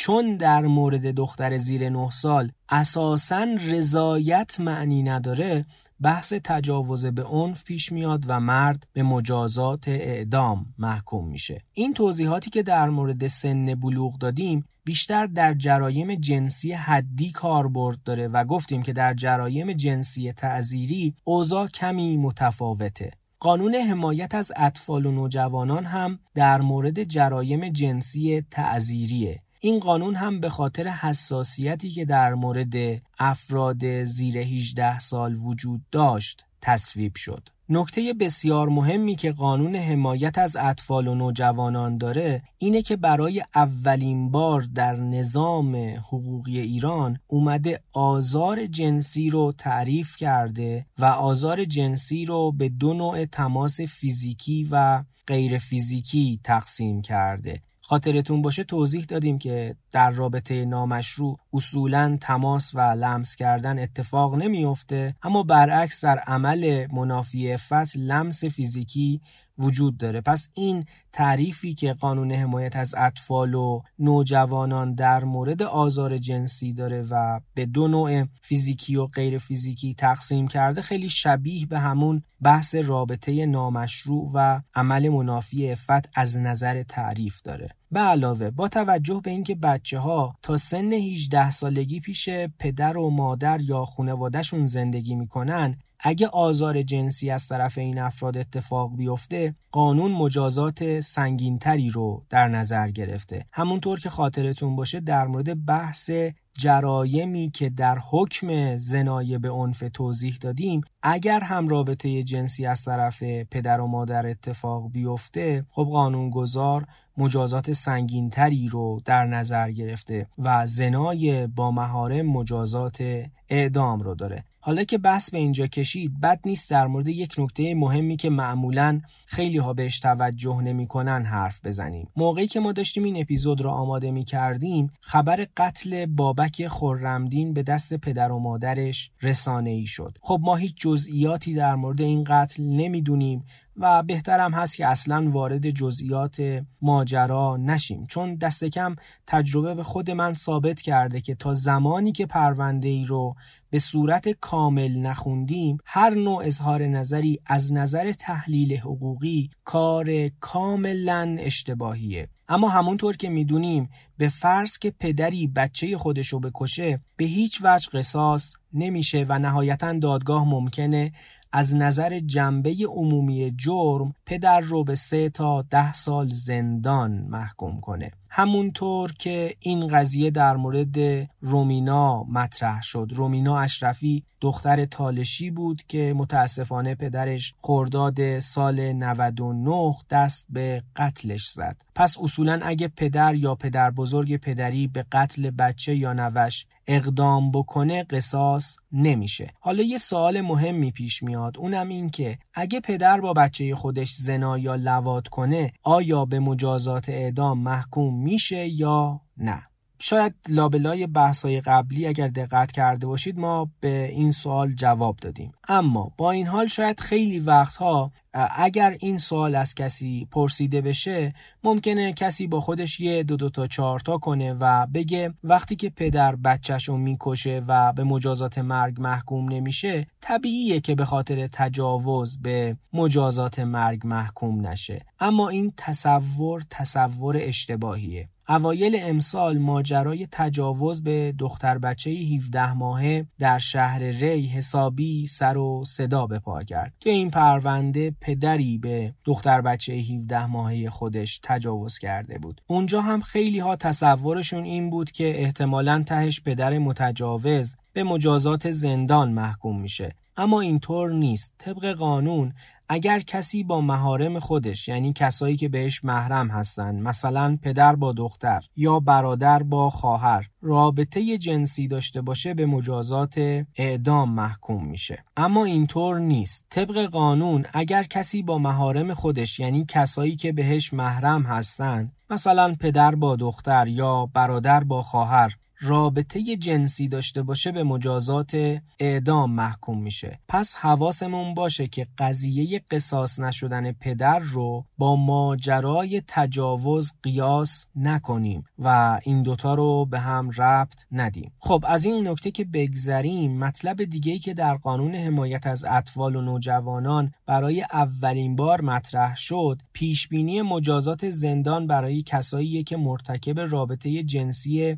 چون 0.00 0.36
در 0.36 0.60
مورد 0.60 1.10
دختر 1.10 1.58
زیر 1.58 1.88
نه 1.88 2.10
سال 2.10 2.52
اساسا 2.68 3.46
رضایت 3.70 4.60
معنی 4.60 5.02
نداره 5.02 5.66
بحث 6.00 6.34
تجاوز 6.44 7.06
به 7.06 7.24
عنف 7.24 7.64
پیش 7.64 7.92
میاد 7.92 8.24
و 8.26 8.40
مرد 8.40 8.86
به 8.92 9.02
مجازات 9.02 9.88
اعدام 9.88 10.66
محکوم 10.78 11.28
میشه. 11.28 11.62
این 11.74 11.94
توضیحاتی 11.94 12.50
که 12.50 12.62
در 12.62 12.88
مورد 12.88 13.26
سن 13.26 13.74
بلوغ 13.74 14.18
دادیم 14.18 14.64
بیشتر 14.84 15.26
در 15.26 15.54
جرایم 15.54 16.14
جنسی 16.14 16.72
حدی 16.72 17.30
کاربرد 17.30 17.98
داره 18.04 18.28
و 18.28 18.44
گفتیم 18.44 18.82
که 18.82 18.92
در 18.92 19.14
جرایم 19.14 19.72
جنسی 19.72 20.32
تعذیری 20.32 21.14
اوضاع 21.24 21.66
کمی 21.66 22.16
متفاوته. 22.16 23.10
قانون 23.40 23.74
حمایت 23.74 24.34
از 24.34 24.52
اطفال 24.56 25.06
و 25.06 25.12
نوجوانان 25.12 25.84
هم 25.84 26.18
در 26.34 26.60
مورد 26.60 27.04
جرایم 27.04 27.68
جنسی 27.68 28.44
تعذیریه. 28.50 29.42
این 29.60 29.80
قانون 29.80 30.14
هم 30.14 30.40
به 30.40 30.48
خاطر 30.48 30.88
حساسیتی 30.88 31.90
که 31.90 32.04
در 32.04 32.34
مورد 32.34 32.74
افراد 33.18 34.04
زیر 34.04 34.38
18 34.38 34.98
سال 34.98 35.34
وجود 35.34 35.80
داشت 35.92 36.44
تصویب 36.60 37.16
شد. 37.16 37.48
نکته 37.70 38.12
بسیار 38.20 38.68
مهمی 38.68 39.16
که 39.16 39.32
قانون 39.32 39.76
حمایت 39.76 40.38
از 40.38 40.56
اطفال 40.56 41.08
و 41.08 41.14
نوجوانان 41.14 41.98
داره 41.98 42.42
اینه 42.58 42.82
که 42.82 42.96
برای 42.96 43.44
اولین 43.54 44.30
بار 44.30 44.62
در 44.74 44.96
نظام 44.96 45.76
حقوقی 45.76 46.60
ایران 46.60 47.18
اومده 47.26 47.80
آزار 47.92 48.66
جنسی 48.66 49.30
رو 49.30 49.52
تعریف 49.58 50.16
کرده 50.16 50.86
و 50.98 51.04
آزار 51.04 51.64
جنسی 51.64 52.24
رو 52.24 52.52
به 52.52 52.68
دو 52.68 52.94
نوع 52.94 53.24
تماس 53.24 53.80
فیزیکی 53.80 54.68
و 54.70 55.04
غیر 55.26 55.58
فیزیکی 55.58 56.40
تقسیم 56.44 57.02
کرده 57.02 57.62
خاطرتون 57.88 58.42
باشه 58.42 58.64
توضیح 58.64 59.04
دادیم 59.04 59.38
که 59.38 59.76
در 59.92 60.10
رابطه 60.10 60.64
نامشروع 60.64 61.38
اصولا 61.52 62.18
تماس 62.20 62.74
و 62.74 62.80
لمس 62.80 63.36
کردن 63.36 63.78
اتفاق 63.78 64.34
نمیافته 64.34 65.14
اما 65.22 65.42
برعکس 65.42 66.04
در 66.04 66.18
عمل 66.18 66.86
منافی 66.92 67.56
فتح 67.56 67.98
لمس 67.98 68.44
فیزیکی 68.44 69.20
وجود 69.58 69.96
داره. 69.98 70.20
پس 70.20 70.48
این 70.54 70.84
تعریفی 71.12 71.74
که 71.74 71.92
قانون 71.92 72.32
حمایت 72.32 72.76
از 72.76 72.94
اطفال 72.98 73.54
و 73.54 73.80
نوجوانان 73.98 74.94
در 74.94 75.24
مورد 75.24 75.62
آزار 75.62 76.18
جنسی 76.18 76.72
داره 76.72 77.02
و 77.10 77.40
به 77.54 77.66
دو 77.66 77.88
نوع 77.88 78.24
فیزیکی 78.42 78.96
و 78.96 79.06
غیر 79.06 79.38
فیزیکی 79.38 79.94
تقسیم 79.94 80.48
کرده 80.48 80.82
خیلی 80.82 81.08
شبیه 81.08 81.66
به 81.66 81.78
همون 81.78 82.22
بحث 82.42 82.74
رابطه 82.74 83.46
نامشروع 83.46 84.30
و 84.34 84.60
عمل 84.74 85.08
منافی 85.08 85.70
افت 85.70 86.10
از 86.14 86.38
نظر 86.38 86.82
تعریف 86.82 87.42
داره. 87.42 87.68
به 87.90 88.00
علاوه 88.00 88.50
با 88.50 88.68
توجه 88.68 89.20
به 89.24 89.30
اینکه 89.30 89.54
بچه 89.54 89.98
ها 89.98 90.34
تا 90.42 90.56
سن 90.56 90.92
18 90.92 91.50
سالگی 91.50 92.00
پیش 92.00 92.28
پدر 92.58 92.96
و 92.96 93.10
مادر 93.10 93.60
یا 93.60 93.84
خانوادهشون 93.84 94.66
زندگی 94.66 95.14
می‌کنن 95.14 95.78
اگه 96.00 96.28
آزار 96.28 96.82
جنسی 96.82 97.30
از 97.30 97.48
طرف 97.48 97.78
این 97.78 97.98
افراد 97.98 98.38
اتفاق 98.38 98.96
بیفته 98.96 99.54
قانون 99.72 100.12
مجازات 100.12 101.00
سنگینتری 101.00 101.90
رو 101.90 102.24
در 102.30 102.48
نظر 102.48 102.90
گرفته. 102.90 103.46
همونطور 103.52 104.00
که 104.00 104.10
خاطرتون 104.10 104.76
باشه 104.76 105.00
در 105.00 105.26
مورد 105.26 105.66
بحث 105.66 106.10
جرایمی 106.58 107.50
که 107.50 107.70
در 107.70 107.98
حکم 108.10 108.76
زنایه 108.76 109.38
به 109.38 109.50
عنف 109.50 109.84
توضیح 109.94 110.36
دادیم 110.40 110.80
اگر 111.02 111.40
هم 111.40 111.68
رابطه 111.68 112.22
جنسی 112.22 112.66
از 112.66 112.84
طرف 112.84 113.22
پدر 113.22 113.80
و 113.80 113.86
مادر 113.86 114.26
اتفاق 114.26 114.90
بیفته 114.92 115.64
خب 115.70 115.84
قانونگذار 115.84 116.86
مجازات 117.16 117.72
سنگینتری 117.72 118.68
رو 118.68 119.00
در 119.04 119.26
نظر 119.26 119.70
گرفته 119.70 120.26
و 120.38 120.66
زنای 120.66 121.46
با 121.46 121.70
مهارم 121.70 122.26
مجازات 122.26 123.02
اعدام 123.48 124.00
رو 124.00 124.14
داره. 124.14 124.44
حالا 124.68 124.84
که 124.84 124.98
بحث 124.98 125.30
به 125.30 125.38
اینجا 125.38 125.66
کشید 125.66 126.20
بد 126.20 126.40
نیست 126.46 126.70
در 126.70 126.86
مورد 126.86 127.08
یک 127.08 127.34
نکته 127.38 127.74
مهمی 127.74 128.16
که 128.16 128.30
معمولا 128.30 129.00
خیلی 129.26 129.58
ها 129.58 129.72
بهش 129.72 129.98
توجه 129.98 130.60
نمی‌کنن 130.60 131.24
حرف 131.24 131.60
بزنیم. 131.64 132.08
موقعی 132.16 132.46
که 132.46 132.60
ما 132.60 132.72
داشتیم 132.72 133.04
این 133.04 133.20
اپیزود 133.20 133.60
رو 133.60 133.70
آماده 133.70 134.10
می 134.10 134.24
کردیم 134.24 134.90
خبر 135.00 135.46
قتل 135.56 136.06
بابک 136.06 136.68
خرمدین 136.68 137.52
به 137.52 137.62
دست 137.62 137.94
پدر 137.94 138.32
و 138.32 138.38
مادرش 138.38 139.10
رسانه 139.22 139.70
ای 139.70 139.86
شد. 139.86 140.18
خب 140.20 140.40
ما 140.42 140.56
هیچ 140.56 140.74
جزئیاتی 140.76 141.54
در 141.54 141.74
مورد 141.74 142.00
این 142.00 142.24
قتل 142.24 142.62
نمی‌دونیم. 142.62 143.44
و 143.78 144.02
بهترم 144.02 144.54
هست 144.54 144.76
که 144.76 144.86
اصلا 144.86 145.30
وارد 145.30 145.70
جزئیات 145.70 146.64
ماجرا 146.82 147.56
نشیم. 147.56 148.06
چون 148.06 148.34
دست 148.34 148.64
کم 148.64 148.96
تجربه 149.26 149.74
به 149.74 149.82
خود 149.82 150.10
من 150.10 150.34
ثابت 150.34 150.80
کرده 150.80 151.20
که 151.20 151.34
تا 151.34 151.54
زمانی 151.54 152.12
که 152.12 152.26
پرونده 152.26 152.88
ای 152.88 153.04
رو 153.04 153.34
به 153.70 153.78
صورت 153.78 154.28
کامل 154.28 154.98
نخوندیم 154.98 155.78
هر 155.84 156.14
نوع 156.14 156.44
اظهار 156.44 156.82
نظری 156.82 157.40
از 157.46 157.72
نظر 157.72 158.12
تحلیل 158.12 158.76
حقوقی 158.76 159.50
کار 159.64 160.28
کاملا 160.28 161.36
اشتباهیه. 161.38 162.28
اما 162.48 162.68
همونطور 162.68 163.16
که 163.16 163.28
می‌دونیم 163.28 163.90
به 164.18 164.28
فرض 164.28 164.78
که 164.78 164.90
پدری 164.90 165.46
بچه 165.46 165.96
خودش 165.96 166.28
رو 166.28 166.40
بکشه 166.40 167.00
به 167.16 167.24
هیچ 167.24 167.60
وجه 167.62 167.90
قصاص 167.92 168.54
نمیشه 168.72 169.26
و 169.28 169.38
نهایتا 169.38 169.92
دادگاه 169.92 170.48
ممکنه 170.48 171.12
از 171.52 171.74
نظر 171.74 172.18
جنبه 172.18 172.76
عمومی 172.88 173.54
جرم 173.56 174.14
پدر 174.26 174.60
رو 174.60 174.84
به 174.84 174.94
سه 174.94 175.30
تا 175.30 175.62
ده 175.62 175.92
سال 175.92 176.28
زندان 176.28 177.12
محکوم 177.12 177.80
کنه. 177.80 178.10
همونطور 178.30 179.12
که 179.12 179.54
این 179.60 179.86
قضیه 179.86 180.30
در 180.30 180.56
مورد 180.56 180.98
رومینا 181.40 182.22
مطرح 182.24 182.82
شد. 182.82 183.08
رومینا 183.14 183.58
اشرفی 183.58 184.24
دختر 184.40 184.84
تالشی 184.84 185.50
بود 185.50 185.82
که 185.88 186.14
متاسفانه 186.16 186.94
پدرش 186.94 187.54
خرداد 187.62 188.38
سال 188.38 188.92
99 188.92 189.94
دست 190.10 190.46
به 190.50 190.82
قتلش 190.96 191.48
زد. 191.48 191.76
پس 191.94 192.18
اصولا 192.20 192.60
اگه 192.62 192.88
پدر 192.88 193.34
یا 193.34 193.54
پدر 193.54 193.90
بزرگ 193.90 194.36
پدری 194.36 194.86
به 194.86 195.04
قتل 195.12 195.50
بچه 195.50 195.96
یا 195.96 196.12
نوش 196.12 196.66
اقدام 196.86 197.50
بکنه 197.50 198.02
قصاص 198.02 198.76
نمیشه. 198.92 199.50
حالا 199.60 199.82
یه 199.82 199.98
سوال 199.98 200.40
مهمی 200.40 200.90
پیش 200.90 201.22
میاد. 201.22 201.58
اونم 201.58 201.88
این 201.88 202.10
که 202.10 202.38
اگه 202.54 202.80
پدر 202.80 203.20
با 203.20 203.32
بچه 203.32 203.74
خودش 203.74 204.14
زنا 204.14 204.58
یا 204.58 204.74
لوات 204.74 205.28
کنه 205.28 205.72
آیا 205.82 206.24
به 206.24 206.38
مجازات 206.38 207.08
اعدام 207.08 207.58
محکوم 207.58 208.14
میشه 208.18 208.68
یا 208.68 209.20
نه. 209.36 209.67
شاید 210.00 210.34
لابلای 210.48 211.06
بحثای 211.06 211.60
قبلی 211.60 212.06
اگر 212.06 212.28
دقت 212.28 212.72
کرده 212.72 213.06
باشید 213.06 213.38
ما 213.38 213.70
به 213.80 214.08
این 214.08 214.32
سوال 214.32 214.74
جواب 214.74 215.16
دادیم. 215.16 215.52
اما 215.68 216.12
با 216.16 216.30
این 216.30 216.46
حال 216.46 216.66
شاید 216.66 217.00
خیلی 217.00 217.38
وقتها 217.38 218.12
اگر 218.56 218.96
این 219.00 219.18
سوال 219.18 219.54
از 219.54 219.74
کسی 219.74 220.28
پرسیده 220.30 220.80
بشه 220.80 221.34
ممکنه 221.64 222.12
کسی 222.12 222.46
با 222.46 222.60
خودش 222.60 223.00
یه 223.00 223.22
دو 223.22 223.36
دو 223.36 223.50
تا 223.50 223.66
چهار 223.66 224.00
تا 224.00 224.18
کنه 224.18 224.56
و 224.60 224.86
بگه 224.86 225.34
وقتی 225.44 225.76
که 225.76 225.90
پدر 225.90 226.36
بچهش 226.36 226.88
رو 226.88 226.96
می‌کشه 226.96 227.62
و 227.68 227.92
به 227.92 228.04
مجازات 228.04 228.58
مرگ 228.58 229.00
محکوم 229.00 229.52
نمیشه 229.52 230.06
طبیعیه 230.20 230.80
که 230.80 230.94
به 230.94 231.04
خاطر 231.04 231.46
تجاوز 231.46 232.42
به 232.42 232.76
مجازات 232.92 233.58
مرگ 233.58 234.06
محکوم 234.06 234.66
نشه. 234.66 235.06
اما 235.20 235.48
این 235.48 235.72
تصور 235.76 236.62
تصور 236.70 237.36
اشتباهیه. 237.40 238.28
اوایل 238.50 238.96
امسال 239.00 239.58
ماجرای 239.58 240.28
تجاوز 240.32 241.02
به 241.02 241.34
دختر 241.38 241.78
بچه 241.78 242.10
17 242.10 242.72
ماهه 242.72 243.26
در 243.38 243.58
شهر 243.58 243.98
ری 243.98 244.46
حسابی 244.46 245.26
سر 245.26 245.56
و 245.56 245.84
صدا 245.86 246.26
به 246.26 246.38
پا 246.38 246.62
کرد. 246.62 246.92
توی 247.00 247.12
این 247.12 247.30
پرونده 247.30 248.14
پدری 248.20 248.78
به 248.78 249.14
دختر 249.24 249.60
بچه 249.60 249.92
17 249.92 250.46
ماهه 250.46 250.90
خودش 250.90 251.40
تجاوز 251.42 251.98
کرده 251.98 252.38
بود. 252.38 252.60
اونجا 252.66 253.00
هم 253.00 253.20
خیلی 253.20 253.58
ها 253.58 253.76
تصورشون 253.76 254.64
این 254.64 254.90
بود 254.90 255.10
که 255.10 255.42
احتمالا 255.42 256.02
تهش 256.06 256.40
پدر 256.40 256.78
متجاوز 256.78 257.76
به 257.92 258.02
مجازات 258.02 258.70
زندان 258.70 259.32
محکوم 259.32 259.80
میشه. 259.80 260.14
اما 260.36 260.60
اینطور 260.60 261.12
نیست. 261.12 261.54
طبق 261.58 261.92
قانون 261.92 262.52
اگر 262.88 263.20
کسی 263.20 263.64
با 263.64 263.80
مهارم 263.80 264.38
خودش 264.38 264.88
یعنی 264.88 265.12
کسایی 265.12 265.56
که 265.56 265.68
بهش 265.68 266.04
محرم 266.04 266.50
هستن 266.50 267.00
مثلا 267.00 267.58
پدر 267.62 267.96
با 267.96 268.12
دختر 268.12 268.64
یا 268.76 269.00
برادر 269.00 269.62
با 269.62 269.90
خواهر 269.90 270.48
رابطه 270.62 271.38
جنسی 271.38 271.88
داشته 271.88 272.20
باشه 272.22 272.54
به 272.54 272.66
مجازات 272.66 273.38
اعدام 273.76 274.30
محکوم 274.30 274.84
میشه. 274.84 275.24
اما 275.36 275.64
اینطور 275.64 276.18
نیست. 276.18 276.64
طبق 276.70 277.04
قانون 277.04 277.64
اگر 277.72 278.02
کسی 278.02 278.42
با 278.42 278.58
مهارم 278.58 279.14
خودش 279.14 279.60
یعنی 279.60 279.84
کسایی 279.88 280.36
که 280.36 280.52
بهش 280.52 280.92
محرم 280.92 281.42
هستند 281.42 282.12
مثلا 282.30 282.74
پدر 282.80 283.14
با 283.14 283.36
دختر 283.36 283.88
یا 283.88 284.26
برادر 284.34 284.84
با 284.84 285.02
خواهر 285.02 285.56
رابطه 285.80 286.56
جنسی 286.56 287.08
داشته 287.08 287.42
باشه 287.42 287.72
به 287.72 287.82
مجازات 287.82 288.80
اعدام 288.98 289.54
محکوم 289.54 290.02
میشه. 290.02 290.38
پس 290.48 290.74
حواسمون 290.74 291.54
باشه 291.54 291.86
که 291.86 292.06
قضیه 292.18 292.80
قصاص 292.90 293.38
نشدن 293.38 293.92
پدر 293.92 294.38
رو 294.38 294.84
با 294.98 295.16
ماجرای 295.16 296.22
تجاوز 296.26 297.12
قیاس 297.22 297.86
نکنیم 297.96 298.64
و 298.78 299.20
این 299.22 299.42
دوتا 299.42 299.74
رو 299.74 300.06
به 300.06 300.20
هم 300.20 300.50
ربط 300.56 301.00
ندیم. 301.12 301.52
خب 301.58 301.84
از 301.88 302.04
این 302.04 302.28
نکته 302.28 302.50
که 302.50 302.64
بگذریم 302.64 303.58
مطلب 303.58 304.04
دیگه 304.04 304.38
که 304.38 304.54
در 304.54 304.74
قانون 304.74 305.14
حمایت 305.14 305.66
از 305.66 305.84
اطفال 305.88 306.36
و 306.36 306.40
نوجوانان 306.40 307.32
برای 307.46 307.82
اولین 307.92 308.56
بار 308.56 308.80
مطرح 308.80 309.36
شد 309.36 309.82
پیشبینی 309.92 310.62
مجازات 310.62 311.30
زندان 311.30 311.86
برای 311.86 312.22
کسایی 312.22 312.82
که 312.82 312.96
مرتکب 312.96 313.60
رابطه 313.60 314.22
جنسی 314.22 314.96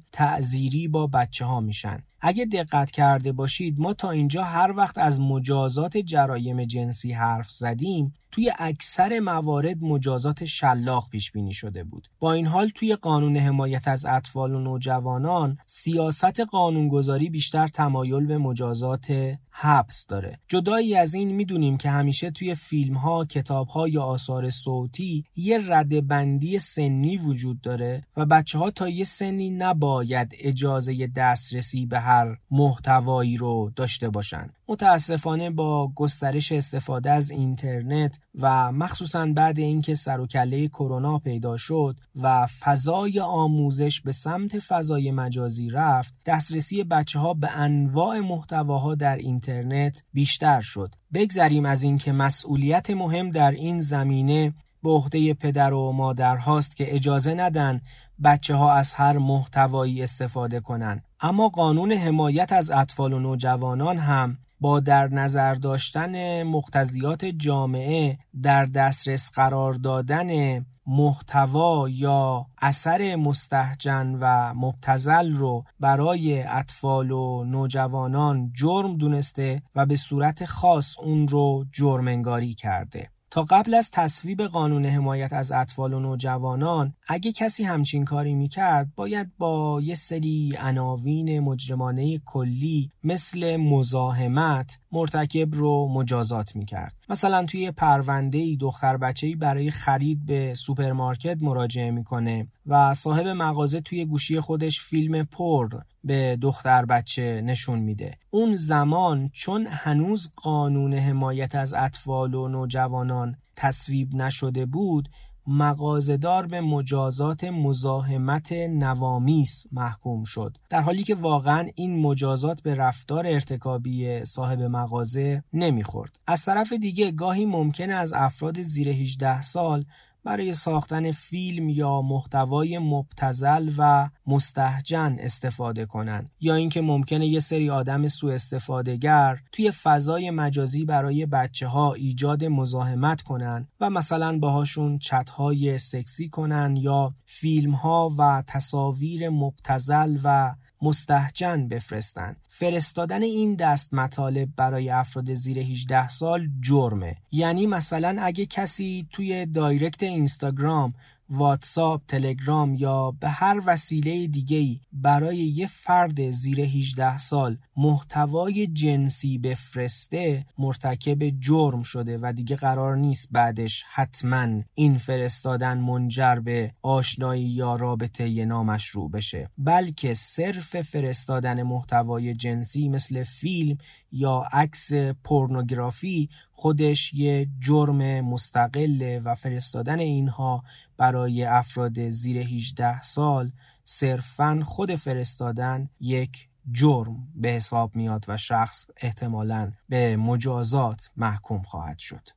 تعذیر 0.71 0.91
با 0.91 1.07
بچه 1.07 1.45
ها 1.45 1.61
میشن. 1.61 2.03
اگه 2.21 2.45
دقت 2.45 2.91
کرده 2.91 3.33
باشید 3.33 3.81
ما 3.81 3.95
تا 3.95 4.11
اینجا 4.11 4.43
هر 4.43 4.73
وقت 4.77 4.99
از 4.99 5.21
مجازات 5.21 5.97
جرایم 5.97 6.65
جنسی 6.65 7.13
حرف 7.13 7.51
زدیم 7.51 8.15
توی 8.33 8.53
اکثر 8.59 9.21
موارد 9.21 9.83
مجازات 9.83 10.45
شلاق 10.45 11.09
پیش 11.11 11.31
بینی 11.33 11.53
شده 11.53 11.85
بود. 11.85 12.09
با 12.19 12.33
این 12.33 12.47
حال 12.47 12.69
توی 12.69 12.97
قانون 12.97 13.37
حمایت 13.37 13.89
از 13.89 14.07
اطفال 14.07 14.55
و 14.55 14.61
نوجوانان 14.61 15.59
سیاست 15.67 16.41
قانونگذاری 16.41 17.31
بیشتر 17.31 17.69
تمایل 17.69 18.27
به 18.27 18.39
مجازات 18.39 19.37
حبس 19.51 20.07
داره. 20.07 20.39
جدایی 20.49 20.95
از 20.95 21.15
این 21.15 21.31
می‌دونیم 21.33 21.77
که 21.77 21.91
همیشه 21.91 22.31
توی 22.31 22.55
فیلم 22.55 22.97
ها 22.97 23.25
کتاب 23.25 23.69
ها 23.69 23.89
یا 23.89 24.03
آثار 24.03 24.51
صوتی 24.51 25.25
یه 25.37 25.59
رده 25.67 26.01
بندی 26.01 26.59
سنی 26.59 27.17
وجود 27.17 27.61
داره 27.61 28.05
و 28.17 28.27
بچه 28.27 28.59
ها 28.59 28.71
تا 28.71 28.89
یه 28.89 29.05
سنی 29.05 29.51
نباید 29.51 30.35
اجازه 30.39 31.07
دسترسی 31.17 31.87
به 31.87 32.01
هر 32.11 32.37
محتوایی 32.51 33.37
رو 33.37 33.73
داشته 33.77 34.11
باشن. 34.11 34.51
متاسفانه 34.69 35.51
با 35.51 35.93
گسترش 35.97 36.53
استفاده 36.53 37.11
از 37.11 37.31
اینترنت 37.31 38.19
و 38.35 38.73
مخصوصا 38.73 39.27
بعد 39.27 39.59
اینکه 39.59 39.95
سر 39.95 40.21
و 40.21 40.27
کله 40.27 40.69
کرونا 40.69 41.19
پیدا 41.19 41.57
شد 41.57 41.97
و 42.23 42.47
فضای 42.47 43.21
آموزش 43.21 44.01
به 44.01 44.13
سمت 44.13 44.59
فضای 44.59 45.11
مجازی 45.11 45.71
رفت 45.71 46.15
دسترسی 46.27 46.85
بچه 46.85 47.19
ها 47.19 47.35
به 47.35 47.51
انواع 47.51 48.21
محتواها 48.21 48.95
در 48.95 49.17
اینترنت 49.17 50.03
بیشتر 50.13 50.61
شد. 50.61 50.95
بگذریم 51.15 51.67
از 51.67 51.83
اینکه 51.83 52.13
مسئولیت 52.13 52.91
مهم 52.91 53.31
در 53.31 53.51
این 53.51 53.81
زمینه 53.81 54.55
به 54.83 54.91
عهده 54.91 55.35
پدر 55.35 55.73
و 55.73 55.93
مادر 55.93 56.37
هاست 56.37 56.77
که 56.77 56.95
اجازه 56.95 57.35
ندن 57.35 57.81
بچه 58.25 58.55
ها 58.55 58.73
از 58.73 58.95
هر 58.95 59.19
محتوایی 59.19 60.03
استفاده 60.03 60.61
کنند. 60.61 61.05
اما 61.21 61.49
قانون 61.49 61.93
حمایت 61.93 62.53
از 62.53 62.71
اطفال 62.71 63.13
و 63.13 63.19
نوجوانان 63.19 63.99
هم 63.99 64.39
با 64.61 64.81
در 64.81 65.09
نظر 65.09 65.55
داشتن 65.55 66.43
مقتضیات 66.43 67.25
جامعه 67.25 68.19
در 68.43 68.65
دسترس 68.65 69.31
قرار 69.31 69.75
دادن 69.75 70.61
محتوا 70.87 71.89
یا 71.89 72.47
اثر 72.63 73.17
مستهجن 73.17 74.19
و 74.21 74.55
مبتذل 74.55 75.33
رو 75.33 75.65
برای 75.81 76.43
اطفال 76.43 77.11
و 77.11 77.45
نوجوانان 77.45 78.53
جرم 78.55 78.97
دونسته 78.97 79.63
و 79.75 79.87
به 79.87 79.97
صورت 79.97 80.45
خاص 80.45 80.99
اون 80.99 81.29
رو 81.29 81.65
جرم 81.73 82.09
انگاری 82.09 82.55
کرده 82.55 83.11
تا 83.31 83.43
قبل 83.43 83.75
از 83.75 83.91
تصویب 83.91 84.43
قانون 84.43 84.87
حمایت 84.87 85.33
از 85.33 85.53
اطفال 85.53 85.93
و 85.93 86.01
نوجوانان 86.01 86.95
اگه 87.09 87.33
کسی 87.33 87.65
همچین 87.65 88.05
کاری 88.05 88.35
می‌کرد 88.35 88.89
باید 88.97 89.31
با 89.39 89.81
یه 89.83 89.95
سری 89.95 90.55
عناوین 90.59 91.41
مجرمانه 91.41 92.19
کلی 92.19 92.91
مثل 93.05 93.57
مزاحمت 93.57 94.79
مرتکب 94.93 95.55
رو 95.55 95.89
مجازات 95.89 96.57
می‌کرد. 96.57 96.95
مثلا 97.09 97.45
توی 97.45 97.71
پرونده 97.71 98.39
ای 98.39 98.57
دختر 98.57 98.97
بچه 98.97 99.37
برای 99.37 99.71
خرید 99.71 100.27
به 100.27 100.55
سوپرمارکت 100.55 101.39
مراجعه 101.41 101.91
می‌کنه 101.91 102.47
و 102.67 102.95
صاحب 102.95 103.27
مغازه 103.27 103.81
توی 103.81 104.05
گوشی 104.05 104.41
خودش 104.41 104.81
فیلم 104.81 105.25
پر 105.25 105.69
به 106.05 106.39
دختر 106.43 106.85
بچه 106.85 107.43
نشون 107.45 107.79
میده. 107.79 108.15
اون 108.31 108.57
زمان 108.57 109.31
چون 109.33 109.67
هنوز 109.67 110.33
قانون 110.37 110.95
حمایت 110.95 111.55
از 111.55 111.75
اطفال 111.75 112.35
و 112.35 112.49
نوجوانان 112.49 113.37
تصویب 113.57 114.15
نشده 114.15 114.67
بود 114.67 115.09
مغازدار 115.47 116.47
به 116.47 116.61
مجازات 116.61 117.45
مزاحمت 117.45 118.53
نوامیس 118.53 119.67
محکوم 119.73 120.25
شد. 120.25 120.57
در 120.71 120.81
حالی 120.81 121.03
که 121.03 121.15
واقعا 121.15 121.69
این 121.75 122.01
مجازات 122.01 122.63
به 122.63 122.75
رفتار 122.75 123.27
ارتکابی 123.27 124.25
صاحب 124.25 124.63
مغازه 124.63 125.43
نمی‌خورد. 125.53 126.19
از 126.27 126.45
طرف 126.45 126.73
دیگه 126.73 127.11
گاهی 127.11 127.47
ممکنه 127.47 127.95
از 127.95 128.13
افراد 128.13 128.63
زیر 128.63 128.89
18 128.89 129.41
سال 129.41 129.85
برای 130.25 130.53
ساختن 130.53 131.11
فیلم 131.11 131.69
یا 131.69 132.03
محتوای 132.03 132.79
مبتزل 132.79 133.73
و 133.79 134.09
مستهجن 134.27 135.17
استفاده 135.21 135.87
کنند. 135.87 136.31
یا 136.41 136.55
اینکه 136.55 136.81
ممکنه 136.81 137.27
یه 137.27 137.41
سری 137.41 137.71
آدم 137.71 138.09
سوء 138.09 138.35
استفادهگر 138.35 139.39
توی 139.53 139.71
فضای 139.71 140.31
مجازی 140.31 140.85
برای 140.85 141.27
بچه 141.27 141.67
ها 141.67 141.95
ایجاد 141.95 142.45
مزاحمت 142.45 143.23
کنن 143.23 143.69
و 143.81 143.91
مثلا 143.91 144.39
باهاشون 144.39 144.99
چت 144.99 145.31
های 145.31 145.79
سکسی 145.79 146.29
کنن 146.29 146.77
یا 146.77 147.15
فیلم 147.25 147.71
ها 147.71 148.09
و 148.19 148.43
تصاویر 148.47 149.29
مبتزل 149.29 150.19
و 150.25 150.55
مستحجن 150.83 151.69
بفرستند. 151.69 152.37
فرستادن 152.49 153.23
این 153.23 153.55
دست 153.55 153.95
مطالب 153.95 154.49
برای 154.57 154.91
افراد 154.91 155.35
زیر 155.35 155.59
18 155.59 156.09
سال 156.09 156.49
جرمه. 156.61 157.17
یعنی 157.33 157.67
مثلا 157.67 158.17
اگه 158.23 158.47
کسی 158.47 159.09
توی 159.13 159.47
دایرکت 159.47 160.03
اینستاگرام 160.03 160.95
واتساپ، 161.31 162.03
تلگرام 162.09 162.75
یا 162.75 163.11
به 163.21 163.29
هر 163.29 163.63
وسیله 163.67 164.27
دیگه‌ای 164.27 164.81
برای 164.93 165.37
یه 165.37 165.67
فرد 165.67 166.31
زیر 166.31 166.61
18 166.61 167.19
سال 167.19 167.57
محتوای 167.77 168.67
جنسی 168.67 169.39
بفرسته 169.39 170.47
مرتکب 170.59 171.41
جرم 171.41 171.83
شده 171.83 172.19
و 172.23 172.33
دیگه 172.33 172.57
قرار 172.57 172.97
نیست 172.97 173.29
بعدش 173.31 173.85
حتما 173.93 174.63
این 174.75 174.99
فرستادن 174.99 175.79
منجر 175.79 176.35
به 176.35 176.75
آشنایی 176.83 177.45
یا 177.45 177.77
رابطه 177.77 178.45
نامشروع 178.45 179.11
بشه 179.11 179.51
بلکه 179.59 180.15
صرف 180.15 180.81
فرستادن 180.81 181.63
محتوای 181.63 182.35
جنسی 182.35 182.89
مثل 182.89 183.23
فیلم 183.23 183.79
یا 184.13 184.45
عکس 184.53 184.93
پورنوگرافی 185.25 186.29
خودش 186.61 187.15
یه 187.15 187.49
جرم 187.61 188.21
مستقله 188.21 189.21
و 189.25 189.35
فرستادن 189.35 189.99
اینها 189.99 190.65
برای 190.97 191.45
افراد 191.45 192.09
زیر 192.09 192.39
18 192.39 193.03
سال 193.03 193.53
صرفا 193.85 194.63
خود 194.65 194.95
فرستادن 194.95 195.89
یک 196.01 196.49
جرم 196.73 197.29
به 197.35 197.49
حساب 197.49 197.97
میاد 197.97 198.25
و 198.29 198.37
شخص 198.37 198.87
احتمالا 198.97 199.73
به 199.89 200.17
مجازات 200.17 201.11
محکوم 201.17 201.63
خواهد 201.63 201.99
شد. 201.99 202.29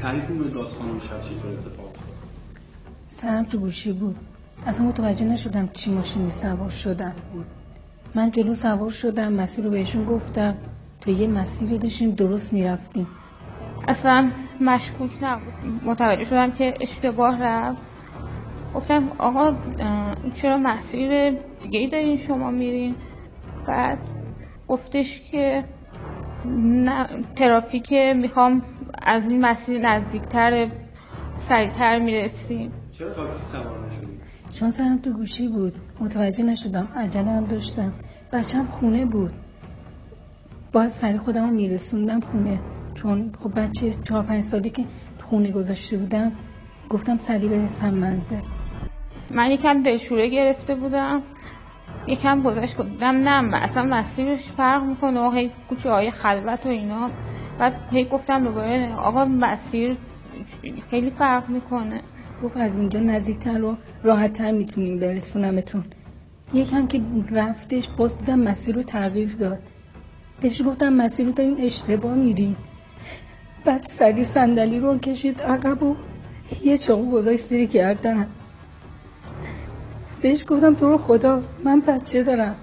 تعریف 0.00 0.54
داستان 0.54 0.88
اون 0.88 1.00
شب 1.00 1.22
چطور 1.22 1.52
اتفاق 1.52 1.96
سرم 3.06 3.44
تو 3.44 3.58
گوشی 3.58 3.92
بود. 3.92 4.16
اصلا 4.66 4.86
متوجه 4.86 5.26
نشدم 5.26 5.68
چی 5.68 5.90
ماشینی 5.90 6.28
سوار 6.28 6.70
شدم 6.70 7.14
من 8.14 8.30
جلو 8.30 8.54
سوار 8.54 8.90
شدم 8.90 9.32
مسیر 9.32 9.64
رو 9.64 9.70
بهشون 9.70 10.04
گفتم. 10.04 10.56
تو 11.06 11.12
یه 11.12 11.28
مسیر 11.28 11.78
داشتیم 11.78 12.10
درست 12.10 12.52
می‌رفتیم. 12.52 13.06
اصلا 13.88 14.30
مشکوک 14.60 15.10
نبود. 15.22 15.54
متوجه 15.84 16.24
شدم 16.24 16.50
که 16.50 16.74
اشتباه 16.80 17.42
رفت. 17.42 17.78
گفتم 18.74 19.08
آقا 19.18 19.54
چرا 20.34 20.56
مسیر 20.58 21.30
دیگه 21.62 21.78
ای 21.78 21.88
دارین 21.88 22.16
شما 22.16 22.50
میرین؟ 22.50 22.94
بعد 23.66 23.98
گفتش 24.68 25.22
که 25.30 25.64
نه 26.56 27.08
ترافیک 27.36 27.92
می‌خوام 27.92 28.62
از 29.02 29.30
این 29.30 29.40
مسیر 29.40 29.80
نزدیکتر 29.80 30.68
سریعتر 31.36 31.98
می‌رسیم. 31.98 32.72
چرا 32.92 33.10
تاکسی 33.10 33.46
سوار 33.52 33.86
نشدی؟ 33.86 34.06
چون 34.52 34.70
سرم 34.70 34.98
تو 34.98 35.12
گوشی 35.12 35.48
بود. 35.48 35.74
متوجه 36.00 36.44
نشدم. 36.44 36.88
عجله 36.96 37.30
هم 37.30 37.44
داشتم. 37.44 37.92
بچم 38.32 38.64
خونه 38.64 39.04
بود. 39.04 39.32
باز 40.76 40.92
سری 40.92 41.18
خودم 41.18 41.44
رو 41.44 41.50
میرسوندم 41.50 42.20
خونه. 42.20 42.58
چون 42.94 43.32
خب 43.38 43.60
بچه 43.60 43.90
چهار 43.90 44.22
پنج 44.22 44.42
سالی 44.42 44.70
که 44.70 44.84
خونه 45.18 45.50
گذاشته 45.50 45.96
بودم 45.96 46.32
گفتم 46.90 47.16
سری 47.16 47.48
برسم 47.48 47.94
منزل. 47.94 48.40
من 49.30 49.50
یکم 49.50 49.82
دلشوره 49.82 50.28
گرفته 50.28 50.74
بودم. 50.74 51.22
یکم 52.06 52.42
گذاشت 52.42 52.76
گفتم 52.76 53.28
نه 53.28 53.56
اصلا 53.62 53.82
مسیرش 53.82 54.42
فرق 54.42 54.82
می‌کنه. 54.82 55.20
و 55.20 55.30
هی 55.30 55.50
کوچه 55.68 55.90
های 55.90 56.10
خلوت 56.10 56.66
و 56.66 56.68
اینا. 56.68 57.10
بعد 57.58 57.74
هی 57.90 58.04
گفتم 58.04 58.44
دوباره 58.44 58.94
آقا 58.94 59.24
مسیر 59.24 59.96
خیلی 60.90 61.10
فرق 61.10 61.48
می‌کنه. 61.48 62.00
گفت 62.42 62.56
از 62.56 62.80
اینجا 62.80 63.00
نزدیکتر 63.00 63.64
و 63.64 63.76
راحتتر 64.02 64.50
می‌تونیم 64.50 64.98
برسونمتون. 64.98 65.84
یکم 66.54 66.86
که 66.86 67.00
رفتش 67.30 67.88
باز 67.88 68.20
دیدم 68.20 68.38
مسیر 68.38 68.74
رو 68.74 68.82
تغییر 68.82 69.36
داد. 69.40 69.62
بهش 70.40 70.62
گفتم 70.62 70.92
مسیر 70.92 71.26
رو 71.26 71.32
دارین 71.32 71.60
اشتباه 71.60 72.14
میری. 72.14 72.56
بعد 73.64 73.84
سری 73.84 74.24
صندلی 74.24 74.78
رو 74.78 74.98
کشید 74.98 75.42
عقب 75.42 75.82
و 75.82 75.96
یه 76.64 76.78
چاقو 76.78 77.10
گذاشت 77.10 77.42
زیر 77.42 77.66
گردنم 77.66 78.28
بهش 80.22 80.44
گفتم 80.48 80.74
تو 80.74 80.88
رو 80.88 80.98
خدا 80.98 81.42
من 81.64 81.80
بچه 81.80 82.22
دارم 82.22 82.56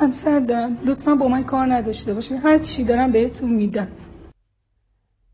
همسر 0.00 0.40
دارم 0.40 0.78
لطفا 0.84 1.14
با 1.14 1.28
من 1.28 1.44
کار 1.44 1.74
نداشته 1.74 2.14
باشه 2.14 2.38
هر 2.38 2.58
چی 2.58 2.84
دارم 2.84 3.12
بهتون 3.12 3.52
میدم. 3.52 3.88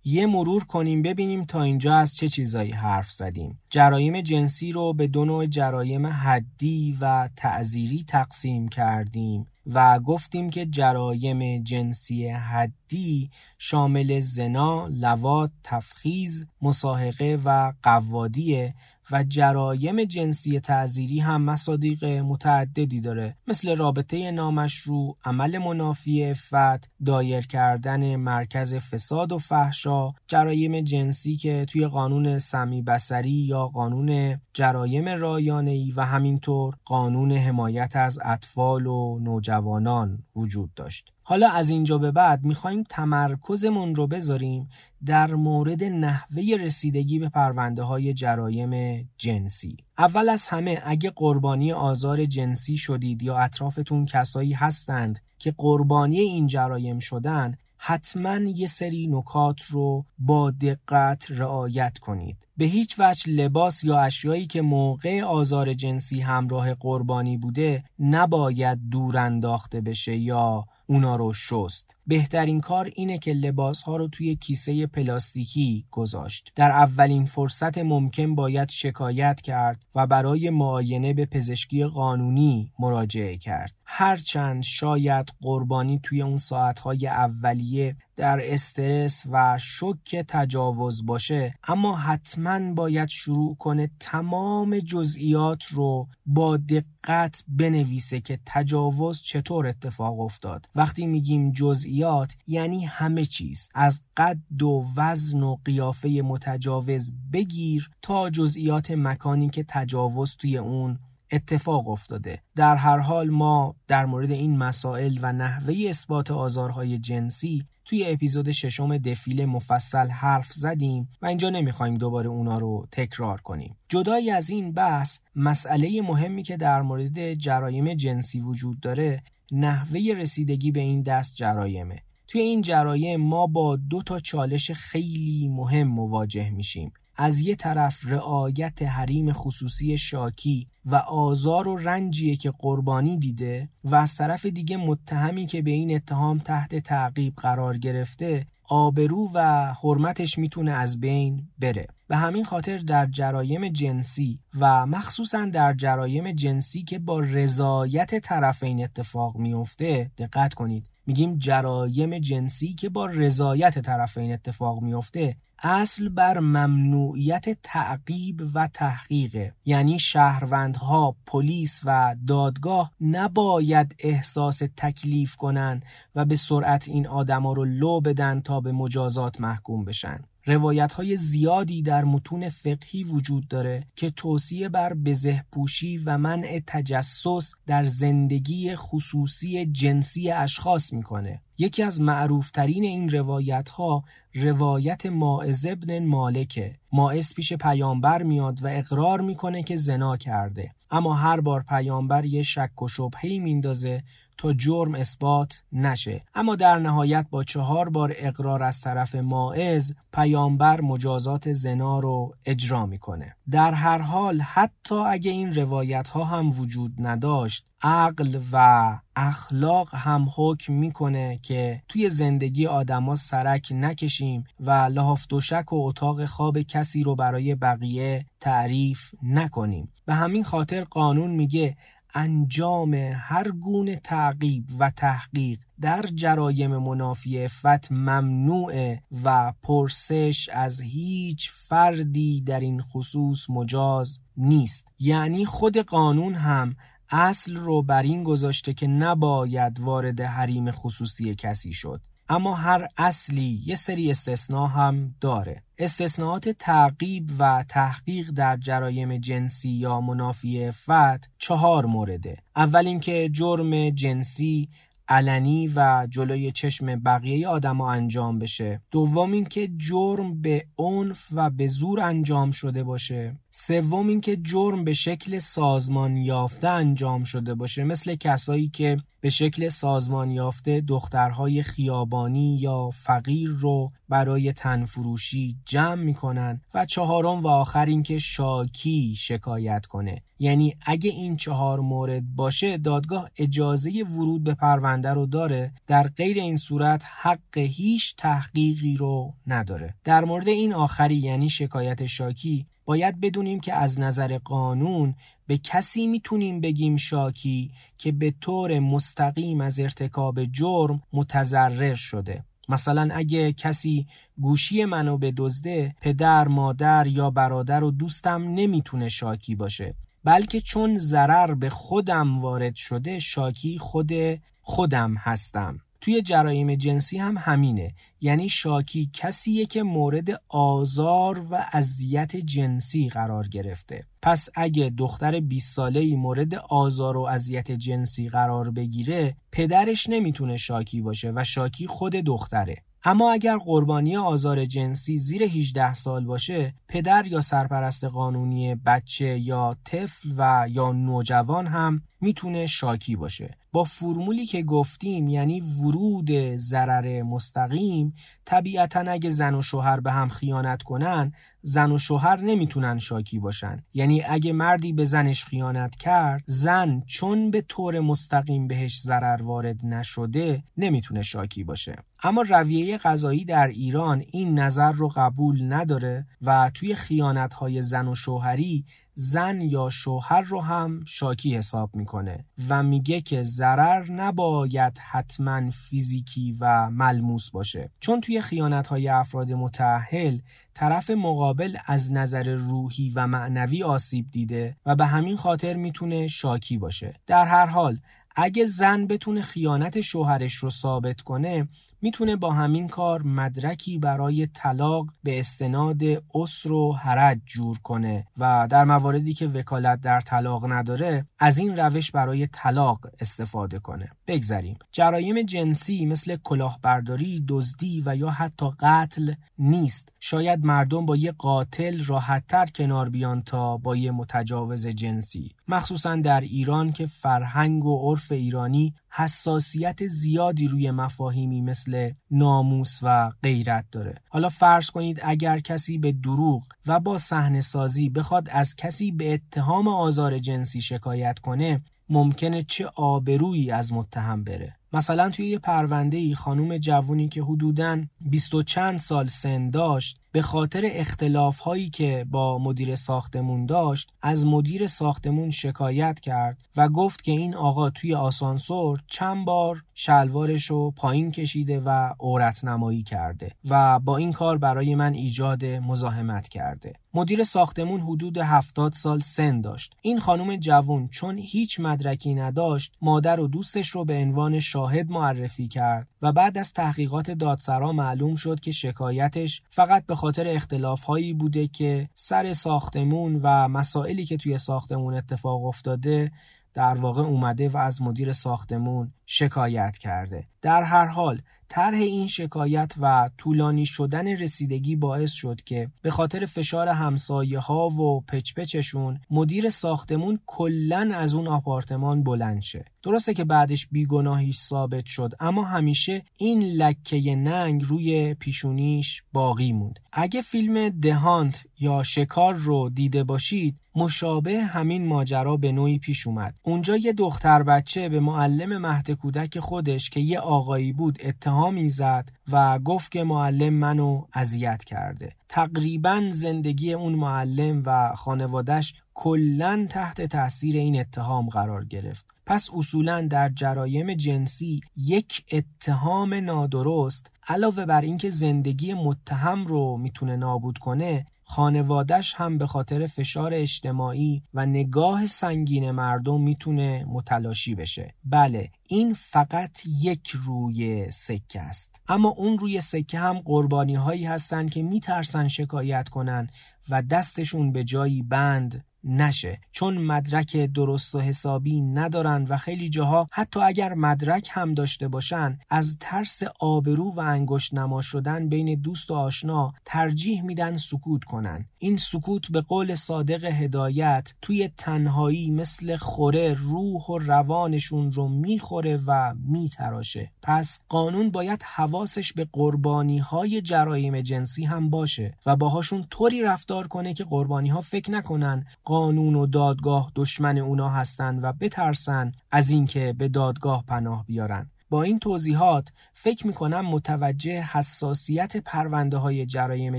یه 0.04 0.26
مرور 0.26 0.64
کنیم 0.64 1.02
ببینیم 1.02 1.44
تا 1.44 1.62
اینجا 1.62 1.94
از 1.94 2.14
چه 2.16 2.28
چیزایی 2.28 2.70
حرف 2.70 3.10
زدیم. 3.10 3.60
جرایم 3.70 4.20
جنسی 4.20 4.72
رو 4.72 4.92
به 4.92 5.06
دو 5.06 5.24
نوع 5.24 5.46
جرایم 5.46 6.06
حدی 6.06 6.98
و 7.00 7.28
تعذیری 7.36 8.04
تقسیم 8.08 8.68
کردیم. 8.68 9.46
و 9.68 9.98
گفتیم 9.98 10.50
که 10.50 10.66
جرایم 10.66 11.62
جنسی 11.62 12.28
حدی 12.28 13.30
شامل 13.58 14.20
زنا، 14.20 14.88
لواط، 14.90 15.50
تفخیز، 15.64 16.46
مساحقه 16.62 17.38
و 17.44 17.72
قوادیه 17.82 18.74
و 19.12 19.24
جرایم 19.24 20.04
جنسی 20.04 20.61
تعذیری 20.61 21.20
هم 21.20 21.42
مصادیق 21.42 22.04
متعددی 22.04 23.00
داره 23.00 23.36
مثل 23.46 23.76
رابطه 23.76 24.30
نامشروع، 24.30 25.16
عمل 25.24 25.59
منافی 25.59 26.24
افت، 26.24 26.90
دایر 27.06 27.46
کردن 27.46 28.16
مرکز 28.16 28.74
فساد 28.74 29.32
و 29.32 29.38
فحشا، 29.38 30.12
جرایم 30.26 30.80
جنسی 30.80 31.36
که 31.36 31.66
توی 31.68 31.86
قانون 31.86 32.38
سمی 32.38 32.82
بسری 32.82 33.30
یا 33.30 33.66
قانون 33.66 34.40
جرایم 34.54 35.09
رایانه‌ای 35.09 35.92
و 35.96 36.04
همینطور 36.04 36.74
قانون 36.84 37.32
حمایت 37.32 37.96
از 37.96 38.18
اطفال 38.24 38.86
و 38.86 39.18
نوجوانان. 39.18 40.18
وجود 40.39 40.74
داشت. 40.74 41.12
حالا 41.22 41.49
از 41.49 41.70
اینجا 41.70 41.99
به 41.99 42.11
بعد 42.11 42.45
می‌خوایم 42.45 42.82
تمرکزمون 42.82 43.95
رو 43.95 44.07
بذاریم 44.07 44.68
در 45.07 45.34
مورد 45.34 45.84
نحوه 45.84 46.43
رسیدگی 46.61 47.18
به 47.18 47.28
پرونده 47.28 47.82
های 47.82 48.14
جرایم 48.14 49.03
جنسی 49.16 49.76
اول 49.99 50.28
از 50.28 50.49
همه 50.49 50.82
اگه 50.84 51.11
قربانی 51.11 51.72
آزار 51.72 52.24
جنسی 52.24 52.76
شدید 52.76 53.22
یا 53.22 53.39
اطرافتون 53.39 54.07
کسایی 54.07 54.53
هستند 54.53 55.18
که 55.39 55.55
قربانی 55.59 56.20
این 56.20 56.47
جرایم 56.47 56.99
شدن 56.99 57.55
حتما 57.78 58.36
یه 58.36 58.66
سری 58.66 59.06
نکات 59.06 59.62
رو 59.62 60.04
با 60.18 60.50
دقت 60.50 61.26
رعایت 61.30 61.98
کنید. 61.98 62.36
به 62.56 62.64
هیچ 62.64 62.94
وجه 62.98 63.30
لباس 63.30 63.84
یا 63.84 63.98
اشیایی 63.98 64.46
که 64.46 64.62
موقع 64.62 65.22
آزار 65.22 65.72
جنسی 65.72 66.20
همراه 66.20 66.74
قربانی 66.74 67.36
بوده 67.36 67.84
نباید 67.98 68.78
دور 68.90 69.18
انداخته 69.18 69.80
بشه 69.80 70.16
یا 70.16 70.64
اونا 70.86 71.12
رو 71.12 71.32
شست. 71.32 71.97
بهترین 72.09 72.61
کار 72.61 72.90
اینه 72.94 73.18
که 73.18 73.32
لباس 73.32 73.82
ها 73.82 73.96
رو 73.96 74.09
توی 74.09 74.36
کیسه 74.36 74.86
پلاستیکی 74.86 75.84
گذاشت. 75.90 76.52
در 76.54 76.70
اولین 76.70 77.24
فرصت 77.24 77.78
ممکن 77.78 78.34
باید 78.34 78.70
شکایت 78.70 79.40
کرد 79.40 79.84
و 79.94 80.06
برای 80.06 80.50
معاینه 80.50 81.14
به 81.14 81.26
پزشکی 81.26 81.84
قانونی 81.84 82.72
مراجعه 82.78 83.36
کرد. 83.36 83.74
هرچند 83.84 84.62
شاید 84.62 85.32
قربانی 85.42 86.00
توی 86.02 86.22
اون 86.22 86.36
ساعتهای 86.36 87.06
اولیه 87.06 87.96
در 88.16 88.40
استرس 88.42 89.24
و 89.30 89.59
شک 89.61 90.24
تجاوز 90.28 91.06
باشه 91.06 91.54
اما 91.68 91.96
حتما 91.96 92.72
باید 92.74 93.09
شروع 93.09 93.56
کنه 93.56 93.90
تمام 94.00 94.78
جزئیات 94.78 95.64
رو 95.64 96.09
با 96.26 96.56
دقت 96.56 97.44
بنویسه 97.48 98.20
که 98.20 98.38
تجاوز 98.46 99.22
چطور 99.22 99.66
اتفاق 99.66 100.20
افتاد. 100.20 100.68
وقتی 100.74 101.06
میگیم 101.06 101.52
جزئیات 101.99 102.36
یعنی 102.46 102.84
همه 102.84 103.24
چیز. 103.24 103.68
از 103.74 104.03
قد 104.16 104.62
و 104.62 104.84
وزن 104.96 105.42
و 105.42 105.57
قیافه 105.64 106.09
متجاوز 106.09 107.12
بگیر 107.32 107.90
تا 108.03 108.30
جزئیات 108.30 108.90
مکانی 108.90 109.51
که 109.51 109.64
تجاوز 109.68 110.36
توی 110.36 110.59
اون 110.59 110.99
اتفاق 111.32 111.88
افتاده. 111.88 112.42
در 112.57 112.76
هر 112.76 112.99
حال 112.99 113.30
ما 113.30 113.74
در 113.88 114.07
مورد 114.07 114.30
این 114.30 114.57
مسائل 114.57 115.18
و 115.22 115.32
نحوه 115.32 115.74
اثبات 115.88 116.30
آزارهای 116.30 116.99
جنسی 116.99 117.64
توی 117.84 118.05
اپیزود 118.07 118.51
ششم 118.51 118.99
دفیل 118.99 119.44
مفصل 119.44 120.09
حرف 120.09 120.53
زدیم 120.53 121.09
و 121.22 121.26
اینجا 121.26 121.51
نمی‌خوایم 121.51 121.94
دوباره 121.94 122.28
اونا 122.28 122.55
رو 122.55 122.86
تکرار 122.92 123.40
کنیم. 123.40 123.76
جدایی 123.88 124.30
از 124.30 124.51
این 124.51 124.72
بحث 124.72 125.18
مسئله 125.36 126.03
مهمی 126.03 126.42
که 126.42 126.57
در 126.57 126.82
مورد 126.82 127.34
جرایم 127.34 127.94
جنسی 127.94 128.40
وجود 128.40 128.80
داره 128.80 129.22
نحوه 129.53 130.01
رسیدگی 130.16 130.72
به 130.72 130.80
این 130.80 131.03
دست 131.03 131.34
جرایمه. 131.34 132.03
توی 132.28 132.40
این 132.40 132.62
جرایم 132.62 133.20
ما 133.20 133.46
با 133.46 133.76
دو 133.76 134.03
تا 134.03 134.18
چالش 134.18 134.70
خیلی 134.70 135.49
مهم 135.49 135.88
مواجه 135.88 136.51
میشیم. 136.51 136.92
از 137.16 137.40
یه 137.40 137.55
طرف 137.55 138.01
رعایت 138.07 138.82
حریم 138.82 139.32
خصوصی 139.32 139.99
شاکی 139.99 140.66
و 140.84 140.94
آزار 140.96 141.68
و 141.68 141.76
رنجیه 141.76 142.36
که 142.36 142.53
قربانی 142.59 143.18
دیده 143.18 143.68
و 143.84 143.94
از 143.94 144.16
طرف 144.16 144.46
دیگه 144.46 144.76
متهمی 144.76 145.46
که 145.46 145.62
به 145.62 145.70
این 145.70 145.94
اتهام 145.94 146.38
تحت 146.38 146.78
تعقیب 146.78 147.34
قرار 147.36 147.78
گرفته 147.78 148.46
آبرو 148.68 149.30
و 149.34 149.72
حرمتش 149.82 150.38
می‌تونه 150.38 150.70
از 150.70 151.00
بین 151.00 151.48
بره. 151.58 151.86
به 152.08 152.16
همین 152.16 152.44
خاطر 152.44 152.78
در 152.78 153.06
جرایم 153.06 153.68
جنسی 153.68 154.40
و 154.58 154.86
مخصوصا 154.86 155.44
در 155.44 155.74
جرایم 155.74 156.32
جنسی 156.32 156.82
که 156.82 156.98
با 156.98 157.20
رضایت 157.20 158.18
طرفین 158.18 158.84
اتفاق 158.84 159.36
میفته 159.36 160.10
دقت 160.18 160.54
کنید. 160.54 160.86
میگیم 161.06 161.38
جرایم 161.38 162.18
جنسی 162.18 162.74
که 162.74 162.88
با 162.88 163.06
رضایت 163.06 163.78
طرفین 163.78 164.32
اتفاق 164.32 164.80
میفته 164.80 165.36
اصل 165.62 166.09
بر 166.09 166.38
ممنوعیت 166.38 167.62
تعقیب 167.62 168.42
و 168.54 168.68
تحقیق. 168.74 169.52
یعنی 169.64 169.98
شهروندها 169.98 171.16
پلیس 171.26 171.80
و 171.84 172.16
دادگاه 172.26 172.92
نباید 173.00 173.94
احساس 173.98 174.62
تکلیف 174.76 175.36
کنن 175.36 175.82
و 176.14 176.24
به 176.24 176.36
سرعت 176.36 176.88
این 176.88 177.06
آدما 177.06 177.52
رو 177.52 177.64
لو 177.64 178.00
بدن 178.00 178.40
تا 178.40 178.61
به 178.61 178.72
مجازات 178.72 179.40
محکوم 179.40 179.84
بشن. 179.84 180.20
روایت 180.48 180.92
های 180.92 181.16
زیادی 181.16 181.82
در 181.82 182.04
متون 182.04 182.48
فقهی 182.48 183.04
وجود 183.04 183.48
داره 183.48 183.86
که 183.96 184.11
توصیه 184.11 184.68
بر 184.68 184.94
بزهپوشی 184.94 185.98
و 185.98 186.18
منع 186.18 186.62
تجسس 186.66 187.54
در 187.66 187.84
زندگی 187.84 188.76
خصوصی 188.76 189.66
جنسی 189.66 190.30
اشخاص 190.30 190.92
می‌کنه. 190.92 191.42
یکی 191.59 191.82
از 191.82 192.00
معروفترین 192.00 192.84
این 192.84 193.09
روایت 193.09 193.68
ها 193.68 194.04
روایت 194.43 195.07
ماعز 195.07 195.66
ابن 195.66 196.07
مالکه. 196.07 196.74
ماعز 196.93 197.34
پیش 197.34 197.53
پیامبر 197.53 198.22
میاد 198.22 198.64
و 198.64 198.66
اقرار 198.66 199.20
می‌کنه 199.20 199.62
که 199.62 199.76
زنا 199.76 200.16
کرده. 200.16 200.70
اما 200.91 201.14
هر 201.14 201.41
بار 201.41 201.64
پیامبر 201.68 202.24
یه 202.24 202.43
شک 202.43 202.82
و 202.82 202.89
شبهی 202.89 203.39
میندازه 203.39 204.03
تا 204.39 204.53
جرم 204.53 204.95
اثبات 204.95 205.62
نشه. 205.72 206.22
اما 206.34 206.57
در 206.57 206.78
نهایت 206.78 207.26
با 207.30 207.45
چهار 207.45 207.89
بار 207.89 208.12
اقرار 208.16 208.62
از 208.62 208.80
طرف 208.80 209.14
ماعز 209.14 209.95
پیامبر 210.12 210.80
مجازات 210.80 211.53
زنا 211.53 211.99
رو 211.99 212.34
اجرا 212.45 212.86
می‌کنه. 212.86 213.36
در 213.51 213.74
هر 213.74 213.99
حال 213.99 214.41
حتی 214.41 214.95
اگه 214.95 215.30
این 215.30 215.55
روایت 215.55 216.09
ها 216.09 216.24
هم 216.24 216.61
وجود 216.61 216.93
نداشت 216.99 217.64
عقل 217.82 218.41
و 218.53 218.99
اخلاق 219.16 219.95
هم 219.95 220.28
حکم 220.36 220.72
می‌کنه 220.72 221.39
که 221.43 221.82
توی 221.89 222.09
زندگی 222.09 222.66
آدما 222.66 223.14
سرک 223.14 223.68
نکشیم 223.74 224.45
و 224.61 224.70
لحاف 224.70 225.26
دوشک 225.28 225.72
و 225.72 225.86
اتاق 225.86 226.24
خواب 226.24 226.61
کسی 226.61 227.03
رو 227.03 227.14
برای 227.14 227.55
بقیه 227.55 228.26
تعریف 228.41 229.14
نکنیم. 229.22 229.93
به 230.07 230.14
همین 230.14 230.45
خاطر 230.45 230.84
قانون 230.84 231.30
میگه 231.30 231.76
انجام 232.18 232.94
هر 233.14 233.50
گونه 233.50 233.96
تعقیب 233.96 234.64
و 234.78 234.90
تحقیق 234.90 235.58
در 235.80 236.02
جرایم 236.14 236.76
منافی 236.76 237.44
افت 237.44 237.92
ممنوعه 237.92 239.02
و 239.24 239.52
پرسش 239.62 240.48
از 240.52 240.80
هیچ 240.80 241.50
فردی 241.52 242.40
در 242.40 242.60
این 242.60 242.82
خصوص 242.82 243.50
مجاز 243.50 244.20
نیست. 244.36 244.86
یعنی 244.98 245.44
خود 245.44 245.76
قانون 245.76 246.34
هم 246.34 246.76
اصل 247.10 247.56
رو 247.56 247.82
بر 247.82 248.02
این 248.02 248.22
گذاشته 248.22 248.74
که 248.74 248.86
نباید 248.86 249.80
وارد 249.80 250.20
حریم 250.20 250.70
خصوصی 250.70 251.34
کسی 251.34 251.72
شد. 251.72 252.00
اما 252.28 252.54
هر 252.54 252.86
اصلی 252.96 253.62
یه 253.66 253.74
سری 253.74 254.10
استثناء 254.10 254.66
هم 254.66 255.14
داره. 255.20 255.62
استثناءات 255.80 256.48
تعقیب 256.48 257.30
و 257.38 257.64
تحقیق 257.68 258.30
در 258.30 258.56
جرایم 258.56 259.16
جنسی 259.16 259.68
یا 259.68 260.00
منافی 260.00 260.70
فت 260.70 261.28
چهار 261.38 261.86
مورده. 261.86 262.36
اول 262.56 262.86
اینکه 262.86 263.28
جرم 263.32 263.90
جنسی 263.90 264.68
علنی 265.08 265.68
و 265.76 266.06
جلوی 266.10 266.52
چشم 266.52 266.96
بقیه 266.96 267.48
آدما 267.48 267.92
انجام 267.92 268.38
بشه. 268.38 268.80
دوم 268.90 269.32
اینکه 269.32 269.68
جرم 269.76 270.42
به 270.42 270.64
عنف 270.78 271.26
و 271.32 271.50
به 271.50 271.66
زور 271.66 272.00
انجام 272.00 272.50
شده 272.50 272.84
باشه. 272.84 273.36
سوم 273.50 274.08
اینکه 274.08 274.36
جرم 274.36 274.84
به 274.84 274.92
شکل 274.92 275.38
سازمان 275.38 276.16
یافته 276.16 276.68
انجام 276.68 277.24
شده 277.24 277.54
باشه. 277.54 277.84
مثل 277.84 278.14
کسایی 278.14 278.68
که 278.68 278.96
به 279.20 279.30
شکل 279.30 279.68
سازمان 279.68 280.30
یافته 280.30 280.80
دخترهای 280.80 281.62
خیابانی 281.62 282.56
یا 282.60 282.90
فقیر 282.90 283.50
رو 283.50 283.92
برای 284.08 284.52
تنفروشی 284.52 285.56
جمع 285.64 286.02
می‌کنن 286.02 286.60
و 286.74 286.86
چهارم 286.86 287.42
و 287.42 287.48
آخر 287.48 287.86
اینکه 287.86 288.18
شاکی 288.18 289.14
شکایت 289.16 289.86
کنه. 289.86 290.22
یعنی 290.38 290.76
اگه 290.86 291.10
این 291.10 291.36
چهار 291.36 291.80
مورد 291.80 292.22
باشه 292.36 292.78
دادگاه 292.78 293.30
اجازه 293.36 293.90
ورود 293.90 294.44
به 294.44 294.54
پرونده 294.54 295.10
رو 295.10 295.26
داره. 295.26 295.72
در 295.86 296.08
غیر 296.08 296.38
این 296.38 296.56
صورت 296.56 297.02
حق 297.20 297.58
هیچ 297.58 298.16
تحقیقی 298.16 298.96
رو 298.96 299.34
نداره. 299.46 299.94
در 300.04 300.24
مورد 300.24 300.48
این 300.48 300.74
آخری 300.74 301.16
یعنی 301.16 301.48
شکایت 301.48 302.06
شاکی 302.06 302.66
باید 302.84 303.20
بدونیم 303.20 303.60
که 303.60 303.74
از 303.74 304.00
نظر 304.00 304.38
قانون 304.38 305.14
به 305.49 305.59
کسی 305.59 306.07
می‌تونیم 306.07 306.61
بگیم 306.61 306.96
شاکی 306.96 307.70
که 307.99 308.12
به 308.12 308.34
طور 308.40 308.78
مستقیم 308.78 309.61
از 309.61 309.80
ارتکاب 309.80 310.44
جرم 310.44 311.03
متضرر 311.12 311.94
شده. 311.94 312.44
مثلا 312.68 313.09
اگه 313.12 313.53
کسی 313.53 314.07
گوشی 314.40 314.84
منو 314.84 315.18
به 315.18 315.32
دزده 315.36 315.94
پدر 316.01 316.49
مادر 316.49 317.07
یا 317.07 317.30
برادر 317.30 317.84
و 317.84 317.90
دوستم 317.90 318.42
نمی‌تونه 318.42 319.09
شاکی 319.09 319.55
باشه. 319.55 319.94
بلکه 320.24 320.61
چون 320.61 320.99
ضرر 320.99 321.55
به 321.55 321.70
خودم 321.70 322.40
وارد 322.40 322.74
شده 322.74 323.18
شاکی 323.18 323.78
خود 323.78 324.12
خودم 324.61 325.14
هستم. 325.14 325.80
توی 326.01 326.22
جرایم 326.22 326.74
جنسی 326.74 327.18
هم 327.18 327.36
همینه. 327.38 327.94
یعنی 328.20 328.49
شاکی 328.49 329.11
کسیه 329.12 329.66
که 329.66 329.82
مورد 329.82 330.42
آزار 330.49 331.38
و 331.51 331.64
اذیت 331.72 332.36
جنسی 332.36 333.09
قرار 333.09 333.49
گرفته. 333.49 334.05
پس 334.22 334.49
اگه 334.55 334.92
دختر 334.99 335.40
20 335.40 335.76
ساله 335.76 336.01
ای 336.01 336.16
مورد 336.16 336.55
آزار 336.55 337.16
و 337.16 337.22
اذیت 337.22 337.72
جنسی 337.72 338.28
قرار 338.28 338.70
بگیره 338.70 339.36
پدرش 339.53 340.09
نمی‌تونه 340.09 340.57
شاکی 340.57 341.01
باشه 341.01 341.32
و 341.36 341.44
شاکی 341.44 341.86
خود 341.86 342.12
دختره. 342.12 342.76
اما 343.05 343.32
اگر 343.32 343.57
قربانی 343.57 344.16
آزار 344.16 344.64
جنسی 344.64 345.16
زیر 345.16 345.42
18 345.42 345.94
سال 345.94 346.24
باشه 346.24 346.74
پدر 346.88 347.26
یا 347.26 347.40
سرپرست 347.40 348.05
قانونی 348.05 348.74
بچه 348.74 349.38
یا 349.38 349.76
طفل 349.84 350.34
و 350.36 350.66
یا 350.70 350.92
نوجوان 350.92 351.66
هم 351.66 352.03
می‌تونه 352.20 352.66
شاکی 352.66 353.16
باشه. 353.16 353.51
با 353.78 353.84
فرمولی 353.84 354.46
که 354.46 354.62
گفتیم 354.62 355.28
یعنی 355.28 355.60
ورود 355.60 356.56
ضرر 356.56 357.22
مستقیم 357.22 358.14
طبیعتا 358.44 359.00
اگه 359.00 359.30
زن 359.30 359.54
و 359.54 359.62
شوهر 359.62 360.00
به 360.00 360.12
هم 360.12 360.28
خیانت 360.28 360.82
کنن 360.82 361.32
زن 361.62 361.92
و 361.92 361.98
شوهر 361.98 362.40
نمی‌تونن 362.40 362.98
شاکی 362.98 363.38
باشن. 363.38 363.82
یعنی 363.94 364.22
اگه 364.22 364.52
مردی 364.52 364.92
به 364.92 365.04
زنش 365.04 365.44
خیانت 365.44 365.96
کرد 365.96 366.42
زن 366.46 367.02
چون 367.06 367.50
به 367.50 367.60
طور 367.60 368.00
مستقیم 368.00 368.68
بهش 368.68 369.00
ضرر 369.00 369.42
وارد 369.42 369.86
نشده 369.86 370.62
نمی‌تونه 370.76 371.22
شاکی 371.22 371.64
باشه. 371.64 371.96
اما 372.22 372.42
رویه 372.42 372.96
قضایی 372.96 373.44
در 373.44 373.66
ایران 373.66 374.24
این 374.32 374.58
نظر 374.58 374.92
رو 374.92 375.08
قبول 375.08 375.72
نداره 375.72 376.26
و 376.42 376.70
توی 376.74 376.94
خیانت 376.94 377.54
های 377.54 377.82
زن 377.82 378.08
و 378.08 378.14
شوهری 378.14 378.84
زن 379.20 379.60
یا 379.60 379.90
شوهر 379.90 380.40
رو 380.40 380.60
هم 380.60 381.04
شاکی 381.04 381.56
حساب 381.56 381.96
می‌کنه 381.96 382.44
و 382.68 382.82
میگه 382.82 383.20
که 383.20 383.42
ضرر 383.42 384.12
نباید 384.12 384.98
حتما 384.98 385.70
فیزیکی 385.70 386.56
و 386.60 386.90
ملموس 386.90 387.50
باشه. 387.50 387.90
چون 388.00 388.20
توی 388.20 388.40
خیانت 388.40 388.86
های 388.86 389.08
افراد 389.08 389.52
متعهل 389.52 390.38
طرف 390.74 391.10
مقابل 391.10 391.76
از 391.86 392.12
نظر 392.12 392.54
روحی 392.54 393.12
و 393.14 393.26
معنوی 393.26 393.82
آسیب 393.82 394.30
دیده 394.30 394.76
و 394.86 394.96
به 394.96 395.06
همین 395.06 395.36
خاطر 395.36 395.74
می‌تونه 395.74 396.26
شاکی 396.26 396.78
باشه. 396.78 397.14
در 397.26 397.46
هر 397.46 397.66
حال 397.66 397.98
اگه 398.36 398.64
زن 398.64 399.06
بتونه 399.06 399.40
خیانت 399.40 400.00
شوهرش 400.00 400.54
رو 400.54 400.70
ثابت 400.70 401.20
کنه 401.20 401.68
می‌تونه 402.03 402.36
با 402.36 402.53
همین 402.53 402.88
کار 402.88 403.22
مدرکی 403.22 403.99
برای 403.99 404.46
طلاق 404.46 405.07
به 405.22 405.40
استناد 405.40 406.01
اسر 406.34 406.72
و 406.72 406.92
حرج 406.92 407.38
جور 407.46 407.78
کنه 407.78 408.26
و 408.36 408.66
در 408.70 408.84
مواردی 408.84 409.32
که 409.32 409.46
وکالت 409.46 410.01
در 410.01 410.20
طلاق 410.20 410.72
نداره 410.72 411.26
از 411.38 411.59
این 411.59 411.76
روش 411.76 412.11
برای 412.11 412.46
طلاق 412.46 413.07
استفاده 413.20 413.78
کنه. 413.78 414.11
بگذریم. 414.26 414.78
جرایم 414.92 415.42
جنسی 415.42 416.07
مثل 416.07 416.36
کلاهبرداری 416.36 417.44
دزدی 417.49 418.03
و 418.07 418.16
یا 418.16 418.30
حتی 418.30 418.66
قتل 418.80 419.32
نیست. 419.59 420.09
شاید 420.20 420.64
مردم 420.64 421.07
با 421.07 421.16
یه 421.16 421.32
قاتل 421.32 422.05
راحتتر 422.05 422.66
کنار 422.66 423.09
بیان 423.09 423.42
تا 423.42 423.76
با 423.76 423.96
یه 423.96 424.11
متجاوز 424.11 424.86
جنسی. 424.86 425.55
مخصوصا 425.68 426.16
در 426.16 426.40
ایران 426.40 426.92
که 426.92 427.07
فرهنگ 427.07 427.84
و 427.84 428.11
عرف 428.11 428.32
ایرانی 428.32 428.94
حساسیت 429.11 430.06
زیادی 430.06 430.68
روی 430.68 430.90
مفاهیمی 430.90 431.61
مثل 431.62 432.11
ناموس 432.30 432.98
و 433.02 433.30
غیرت 433.42 433.84
داره. 433.92 434.14
حالا 434.28 434.48
فرض 434.48 434.90
کنید 434.90 435.20
اگر 435.22 435.59
کسی 435.59 435.98
به 435.98 436.12
دروغ 436.12 436.62
و 436.86 437.00
با 437.00 437.18
صحنه 437.18 437.61
سازی 437.61 438.09
بخواد 438.11 438.48
از 438.50 438.76
کسی 438.76 439.12
به 439.12 439.34
اتهام 439.34 439.88
آزار 439.88 440.38
جنسی 440.38 440.80
شکایت 440.80 441.38
کنه 441.38 441.80
ممکنه 442.09 442.62
چه 442.62 442.86
آبرویی 442.96 443.70
از 443.70 443.92
متهم 443.92 444.44
بره؟ 444.44 444.76
مثلا 444.93 445.30
توی 445.30 445.49
یه 445.49 445.59
پرونده 445.59 446.16
ای 446.16 446.34
خانم 446.34 446.78
جوونی 446.78 447.28
که 447.28 447.43
حدوداً 447.43 448.01
بیست 448.20 448.55
و 448.55 448.62
چند 448.62 448.99
سال 448.99 449.26
سن 449.26 449.70
داشت 449.70 450.20
به 450.32 450.43
خاطر 450.43 450.82
اختلاف 450.84 451.59
هایی 451.59 451.91
که 451.91 452.26
با 452.30 452.59
مدیر 452.59 452.95
ساختمون 452.95 453.66
داشت 453.66 454.11
از 454.22 454.47
مدیر 454.47 454.86
ساختمون 454.86 455.51
شکایت 455.51 456.20
کرد 456.20 456.62
و 456.76 456.89
گفت 456.89 457.22
که 457.22 457.32
این 457.32 457.55
آقا 457.55 457.91
توی 457.91 458.14
آسانسور 458.14 458.99
چند 459.07 459.45
بار 459.45 459.82
شلوارش 459.95 460.64
رو 460.64 460.91
پایین 460.91 461.30
کشیده 461.30 461.80
و 461.80 462.14
عورت 462.20 462.64
نمایی 462.64 463.03
کرده 463.03 463.53
و 463.68 463.99
با 463.99 464.16
این 464.16 464.32
کار 464.32 464.59
برای 464.59 464.95
من 464.95 465.14
ایجاد 465.14 465.64
مزاحمت 465.64 466.49
کرده. 466.49 466.93
مدیر 467.14 467.43
ساختمون 467.43 468.01
حدود 468.01 468.39
هفتاد 468.39 468.93
سال 468.93 469.20
سن 469.20 469.61
داشت. 469.61 469.95
این 470.03 470.20
خانم 470.20 470.57
جوون 470.57 471.09
چون 471.09 471.39
هیچ 471.39 471.80
مدرکی 471.80 472.34
نداشت 472.34 472.93
مادر 473.03 473.41
و 473.41 473.49
دوستش 473.49 473.89
رو 473.89 474.05
به 474.05 474.14
عنوان 474.14 474.59
شاهد 474.78 475.10
معرفی 475.10 475.68
کرد 475.68 476.08
و 476.22 476.32
بعد 476.32 476.58
از 476.58 476.72
تحقیقات 476.72 477.30
دادسرا 477.30 477.92
معلوم 477.92 478.36
شد 478.36 478.60
که 478.60 478.70
شکایتش 478.70 479.62
فقط 479.70 480.06
به 480.06 480.14
خاطر 480.14 480.48
اختلاف 480.48 481.04
هایی 481.04 481.34
بوده 481.34 481.66
که 481.66 482.08
سر 482.14 482.52
ساختمون 482.52 483.40
و 483.42 483.68
مسائلی 483.68 484.24
که 484.24 484.36
توی 484.36 484.58
ساختمون 484.58 485.14
اتفاق 485.14 485.64
افتاده 485.64 486.30
در 486.74 486.94
واقع 486.94 487.22
اومده 487.22 487.68
و 487.68 487.76
از 487.76 488.02
مدیر 488.02 488.32
ساختمون 488.32 489.12
شکایت 489.26 489.98
کرده. 489.98 490.44
در 490.62 490.82
هر 490.82 491.06
حال 491.06 491.40
طرح 491.68 491.98
این 491.98 492.26
شکایت 492.26 492.94
و 493.00 493.30
طولانی 493.38 493.86
شدن 493.86 494.28
رسیدگی 494.28 494.96
باعث 494.96 495.32
شد 495.32 495.60
که 495.60 495.88
به 496.02 496.10
خاطر 496.10 496.46
فشار 496.46 496.88
همسایه 496.88 497.58
ها 497.58 497.88
و 497.88 498.20
پچپچشون 498.20 499.20
مدیر 499.30 499.68
ساختمون 499.68 500.38
کلا 500.46 501.10
از 501.14 501.34
اون 501.34 501.48
آپارتمان 501.48 502.22
بلند 502.22 502.62
شه. 502.62 502.84
درسته 503.02 503.34
که 503.34 503.44
بعدش 503.44 503.86
بیگناهیش 503.86 504.58
ثابت 504.58 505.06
شد 505.06 505.32
اما 505.40 505.64
همیشه 505.64 506.22
این 506.36 506.62
لکه 506.62 507.36
ننگ 507.36 507.84
روی 507.84 508.34
پیشونیش 508.34 509.22
باقی 509.32 509.72
موند. 509.72 509.98
اگه 510.12 510.40
فیلم 510.42 510.88
دهانت 510.88 511.66
یا 511.78 512.02
شکار 512.02 512.54
رو 512.54 512.90
دیده 512.90 513.24
باشید 513.24 513.76
مشابه 513.95 514.61
همین 514.61 515.07
ماجرا 515.07 515.57
به 515.57 515.72
نوعی 515.72 515.99
پیش 515.99 516.26
اومد. 516.26 516.55
اونجا 516.62 516.97
یه 516.97 517.12
دختر 517.12 517.62
بچه 517.62 518.09
به 518.09 518.20
معلم 518.20 518.78
مهد 518.78 519.11
کودک 519.11 519.59
خودش 519.59 520.11
که 520.11 520.20
یه 520.20 520.39
آقایی 520.39 520.93
بود 520.93 521.18
اتهامی 521.24 521.89
زد 521.89 522.28
و 522.53 522.78
گفت 522.78 523.12
که 523.12 523.24
معلم 523.24 523.74
منو 523.74 524.24
اذیت 524.34 524.84
کرده. 524.84 525.32
تقریبا 525.49 526.28
زندگی 526.32 526.93
اون 526.93 527.14
معلم 527.14 527.82
و 527.86 528.14
خانوادش 528.16 528.95
کلا 529.14 529.86
تحت 529.91 530.22
تاثیر 530.22 530.76
این 530.76 531.01
اتهام 531.01 531.49
قرار 531.49 531.84
گرفت. 531.84 532.26
پس 532.47 532.70
اصولا 532.74 533.26
در 533.30 533.49
جرایم 533.49 534.14
جنسی 534.14 534.80
یک 534.97 535.45
اتهام 535.53 536.34
نادرست 536.34 537.30
علاوه 537.49 537.86
بر 537.86 538.01
اینکه 538.01 538.30
زندگی 538.30 538.95
متهم 538.95 539.66
رو 539.66 539.97
می‌تونه 539.97 540.36
نابود 540.36 540.78
کنه 540.78 541.26
خانوادش 541.51 542.34
هم 542.34 542.59
به 542.59 542.66
خاطر 542.66 543.07
فشار 543.07 543.55
اجتماعی 543.55 544.42
و 544.55 544.66
نگاه 544.66 545.26
سنگین 545.26 545.90
مردم 545.90 546.40
می‌تونه 546.40 547.05
متلاشی 547.09 547.74
بشه. 547.74 548.14
بله 548.24 548.70
این 548.88 549.14
فقط 549.14 549.86
یک 549.86 550.32
روی 550.46 551.11
سکه 551.11 551.61
است. 551.61 552.01
اما 552.09 552.28
اون 552.28 552.59
روی 552.59 552.80
سکه 552.80 553.18
هم 553.18 553.38
قربانی 553.38 553.94
هایی 553.94 554.24
هستن 554.24 554.68
که 554.68 554.82
میترسن 554.82 555.49
شکایت 555.49 556.09
کنن 556.09 556.46
و 556.88 557.03
دستشون 557.03 557.72
به 557.72 557.84
جایی 557.84 558.22
بند 558.22 558.84
نشه 559.05 559.61
چون 559.72 559.99
مدرک 559.99 560.57
درست 560.57 561.14
و 561.14 561.20
حسابی 561.20 561.80
ندارن 561.80 562.46
و 562.49 562.57
خیلی 562.57 562.88
جاها 562.88 563.28
حتی 563.32 563.61
اگر 563.61 563.94
مدرک 563.94 564.49
هم 564.53 564.74
داشته 564.74 565.09
باشن 565.09 565.59
از 565.70 565.96
ترس 566.01 566.42
آبرو 566.61 567.11
و 567.11 567.20
انگشت 567.20 567.74
نما 567.74 568.01
شدن 568.01 568.49
بین 568.49 568.80
دوست 568.80 569.11
و 569.11 569.14
آشنا 569.14 569.72
ترجیح 569.84 570.42
میدن 570.42 570.76
سکوت 570.76 571.24
کنن. 571.24 571.66
این 571.78 571.96
سکوت 571.96 572.53
به 572.53 572.61
قول 572.61 572.94
صادق 572.94 573.44
هدایت 573.44 574.34
توی 574.42 574.68
تنهایی 574.68 575.51
مثل 575.51 575.96
خوره 575.96 576.55
روح 576.55 577.03
و 577.07 577.18
روانشون 577.18 578.12
رو 578.12 578.28
می‌خوره 578.28 578.96
و 579.07 579.34
میتراشه. 579.44 580.30
پس 580.42 580.80
قانون 580.88 581.30
باید 581.30 581.62
حواسش 581.62 582.32
به 582.32 582.49
قربانی 582.53 583.18
های 583.18 583.62
جرایم 583.62 584.20
جنسی 584.20 584.64
هم 584.64 584.90
باشه 584.90 585.34
و 585.46 585.57
باهاشون 585.57 586.07
طوری 586.11 586.42
رفتار 586.42 586.88
کنه 586.88 587.14
که 587.14 587.24
قربانی 587.24 587.68
ها 587.68 587.80
فکر 587.80 588.11
نکنن 588.11 588.66
قانون 588.89 589.34
و 589.34 589.47
دادگاه 589.47 590.12
دشمن 590.14 590.59
اونا 590.59 590.89
هستن 590.89 591.39
و 591.39 591.53
بترسن 591.53 592.32
از 592.51 592.70
اینکه 592.70 593.14
به 593.18 593.28
دادگاه 593.28 593.84
پناه 593.86 594.24
بیارن. 594.26 594.70
با 594.91 595.03
این 595.03 595.18
توضیحات 595.18 595.89
فکر 596.12 596.47
می‌کنم 596.47 596.86
متوجه 596.86 597.62
حساسیت 597.72 598.57
پرونده 598.57 599.16
های 599.16 599.47
جرایم 599.47 599.99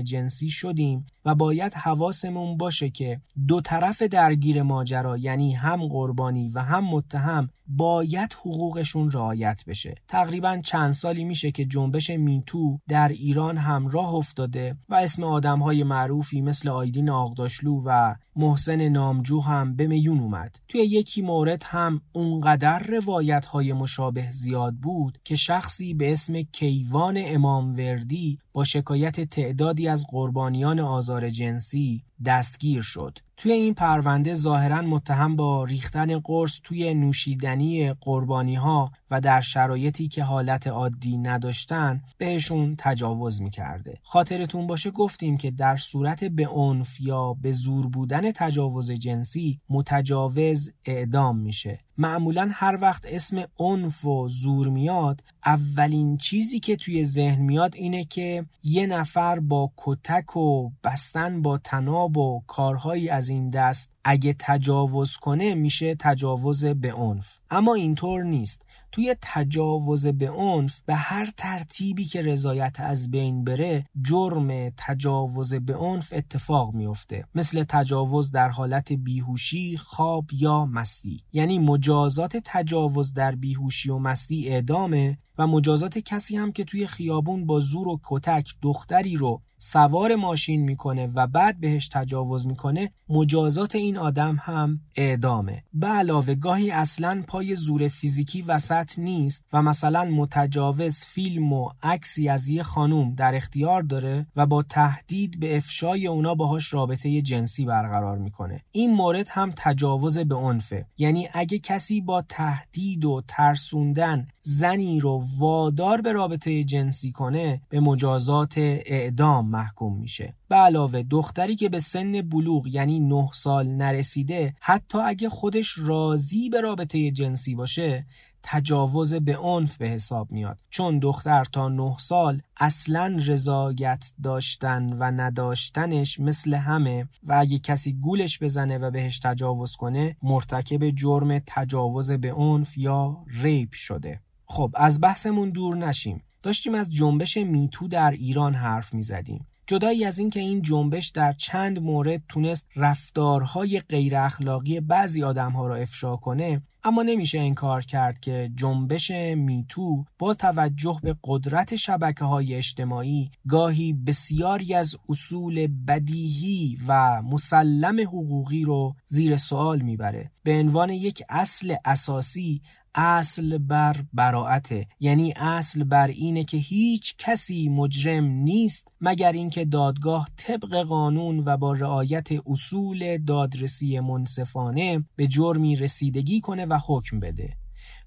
جنسی 0.00 0.50
شدیم 0.50 1.06
و 1.24 1.34
باید 1.34 1.74
حواسمون 1.74 2.56
باشه 2.56 2.90
که 2.90 3.20
دو 3.48 3.60
طرف 3.60 4.02
درگیر 4.02 4.62
ماجرا 4.62 5.16
یعنی 5.16 5.52
هم 5.52 5.86
قربانی 5.86 6.48
و 6.48 6.62
هم 6.62 6.84
متهم 6.84 7.48
باید 7.76 8.32
حقوقشون 8.32 9.10
رعایت 9.10 9.64
بشه. 9.66 9.94
تقریبا 10.08 10.60
چند 10.64 10.92
سالی 10.92 11.24
میشه 11.24 11.50
که 11.50 11.64
جنبش 11.64 12.10
میتو 12.10 12.78
در 12.88 13.08
ایران 13.08 13.56
هم 13.56 13.88
راه 13.88 14.14
افتاده 14.14 14.76
و 14.88 14.94
اسم 14.94 15.24
آدمهای 15.24 15.82
معروفی 15.82 16.40
مثل 16.40 16.68
آیدین 16.68 17.10
آقداشلو 17.10 17.82
و 17.84 18.14
محسن 18.36 18.88
نامجو 18.88 19.40
هم 19.40 19.76
به 19.76 19.86
میون 19.86 20.20
اومد. 20.20 20.56
توی 20.68 20.80
یکی 20.80 21.22
مورد 21.22 21.62
هم 21.66 22.00
اونقدر 22.12 22.78
روایت 22.78 23.46
های 23.46 23.72
مشابه 23.72 24.30
زیاد 24.30 24.74
بود 24.74 25.18
که 25.24 25.34
شخصی 25.34 25.94
به 25.94 26.12
اسم 26.12 26.42
کیوان 26.42 27.14
امام 27.26 27.76
وردی 27.76 28.38
با 28.52 28.64
شکایت 28.64 29.20
تعدادی 29.20 29.88
از 29.88 30.06
قربانیان 30.10 30.80
آزار 30.80 31.30
جنسی 31.30 32.04
دستگیر 32.24 32.82
شد. 32.82 33.18
توی 33.36 33.52
این 33.52 33.74
پرونده 33.74 34.34
ظاهرا 34.34 34.82
متهم 34.82 35.36
با 35.36 35.64
ریختن 35.64 36.18
قرص 36.18 36.60
توی 36.62 36.94
نوشیدنی 36.94 37.92
قربانی 37.92 38.54
ها 38.54 38.92
و 39.10 39.20
در 39.20 39.40
شرایطی 39.40 40.08
که 40.08 40.24
حالت 40.24 40.66
عادی 40.66 41.16
نداشتن 41.16 42.02
بهشون 42.18 42.74
تجاوز 42.78 43.42
می‌کرده. 43.42 43.98
خاطرتون 44.02 44.66
باشه 44.66 44.90
گفتیم 44.90 45.36
که 45.36 45.50
در 45.50 45.76
صورت 45.76 46.24
به 46.24 46.48
عنف 46.48 47.00
یا 47.00 47.34
به 47.34 47.52
زور 47.52 47.86
بودن 47.86 48.32
تجاوز 48.32 48.90
جنسی 48.90 49.60
متجاوز 49.70 50.72
اعدام 50.84 51.38
میشه. 51.38 51.80
معمولا 51.98 52.50
هر 52.52 52.78
وقت 52.80 53.06
اسم 53.08 53.44
عنف 53.58 54.04
و 54.04 54.28
زور 54.28 54.68
میاد 54.68 55.22
اولین 55.46 56.16
چیزی 56.16 56.60
که 56.60 56.76
توی 56.76 57.04
ذهن 57.04 57.42
میاد 57.42 57.74
اینه 57.74 58.04
که 58.04 58.46
یه 58.62 58.86
نفر 58.86 59.40
با 59.40 59.72
کتک 59.76 60.36
و 60.36 60.70
بستن 60.84 61.42
با 61.42 61.58
تناب 61.58 62.09
و 62.16 62.42
کارهایی 62.46 63.08
از 63.08 63.28
این 63.28 63.50
دست 63.50 63.90
اگه 64.04 64.34
تجاوز 64.38 65.16
کنه 65.16 65.54
میشه 65.54 65.94
تجاوز 65.94 66.66
به 66.66 66.92
عنف. 66.92 67.38
اما 67.50 67.74
اینطور 67.74 68.22
نیست. 68.22 68.62
توی 68.92 69.16
تجاوز 69.22 70.06
به 70.06 70.30
عنف 70.30 70.80
به 70.86 70.94
هر 70.94 71.30
ترتیبی 71.36 72.04
که 72.04 72.22
رضایت 72.22 72.80
از 72.80 73.10
بین 73.10 73.44
بره 73.44 73.86
جرم 74.02 74.70
تجاوز 74.76 75.54
به 75.54 75.76
عنف 75.76 76.12
اتفاق 76.16 76.74
میفته 76.74 77.24
مثل 77.34 77.64
تجاوز 77.68 78.30
در 78.30 78.48
حالت 78.48 78.92
بیهوشی 78.92 79.76
خواب 79.76 80.24
یا 80.32 80.64
مستی. 80.64 81.24
یعنی 81.32 81.58
مجازات 81.58 82.36
تجاوز 82.44 83.12
در 83.12 83.34
بیهوشی 83.34 83.90
و 83.90 83.98
مستی 83.98 84.48
اعدامه. 84.48 85.18
و 85.40 85.46
مجازات 85.46 85.98
کسی 85.98 86.36
هم 86.36 86.52
که 86.52 86.64
توی 86.64 86.86
خیابون 86.86 87.46
با 87.46 87.58
زور 87.58 87.88
و 87.88 88.00
کتک 88.04 88.54
دختری 88.62 89.16
رو 89.16 89.40
سوار 89.62 90.14
ماشین 90.14 90.60
می‌کنه 90.62 91.06
و 91.06 91.26
بعد 91.26 91.60
بهش 91.60 91.88
تجاوز 91.88 92.46
می‌کنه 92.46 92.92
مجازات 93.08 93.74
این 93.74 93.96
آدم 93.96 94.38
هم 94.42 94.80
اعدامه. 94.96 95.64
به 95.72 95.86
علاوه 95.86 96.34
گاهی 96.34 96.70
اصلا 96.70 97.24
پای 97.26 97.54
زور 97.54 97.88
فیزیکی 97.88 98.42
وسط 98.42 98.98
نیست 98.98 99.44
و 99.52 99.62
مثلا 99.62 100.04
متجاوز 100.04 101.04
فیلم 101.04 101.52
و 101.52 101.70
عکسی 101.82 102.28
از 102.28 102.48
یه 102.48 102.62
خانوم 102.62 103.14
در 103.14 103.34
اختیار 103.34 103.82
داره 103.82 104.26
و 104.36 104.46
با 104.46 104.62
تهدید 104.62 105.40
به 105.40 105.56
افشای 105.56 106.06
اونا 106.06 106.34
باهاش 106.34 106.74
رابطه 106.74 107.22
جنسی 107.22 107.64
برقرار 107.64 108.18
می‌کنه. 108.18 108.60
این 108.72 108.94
مورد 108.94 109.28
هم 109.30 109.52
تجاوز 109.56 110.18
به 110.18 110.34
عنفه. 110.34 110.86
یعنی 110.98 111.28
اگه 111.32 111.58
کسی 111.58 112.00
با 112.00 112.22
تهدید 112.28 113.04
و 113.04 113.22
ترسوندن 113.28 114.28
زنی 114.42 115.00
رو 115.00 115.22
وادار 115.38 116.00
به 116.00 116.12
رابطه 116.12 116.64
جنسی 116.64 117.12
کنه 117.12 117.60
به 117.68 117.80
مجازات 117.80 118.54
اعدام 118.58 119.50
محکوم 119.50 119.98
میشه. 119.98 120.34
به 120.48 120.56
علاوه 120.56 121.02
دختری 121.02 121.56
که 121.56 121.68
به 121.68 121.78
سن 121.78 122.22
بلوغ 122.22 122.66
یعنی 122.66 123.00
9 123.00 123.28
سال 123.32 123.66
نرسیده 123.68 124.54
حتی 124.60 124.98
اگه 124.98 125.28
خودش 125.28 125.78
راضی 125.78 126.48
به 126.48 126.60
رابطه 126.60 127.10
جنسی 127.10 127.54
باشه 127.54 128.06
تجاوز 128.42 129.14
به 129.14 129.36
عنف 129.36 129.76
به 129.76 129.88
حساب 129.88 130.32
میاد. 130.32 130.60
چون 130.70 130.98
دختر 130.98 131.44
تا 131.44 131.68
9 131.68 131.96
سال 131.98 132.42
اصلا 132.56 133.18
رضایت 133.26 134.12
داشتن 134.22 134.92
و 134.92 135.04
نداشتنش 135.04 136.20
مثل 136.20 136.54
همه 136.54 137.08
و 137.22 137.32
اگه 137.32 137.58
کسی 137.58 137.92
گولش 137.92 138.42
بزنه 138.42 138.78
و 138.78 138.90
بهش 138.90 139.18
تجاوز 139.18 139.76
کنه 139.76 140.16
مرتکب 140.22 140.90
جرم 140.90 141.38
تجاوز 141.46 142.12
به 142.12 142.32
عنف 142.32 142.78
یا 142.78 143.24
ریپ 143.42 143.72
شده. 143.72 144.20
خب 144.50 144.70
از 144.74 145.00
بحثمون 145.00 145.50
دور 145.50 145.76
نشیم 145.76 146.22
داشتیم 146.42 146.74
از 146.74 146.90
جنبش 146.90 147.36
میتو 147.36 147.88
در 147.88 148.10
ایران 148.10 148.54
حرف 148.54 148.94
می 148.94 149.02
زدیم. 149.02 149.46
جدایی 149.66 150.04
از 150.04 150.18
اینکه 150.18 150.40
این 150.40 150.62
جنبش 150.62 151.08
در 151.08 151.32
چند 151.32 151.82
مورد 151.82 152.22
تونست 152.28 152.66
رفتارهای 152.76 153.80
غیر 153.80 154.16
اخلاقی 154.16 154.80
بعضی 154.80 155.22
آدمها 155.22 155.66
را 155.66 155.76
افشا 155.76 156.16
کنه 156.16 156.62
اما 156.84 157.02
نمیشه 157.02 157.38
انکار 157.38 157.82
کرد 157.82 158.20
که 158.20 158.50
جنبش 158.56 159.10
میتو 159.36 160.04
با 160.18 160.34
توجه 160.34 161.00
به 161.02 161.16
قدرت 161.24 161.76
شبکه 161.76 162.24
های 162.24 162.54
اجتماعی 162.54 163.30
گاهی 163.48 163.92
بسیاری 163.92 164.74
از 164.74 164.96
اصول 165.08 165.66
بدیهی 165.86 166.78
و 166.88 167.22
مسلم 167.22 168.00
حقوقی 168.00 168.62
رو 168.62 168.94
زیر 169.06 169.36
سوال 169.36 169.82
می‌بره 169.82 170.30
به 170.42 170.52
عنوان 170.58 170.90
یک 170.90 171.22
اصل 171.28 171.74
اساسی 171.84 172.62
اصل 172.94 173.58
بر 173.58 173.96
براعته. 174.12 174.86
یعنی 175.00 175.32
اصل 175.36 175.84
بر 175.84 176.06
اینه 176.06 176.44
که 176.44 176.56
هیچ 176.56 177.14
کسی 177.18 177.68
مجرم 177.68 178.24
نیست 178.24 178.88
مگر 179.00 179.32
اینکه 179.32 179.64
دادگاه 179.64 180.28
طبق 180.36 180.82
قانون 180.82 181.42
و 181.46 181.56
با 181.56 181.72
رعایت 181.72 182.28
اصول 182.46 183.18
دادرسی 183.18 184.00
منصفانه 184.00 185.04
به 185.16 185.26
جرمی 185.26 185.76
رسیدگی 185.76 186.40
کنه 186.40 186.66
و 186.66 186.78
حکم 186.86 187.20
بده. 187.20 187.59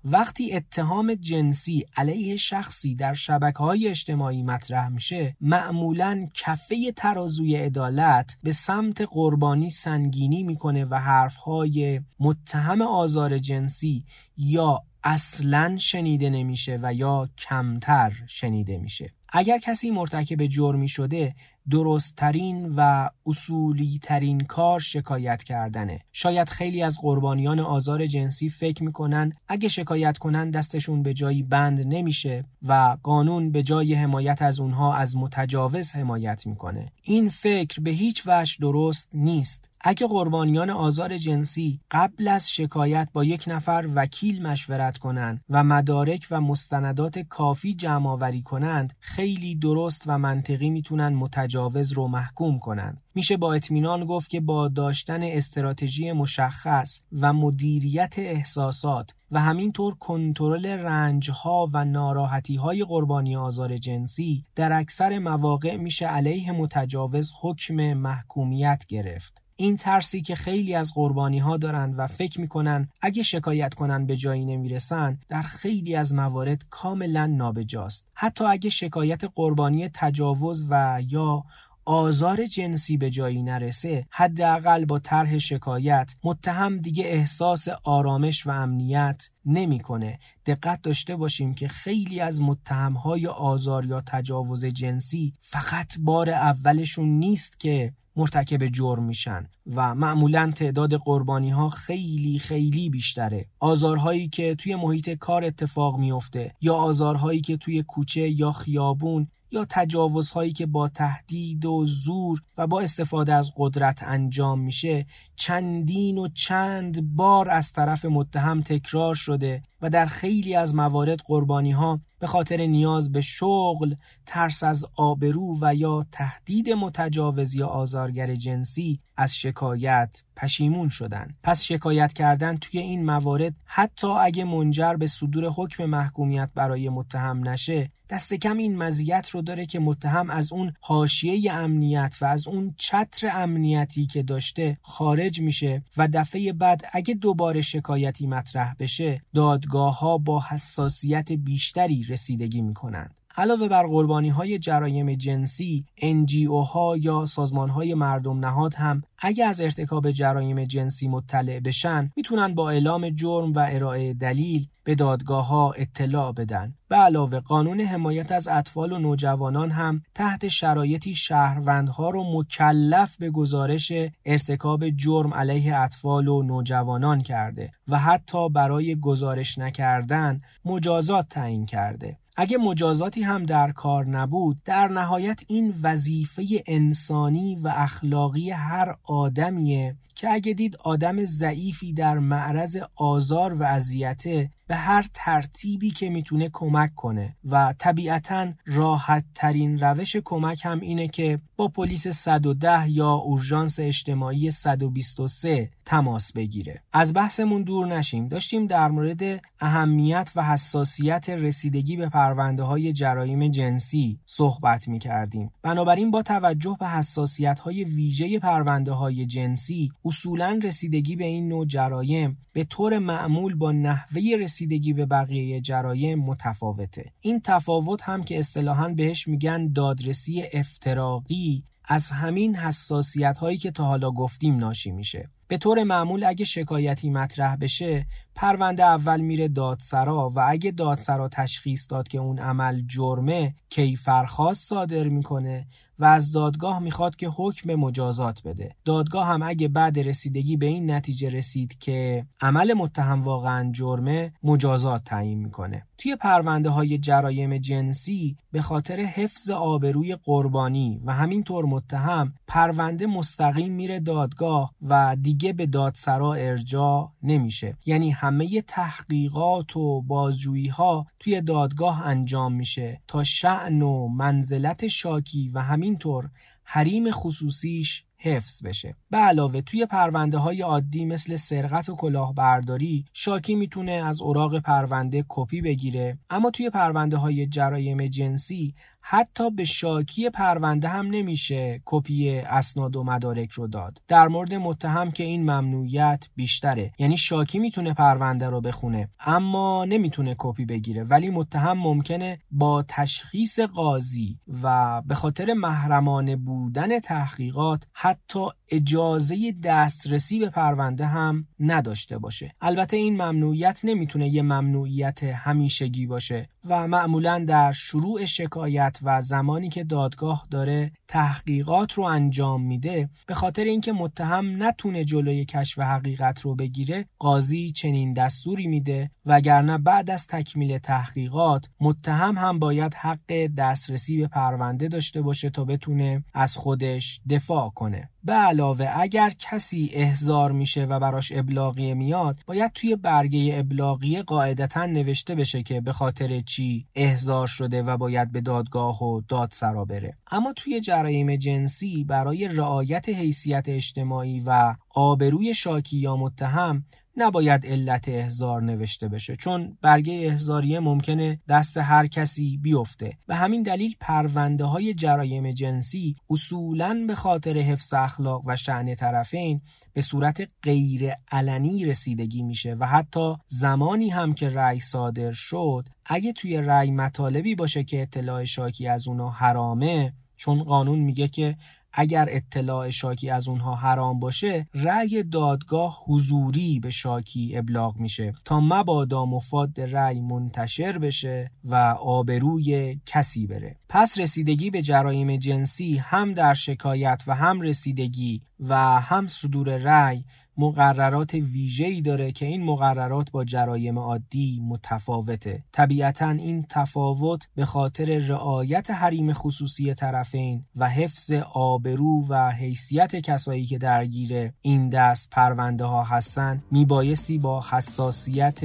وقتی 0.05 0.53
اتهام 0.53 1.13
جنسی 1.13 1.85
علیه 1.97 2.35
شخصی 2.35 2.95
در 2.95 3.13
شبکه 3.13 3.57
های 3.57 3.87
اجتماعی 3.87 4.43
مطرح 4.43 4.89
میشه 4.89 5.35
معمولا 5.41 6.27
کفه 6.33 6.91
ترازوی 6.91 7.55
عدالت 7.55 8.37
به 8.43 8.51
سمت 8.51 9.01
قربانی 9.01 9.69
سنگینی 9.69 10.43
می‌کنه 10.43 10.85
و 10.85 10.95
حرفهای 10.95 12.01
متهم 12.19 12.81
آزار 12.81 13.37
جنسی 13.37 14.05
یا 14.37 14.83
اصلا 15.03 15.77
شنیده 15.77 16.29
نمیشه 16.29 16.79
و 16.81 16.93
یا 16.93 17.29
کمتر 17.37 18.13
شنیده 18.27 18.77
میشه. 18.77 19.13
اگر 19.29 19.59
کسی 19.59 19.91
مرتکب 19.91 20.45
جرمی 20.45 20.87
شده 20.87 21.35
درستترین 21.69 22.73
و 22.77 23.09
اصولی 23.25 23.99
ترین 24.03 24.39
کار 24.39 24.79
شکایت 24.79 25.43
کردنه. 25.43 25.99
شاید 26.11 26.49
خیلی 26.49 26.83
از 26.83 26.99
قربانیان 27.01 27.59
آزار 27.59 28.05
جنسی 28.05 28.49
فکر 28.49 28.83
می‌کنن 28.83 29.33
اگه 29.47 29.67
شکایت 29.67 30.17
کنن 30.17 30.51
دستشون 30.51 31.03
به 31.03 31.13
جایی 31.13 31.43
بند 31.43 31.79
نمیشه 31.87 32.45
و 32.67 32.97
قانون 33.03 33.51
به 33.51 33.63
جای 33.63 33.93
حمایت 33.93 34.41
از 34.41 34.59
اونها 34.59 34.95
از 34.95 35.17
متجاوز 35.17 35.91
حمایت 35.95 36.47
می‌کنه. 36.47 36.91
این 37.01 37.29
فکر 37.29 37.81
به 37.81 37.91
هیچ 37.91 38.23
وجه 38.25 38.57
درست 38.61 39.09
نیست. 39.13 39.69
اگه 39.85 40.07
قربانیان 40.07 40.69
آزار 40.69 41.17
جنسی 41.17 41.79
قبل 41.91 42.27
از 42.27 42.51
شکایت 42.51 43.09
با 43.13 43.23
یک 43.23 43.43
نفر 43.47 43.89
وکیل 43.95 44.41
مشورت 44.41 44.97
کنند 44.97 45.41
و 45.49 45.63
مدارک 45.63 46.27
و 46.31 46.41
مستندات 46.41 47.19
کافی 47.19 47.73
جمع 47.73 48.09
آوری 48.09 48.41
کنند 48.41 48.93
خیلی 48.99 49.55
درست 49.55 50.03
و 50.07 50.17
منطقی 50.17 50.69
می‌تونن 50.69 51.09
متجاوز 51.09 51.91
رو 51.91 52.07
محکوم 52.07 52.59
کنند. 52.59 53.01
میشه 53.15 53.37
با 53.37 53.53
اطمینان 53.53 54.05
گفت 54.05 54.29
که 54.29 54.39
با 54.39 54.67
داشتن 54.67 55.23
استراتژی 55.23 56.11
مشخص 56.11 57.01
و 57.21 57.33
مدیریت 57.33 58.13
احساسات 58.17 59.11
و 59.31 59.39
همینطور 59.39 59.95
کنترل 59.95 60.65
رنجها 60.65 61.69
و 61.73 61.85
ناراحتیهای 61.85 62.83
قربانی 62.83 63.35
آزار 63.35 63.77
جنسی 63.77 64.45
در 64.55 64.73
اکثر 64.73 65.19
مواقع 65.19 65.77
میشه 65.77 66.07
علیه 66.07 66.51
متجاوز 66.51 67.33
حکم 67.41 67.93
محکومیت 67.93 68.83
گرفت. 68.87 69.42
این 69.55 69.77
ترسی 69.77 70.21
که 70.21 70.35
خیلی 70.35 70.75
از 70.75 70.93
قربانی 70.93 71.39
ها 71.39 71.57
دارند 71.57 71.93
و 71.97 72.07
فکر 72.07 72.41
می‌کنن 72.41 72.89
اگه 73.01 73.23
شکایت 73.23 73.73
کنن 73.73 74.05
به 74.05 74.15
جایی 74.15 74.45
نمی‌رسن 74.45 75.17
در 75.27 75.41
خیلی 75.41 75.95
از 75.95 76.13
موارد 76.13 76.65
کاملا 76.69 77.25
نابجاست. 77.25 78.07
حتی 78.13 78.43
اگه 78.43 78.69
شکایت 78.69 79.21
قربانی 79.35 79.89
تجاوز 79.93 80.65
و 80.69 81.01
یا 81.09 81.43
آزار 81.85 82.45
جنسی 82.45 82.97
به 82.97 83.09
جایی 83.09 83.43
نرسه 83.43 84.05
حداقل 84.09 84.85
با 84.85 84.99
طرح 84.99 85.37
شکایت 85.37 86.15
متهم 86.23 86.77
دیگه 86.77 87.03
احساس 87.03 87.67
آرامش 87.83 88.47
و 88.47 88.51
امنیت 88.51 89.29
نمی‌کنه. 89.45 90.19
دقت 90.45 90.81
داشته 90.81 91.15
باشیم 91.15 91.53
که 91.53 91.67
خیلی 91.67 92.19
از 92.19 92.41
متهمهای 92.41 93.27
آزار 93.27 93.85
یا 93.85 94.03
تجاوز 94.05 94.65
جنسی 94.65 95.33
فقط 95.39 95.95
بار 95.99 96.29
اولشون 96.29 97.09
نیست 97.09 97.59
که 97.59 97.93
مرتکب 98.15 98.65
جرم 98.65 99.03
میشن 99.03 99.49
و 99.75 99.95
معمولا 99.95 100.51
تعداد 100.55 100.93
قربانی 100.93 101.49
ها 101.49 101.69
خیلی 101.69 102.39
خیلی 102.39 102.89
بیشتره. 102.89 103.45
آزارهایی 103.59 104.27
که 104.27 104.55
توی 104.55 104.75
محیط 104.75 105.09
کار 105.09 105.45
اتفاق 105.45 105.97
میفته 105.97 106.55
یا 106.61 106.75
آزارهایی 106.75 107.41
که 107.41 107.57
توی 107.57 107.83
کوچه 107.83 108.29
یا 108.29 108.51
خیابون 108.51 109.27
یا 109.53 109.65
تجاوزهایی 109.69 110.51
که 110.51 110.65
با 110.65 110.87
تهدید 110.87 111.65
و 111.65 111.85
زور 111.85 112.41
و 112.57 112.67
با 112.67 112.81
استفاده 112.81 113.33
از 113.33 113.51
قدرت 113.57 114.03
انجام 114.03 114.59
میشه 114.59 115.05
چندین 115.43 116.17
و 116.17 116.27
چند 116.27 117.15
بار 117.15 117.49
از 117.49 117.73
طرف 117.73 118.05
متهم 118.05 118.61
تکرار 118.61 119.15
شده 119.15 119.61
و 119.81 119.89
در 119.89 120.05
خیلی 120.05 120.55
از 120.55 120.75
موارد 120.75 121.19
قربانی 121.19 121.71
ها 121.71 121.99
به 122.19 122.27
خاطر 122.27 122.65
نیاز 122.65 123.11
به 123.11 123.21
شغل، 123.21 123.95
ترس 124.25 124.63
از 124.63 124.85
آبرو 124.95 125.57
و 125.61 125.75
یا 125.75 126.05
تهدید 126.11 126.69
متجاوز 126.69 127.55
یا 127.55 127.67
آزارگر 127.67 128.35
جنسی 128.35 128.99
از 129.17 129.35
شکایت 129.35 130.23
پشیمون 130.35 130.89
شدن. 130.89 131.27
پس 131.43 131.63
شکایت 131.63 132.13
کردن 132.13 132.57
توی 132.57 132.79
این 132.79 133.05
موارد 133.05 133.53
حتی 133.65 134.07
اگه 134.07 134.43
منجر 134.43 134.93
به 134.93 135.07
صدور 135.07 135.45
حکم 135.45 135.85
محکومیت 135.85 136.49
برای 136.55 136.89
متهم 136.89 137.47
نشه 137.47 137.91
دست 138.09 138.33
کم 138.33 138.57
این 138.57 138.77
مزیت 138.77 139.29
رو 139.29 139.41
داره 139.41 139.65
که 139.65 139.79
متهم 139.79 140.29
از 140.29 140.53
اون 140.53 140.73
حاشیه 140.81 141.53
امنیت 141.53 142.17
و 142.21 142.25
از 142.25 142.47
اون 142.47 142.73
چتر 142.77 143.29
امنیتی 143.33 144.05
که 144.05 144.23
داشته 144.23 144.77
خارج 144.81 145.32
میشه 145.41 145.83
و 145.97 146.07
دفعه 146.13 146.53
بعد 146.53 146.81
اگه 146.91 147.13
دوباره 147.13 147.61
شکایتی 147.61 148.27
مطرح 148.27 148.75
بشه 148.79 149.21
دادگاه 149.33 149.99
ها 149.99 150.17
با 150.17 150.43
حساسیت 150.49 151.31
بیشتری 151.31 152.03
رسیدگی 152.03 152.61
می‌کنند. 152.61 153.15
علاوه 153.37 153.67
بر 153.67 153.87
قربانی 153.87 154.29
های 154.29 154.59
جرایم 154.59 155.15
جنسی 155.15 155.85
NGO 156.01 156.67
ها 156.67 156.97
یا 156.97 157.25
سازمان 157.25 157.69
های 157.69 157.93
مردم 157.93 158.39
نهاد 158.39 158.75
هم 158.75 159.01
اگر 159.17 159.47
از 159.47 159.61
ارتکاب 159.61 160.11
جرایم 160.11 160.65
جنسی 160.65 161.07
مطلع 161.07 161.59
بشن 161.59 162.11
می‌تونن 162.15 162.55
با 162.55 162.69
اعلام 162.69 163.09
جرم 163.09 163.53
و 163.53 163.67
ارائه 163.69 164.13
دلیل 164.13 164.67
به 164.83 164.95
دادگاه 164.95 165.47
ها 165.47 165.71
اطلاع 165.71 166.31
بدن. 166.31 166.73
به 166.89 166.95
علاوه 166.95 167.39
قانون 167.39 167.81
حمایت 167.81 168.31
از 168.31 168.47
اطفال 168.47 168.91
و 168.91 168.97
نوجوانان 168.97 169.71
هم 169.71 170.01
تحت 170.15 170.47
شرایطی 170.47 171.15
شهروندها 171.15 172.09
رو 172.09 172.39
مکلف 172.39 173.17
به 173.17 173.29
گزارش 173.29 173.91
ارتکاب 174.25 174.89
جرم 174.89 175.33
علیه 175.33 175.75
اطفال 175.77 176.27
و 176.27 176.43
نوجوانان 176.43 177.21
کرده 177.21 177.71
و 177.87 177.99
حتی 177.99 178.49
برای 178.49 178.99
گزارش 178.99 179.57
نکردن 179.57 180.41
مجازات 180.65 181.29
تعیین 181.29 181.65
کرده. 181.65 182.17
اگه 182.35 182.57
مجازاتی 182.57 183.23
هم 183.23 183.43
در 183.43 183.71
کار 183.71 184.05
نبود 184.05 184.57
در 184.65 184.87
نهایت 184.87 185.43
این 185.47 185.73
وظیفه 185.83 186.63
انسانی 186.67 187.55
و 187.55 187.71
اخلاقی 187.75 188.51
هر 188.51 188.95
آدمیه 189.03 189.95
که 190.15 190.31
اگه 190.31 190.53
دید 190.53 190.75
آدم 190.75 191.23
ضعیفی 191.23 191.93
در 191.93 192.19
معرض 192.19 192.77
آزار 192.95 193.53
و 193.53 193.63
اذیته 193.63 194.49
به 194.67 194.75
هر 194.75 195.05
ترتیبی 195.13 195.91
که 195.91 196.09
می‌تونه 196.09 196.49
کمک 196.53 196.95
کنه 196.95 197.35
و 197.45 197.73
طبیعتا 197.77 198.53
راحت 198.65 199.25
ترین 199.35 199.79
روش 199.79 200.15
کمک 200.15 200.65
هم 200.65 200.79
اینه 200.79 201.07
که 201.07 201.39
با 201.55 201.67
پلیس 201.67 202.07
110 202.07 202.89
یا 202.89 203.13
اورژانس 203.13 203.79
اجتماعی 203.79 204.51
123 204.51 205.69
تماس 205.85 206.33
بگیره. 206.33 206.81
از 206.93 207.13
بحثمون 207.13 207.63
دور 207.63 207.87
نشیم. 207.87 208.27
داشتیم 208.27 208.67
در 208.67 208.87
مورد 208.87 209.41
اهمیت 209.59 210.31
و 210.35 210.43
حساسیت 210.43 211.29
رسیدگی 211.29 211.97
به 211.97 212.09
پرونده 212.09 212.63
های 212.63 212.93
جرایم 212.93 213.47
جنسی 213.47 214.19
صحبت 214.25 214.87
می 214.87 214.99
کردیم 214.99 215.51
بنابراین 215.61 216.11
با 216.11 216.21
توجه 216.21 216.77
به 216.79 216.87
حساسیت 216.87 217.59
های 217.59 217.83
ویژه 217.83 218.39
پرونده 218.39 218.91
های 218.91 219.25
جنسی 219.25 219.91
اصولا 220.05 220.59
رسیدگی 220.63 221.15
به 221.15 221.25
این 221.25 221.47
نوع 221.47 221.65
جرایم 221.65 222.37
به 222.53 222.63
طور 222.63 222.99
معمول 222.99 223.55
با 223.55 223.71
نحوه 223.71 224.21
رسیدگی 224.39 224.93
به 224.93 225.05
بقیه 225.05 225.61
جرایم 225.61 226.19
متفاوته. 226.19 227.11
این 227.21 227.41
تفاوت 227.43 228.03
هم 228.03 228.23
که 228.23 228.39
اصطلاحا 228.39 228.89
بهش 228.89 229.27
میگن 229.27 229.71
دادرسی 229.73 230.43
افتراقی 230.53 231.63
از 231.85 232.11
همین 232.11 232.55
حساسیت 232.55 233.37
هایی 233.37 233.57
که 233.57 233.71
تا 233.71 233.85
حالا 233.85 234.11
گفتیم 234.11 234.57
ناشی 234.57 234.91
میشه. 234.91 235.29
به 235.47 235.57
طور 235.57 235.83
معمول 235.83 236.23
اگه 236.23 236.45
شکایتی 236.45 237.09
مطرح 237.09 237.55
بشه 237.55 238.05
پرونده 238.35 238.83
اول 238.83 239.21
میره 239.21 239.47
دادسرا 239.47 240.31
و 240.35 240.39
اگه 240.47 240.71
دادسرا 240.71 241.29
تشخیص 241.29 241.91
داد 241.91 242.07
که 242.07 242.17
اون 242.17 242.39
عمل 242.39 242.81
جرمه 242.87 243.55
کیفرخواست 243.69 244.67
صادر 244.67 245.03
می‌کنه 245.03 245.67
و 245.99 246.05
از 246.05 246.31
دادگاه 246.31 246.79
می‌خواد 246.79 247.15
که 247.15 247.27
حکم 247.27 247.75
مجازات 247.75 248.43
بده. 248.43 248.75
دادگاه 248.85 249.27
هم 249.27 249.43
اگه 249.43 249.67
بعد 249.67 249.99
رسیدگی 249.99 250.57
به 250.57 250.65
این 250.65 250.91
نتیجه 250.91 251.29
رسید 251.29 251.77
که 251.79 252.25
عمل 252.41 252.73
متهم 252.73 253.21
واقعا 253.21 253.71
جرمه 253.71 254.33
مجازات 254.43 255.03
تعیین 255.03 255.39
می‌کنه. 255.39 255.85
توی 255.97 256.15
پرونده 256.15 256.69
های 256.69 256.97
جرایم 256.97 257.57
جنسی 257.57 258.37
به 258.51 258.61
خاطر 258.61 258.99
حفظ 258.99 259.49
آبروی 259.49 260.15
قربانی 260.15 261.01
و 261.05 261.13
همینطور 261.13 261.65
متهم 261.65 262.33
پرونده 262.47 263.05
مستقیم 263.05 263.73
میره 263.73 263.99
دادگاه 263.99 264.73
و 264.81 265.17
دیگه 265.21 265.32
به 265.33 265.65
دادسرا 265.65 266.33
ارجاع 266.33 267.11
نمیشه. 267.23 267.77
یعنی 267.85 268.11
همه 268.11 268.61
تحقیقات 268.61 269.77
و 269.77 270.01
بازجویی 270.01 270.67
ها 270.67 271.07
توی 271.19 271.41
دادگاه 271.41 272.07
انجام 272.07 272.53
میشه. 272.53 273.01
تا 273.07 273.23
شعن 273.23 273.81
و 273.81 274.07
منزلت 274.07 274.87
شاکی 274.87 275.49
و 275.49 275.59
همینطور 275.59 276.29
حریم 276.63 277.11
خصوصیش 277.11 278.03
حفظ 278.17 278.63
بشه. 278.63 278.95
به 279.09 279.17
علاوه 279.17 279.61
توی 279.61 279.85
پرونده 279.85 280.37
های 280.37 280.61
عادی 280.61 281.05
مثل 281.05 281.35
سرقت 281.35 281.89
و 281.89 281.95
کلاهبرداری 281.95 283.05
شاکی 283.13 283.55
می‌تونه 283.55 283.91
از 283.91 284.21
اوراق 284.21 284.59
پرونده 284.59 285.25
کپی 285.29 285.61
بگیره. 285.61 286.17
اما 286.29 286.51
توی 286.51 286.69
پرونده 286.69 287.17
های 287.17 287.47
جرایم 287.47 288.07
جنسی 288.07 288.75
حتی 289.05 289.49
به 289.49 289.63
شاکی 289.63 290.29
پرونده 290.29 290.87
هم 290.87 291.07
نمیشه 291.07 291.81
کپی 291.85 292.39
اسناد 292.39 292.95
و 292.95 293.03
مدارک 293.03 293.51
رو 293.51 293.67
داد. 293.67 294.01
در 294.07 294.27
مورد 294.27 294.53
متهم 294.53 295.11
که 295.11 295.23
این 295.23 295.41
ممنوعیت 295.41 296.29
بیشتره. 296.35 296.91
یعنی 296.99 297.17
شاکی 297.17 297.59
می‌تونه 297.59 297.93
پرونده 297.93 298.49
رو 298.49 298.61
بخونه 298.61 299.09
اما 299.19 299.85
نمی‌تونه 299.85 300.35
کپی 300.37 300.65
بگیره. 300.65 301.03
ولی 301.03 301.29
متهم 301.29 301.77
ممکنه 301.77 302.39
با 302.51 302.83
تشخیص 302.87 303.59
قاضی 303.59 304.39
و 304.63 305.01
به 305.01 305.15
خاطر 305.15 305.53
محرمانه 305.53 306.35
بودن 306.35 306.99
تحقیقات 306.99 307.83
حتی 307.93 308.45
اجازه 308.73 309.53
دسترسی 309.63 310.39
به 310.39 310.49
پرونده 310.49 311.05
هم 311.05 311.47
نداشته 311.59 312.17
باشه. 312.17 312.55
البته 312.61 312.97
این 312.97 313.13
ممنوعیت 313.13 313.81
نمی‌تونه 313.83 314.29
یه 314.29 314.41
ممنوعیت 314.41 315.23
همیشگی 315.23 316.05
باشه 316.05 316.49
و 316.65 316.87
معمولا 316.87 317.45
در 317.47 317.71
شروع 317.71 318.25
شکایت 318.25 318.99
و 319.03 319.21
زمانی 319.21 319.69
که 319.69 319.83
دادگاه 319.83 320.47
داره 320.51 320.91
تحقیقات 321.07 321.93
رو 321.93 322.03
انجام 322.03 322.61
میده 322.61 323.09
به 323.27 323.33
خاطر 323.33 323.63
اینکه 323.63 323.93
متهم 323.93 324.63
نتونه 324.63 325.05
جلوی 325.05 325.45
کشف 325.45 325.79
حقیقت 325.79 326.41
رو 326.41 326.55
بگیره 326.55 327.05
قاضی 327.19 327.71
چنین 327.71 328.13
دستوری 328.13 328.67
میده 328.67 329.11
وگرنه 329.25 329.77
بعد 329.77 330.09
از 330.09 330.27
تکمیل 330.27 330.77
تحقیقات 330.77 331.69
متهم 331.79 332.37
هم 332.37 332.59
باید 332.59 332.93
حق 332.93 333.47
دسترسی 333.57 334.17
به 334.17 334.27
پرونده 334.27 334.87
داشته 334.87 335.21
باشه 335.21 335.49
تا 335.49 335.65
بتونه 335.65 336.23
از 336.33 336.57
خودش 336.57 337.21
دفاع 337.29 337.69
کنه. 337.69 338.09
به 338.25 338.33
علاوه 338.33 338.89
اگر 338.95 339.29
کسی 339.39 339.89
احضار 339.93 340.51
میشه 340.51 340.85
و 340.85 340.99
براش 340.99 341.31
ابلاغیه 341.35 341.93
میاد 341.93 342.39
باید 342.45 342.71
توی 342.71 342.95
برگه 342.95 343.55
ابلاغیه 343.59 344.21
قاعدتا 344.21 344.85
نوشته 344.85 345.35
بشه 345.35 345.63
که 345.63 345.81
به 345.81 345.93
خاطر 345.93 346.39
چی 346.39 346.87
احضار 346.95 347.47
شده 347.47 347.83
و 347.83 347.97
باید 347.97 348.31
به 348.31 348.41
دادگاه 348.41 349.03
و 349.03 349.21
دادسرا 349.27 349.85
بره. 349.85 350.17
اما 350.31 350.53
توی 350.53 350.81
جرایم 350.81 351.35
جنسی 351.35 352.03
برای 352.03 352.47
رعایت 352.47 353.09
حیثیت 353.09 353.65
اجتماعی 353.67 354.43
و 354.45 354.75
آبروی 354.89 355.53
شاکی 355.53 355.97
یا 355.97 356.15
متهم 356.15 356.85
نباید 357.17 357.65
علت 357.65 358.09
احزار 358.09 358.61
نوشته 358.61 359.07
بشه 359.07 359.35
چون 359.35 359.77
برگه 359.81 360.13
احزاریه 360.13 360.79
ممکنه 360.79 361.39
دست 361.49 361.77
هر 361.77 362.07
کسی 362.07 362.57
بیفته. 362.57 363.17
و 363.27 363.35
همین 363.35 363.63
دلیل 363.63 363.95
پرونده 363.99 364.65
های 364.65 364.93
جرایم 364.93 365.51
جنسی 365.51 366.15
اصولا 366.29 367.03
به 367.07 367.15
خاطر 367.15 367.57
حفظ 367.57 367.93
اخلاق 367.93 368.41
و 368.45 368.55
شعن 368.55 368.95
طرفین 368.95 369.61
به 369.93 370.01
صورت 370.01 370.47
غیر 370.63 371.11
علنی 371.31 371.85
رسیدگی 371.85 372.43
میشه 372.43 372.75
و 372.79 372.87
حتی 372.87 373.35
زمانی 373.47 374.09
هم 374.09 374.33
که 374.33 374.49
رأی 374.49 374.79
صادر 374.79 375.31
شد 375.31 375.87
اگه 376.05 376.33
توی 376.33 376.57
رأی 376.57 376.91
مطالبی 376.91 377.55
باشه 377.55 377.83
که 377.83 378.01
اطلاع 378.01 378.43
شاکی 378.43 378.87
از 378.87 379.07
اونا 379.07 379.29
حرامه 379.29 380.13
چون 380.37 380.63
قانون 380.63 380.99
میگه 380.99 381.27
که 381.27 381.55
اگر 381.93 382.27
اطلاع 382.29 382.89
شاکی 382.89 383.29
از 383.29 383.47
اونها 383.47 383.75
حرام 383.75 384.19
باشه 384.19 384.67
رأی 384.73 385.23
دادگاه 385.23 386.03
حضوری 386.05 386.79
به 386.79 386.89
شاکی 386.89 387.57
ابلاغ 387.57 387.97
میشه 387.97 388.33
تا 388.45 388.59
مبادا 388.59 389.25
مفاد 389.25 389.81
رأی 389.81 390.21
منتشر 390.21 390.97
بشه 390.97 391.51
و 391.63 391.75
آبروی 391.99 392.99
کسی 393.05 393.47
بره. 393.47 393.75
پس 393.89 394.19
رسیدگی 394.19 394.69
به 394.69 394.81
جرایم 394.81 395.37
جنسی 395.37 395.97
هم 395.97 396.33
در 396.33 396.53
شکایت 396.53 397.23
و 397.27 397.35
هم 397.35 397.61
رسیدگی 397.61 398.41
و 398.59 398.75
هم 399.01 399.27
صدور 399.27 399.77
رأی 399.77 400.23
مقررات 400.57 401.33
ویژه‌ای 401.33 402.01
داره 402.01 402.31
که 402.31 402.45
این 402.45 402.63
مقررات 402.63 403.31
با 403.31 403.43
جرایم 403.43 403.99
عادی 403.99 404.61
متفاوته. 404.67 405.63
طبیعتا 405.71 406.29
این 406.29 406.65
تفاوت 406.69 407.47
به 407.55 407.65
خاطر 407.65 408.05
رعایت 408.17 408.91
حریم 408.91 409.33
خصوصی 409.33 409.93
طرفین 409.93 410.65
و 410.75 410.89
حفظ 410.89 411.31
آبرو 411.53 412.27
و 412.29 412.51
حیثیت 412.51 413.15
کسایی 413.15 413.65
که 413.65 413.77
درگیر 413.77 414.51
این 414.61 414.89
دست 414.89 415.29
پرونده 415.29 415.85
ها 415.85 416.03
هستند 416.03 416.63
میبایستی 416.71 417.37
با 417.37 417.63
حساسیت 417.69 418.61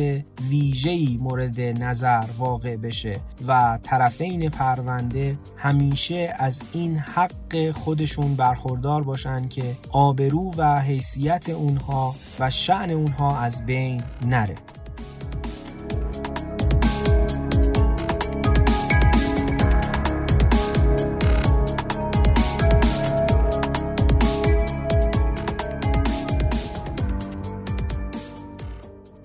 ویژه‌ای 0.48 1.18
مورد 1.20 1.60
نظر 1.60 2.24
واقع 2.38 2.76
بشه 2.76 3.20
و 3.46 3.78
طرفین 3.82 4.50
پرونده 4.50 5.38
همیشه 5.56 6.34
از 6.38 6.62
این 6.72 6.98
حق 6.98 7.70
خودشون 7.70 8.34
برخوردار 8.34 9.02
باشن 9.02 9.48
که 9.48 9.76
آبرو 9.92 10.52
و 10.56 10.80
حیثیت 10.80 11.48
اون 11.48 11.77
اونها 11.78 12.14
و 12.40 12.50
شعن 12.50 12.90
اونها 12.90 13.40
از 13.40 13.66
بین 13.66 14.02
نره. 14.26 14.54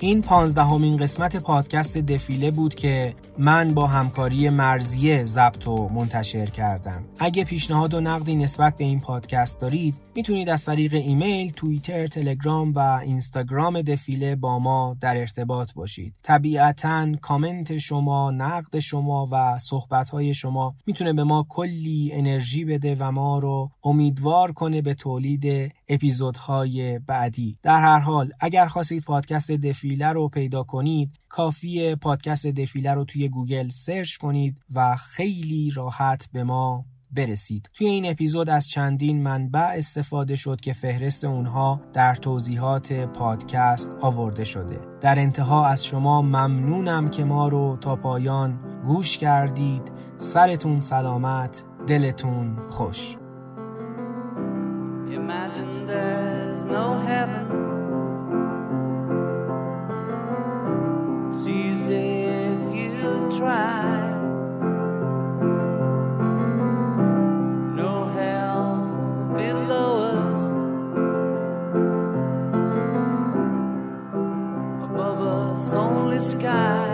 این 0.03 0.21
پانزدهمین 0.21 0.97
قسمت 0.97 1.35
پادکست 1.37 1.97
دفیله 1.97 2.51
بود 2.51 2.75
که 2.75 3.13
من 3.37 3.73
با 3.73 3.87
همکاری 3.87 4.49
مرضیه 4.49 5.23
ضبط 5.23 5.67
و 5.67 5.89
منتشر 5.89 6.45
کردم 6.45 7.03
اگه 7.19 7.43
پیشنهاد 7.43 7.93
و 7.93 8.01
نقدی 8.01 8.35
نسبت 8.35 8.77
به 8.77 8.83
این 8.83 8.99
پادکست 8.99 9.59
دارید 9.59 9.95
می‌تونید 10.15 10.49
از 10.49 10.65
طریق 10.65 10.93
ایمیل، 10.93 11.51
توییتر، 11.51 12.07
تلگرام 12.07 12.73
و 12.73 12.79
اینستاگرام 12.79 13.81
دفیله 13.81 14.35
با 14.35 14.59
ما 14.59 14.97
در 15.01 15.17
ارتباط 15.17 15.73
باشید. 15.73 16.13
طبیعتا 16.23 17.15
کامنت 17.21 17.77
شما، 17.77 18.31
نقد 18.31 18.79
شما 18.79 19.27
و 19.31 19.59
صحبتهای 19.59 20.33
شما 20.33 20.75
می‌تونه 20.85 21.13
به 21.13 21.23
ما 21.23 21.45
کلی 21.49 22.11
انرژی 22.13 22.65
بده 22.65 22.95
و 22.99 23.11
ما 23.11 23.39
رو 23.39 23.69
امیدوار 23.83 24.51
کنه 24.51 24.81
به 24.81 24.93
تولید 24.93 25.73
اپیزودهای 25.87 26.99
بعدی. 26.99 27.57
در 27.63 27.81
هر 27.81 27.99
حال 27.99 28.31
اگر 28.39 28.67
خواستید 28.67 29.03
پادکست 29.03 29.51
دفیله 29.51 30.07
رو 30.07 30.29
پیدا 30.29 30.63
کنید 30.63 31.19
کافی 31.29 31.95
پادکست 31.95 32.47
دفیله 32.47 32.93
رو 32.93 33.05
توی 33.05 33.29
گوگل 33.29 33.69
search 33.69 34.17
کنید 34.17 34.57
و 34.75 34.95
خیلی 34.95 35.71
راحت 35.75 36.27
به 36.33 36.43
ما 36.43 36.85
برسید. 37.15 37.69
توی 37.73 37.87
این 37.87 38.05
اپیزود 38.05 38.49
از 38.49 38.69
چندین 38.69 39.23
منبع 39.23 39.73
استفاده 39.77 40.35
شد 40.35 40.61
که 40.61 40.73
فهرست 40.73 41.25
اونها 41.25 41.81
در 41.93 42.15
توضیحات 42.15 42.93
پادکست 42.93 43.91
آورده 44.01 44.43
شده. 44.43 44.79
در 45.01 45.19
انتها 45.19 45.65
از 45.65 45.85
شما 45.85 46.21
ممنونم 46.21 47.09
که 47.09 47.23
ما 47.23 47.47
رو 47.47 47.77
تا 47.81 47.95
پایان 47.95 48.59
گوش 48.83 49.17
کردید. 49.17 49.91
سرتون 50.17 50.79
سلامت 50.79 51.63
دلتون 51.87 52.57
خوش. 52.67 53.17
there's 55.93 56.63
no 56.65 56.99
heaven. 57.09 57.45
Sees 61.41 61.89
if 61.89 62.59
you 62.75 63.29
try. 63.37 64.09
No 67.81 67.93
hell 68.17 68.69
below 69.37 69.91
us. 70.17 70.35
Above 74.89 75.19
us, 75.21 75.73
only 75.73 76.21
sky. 76.21 76.92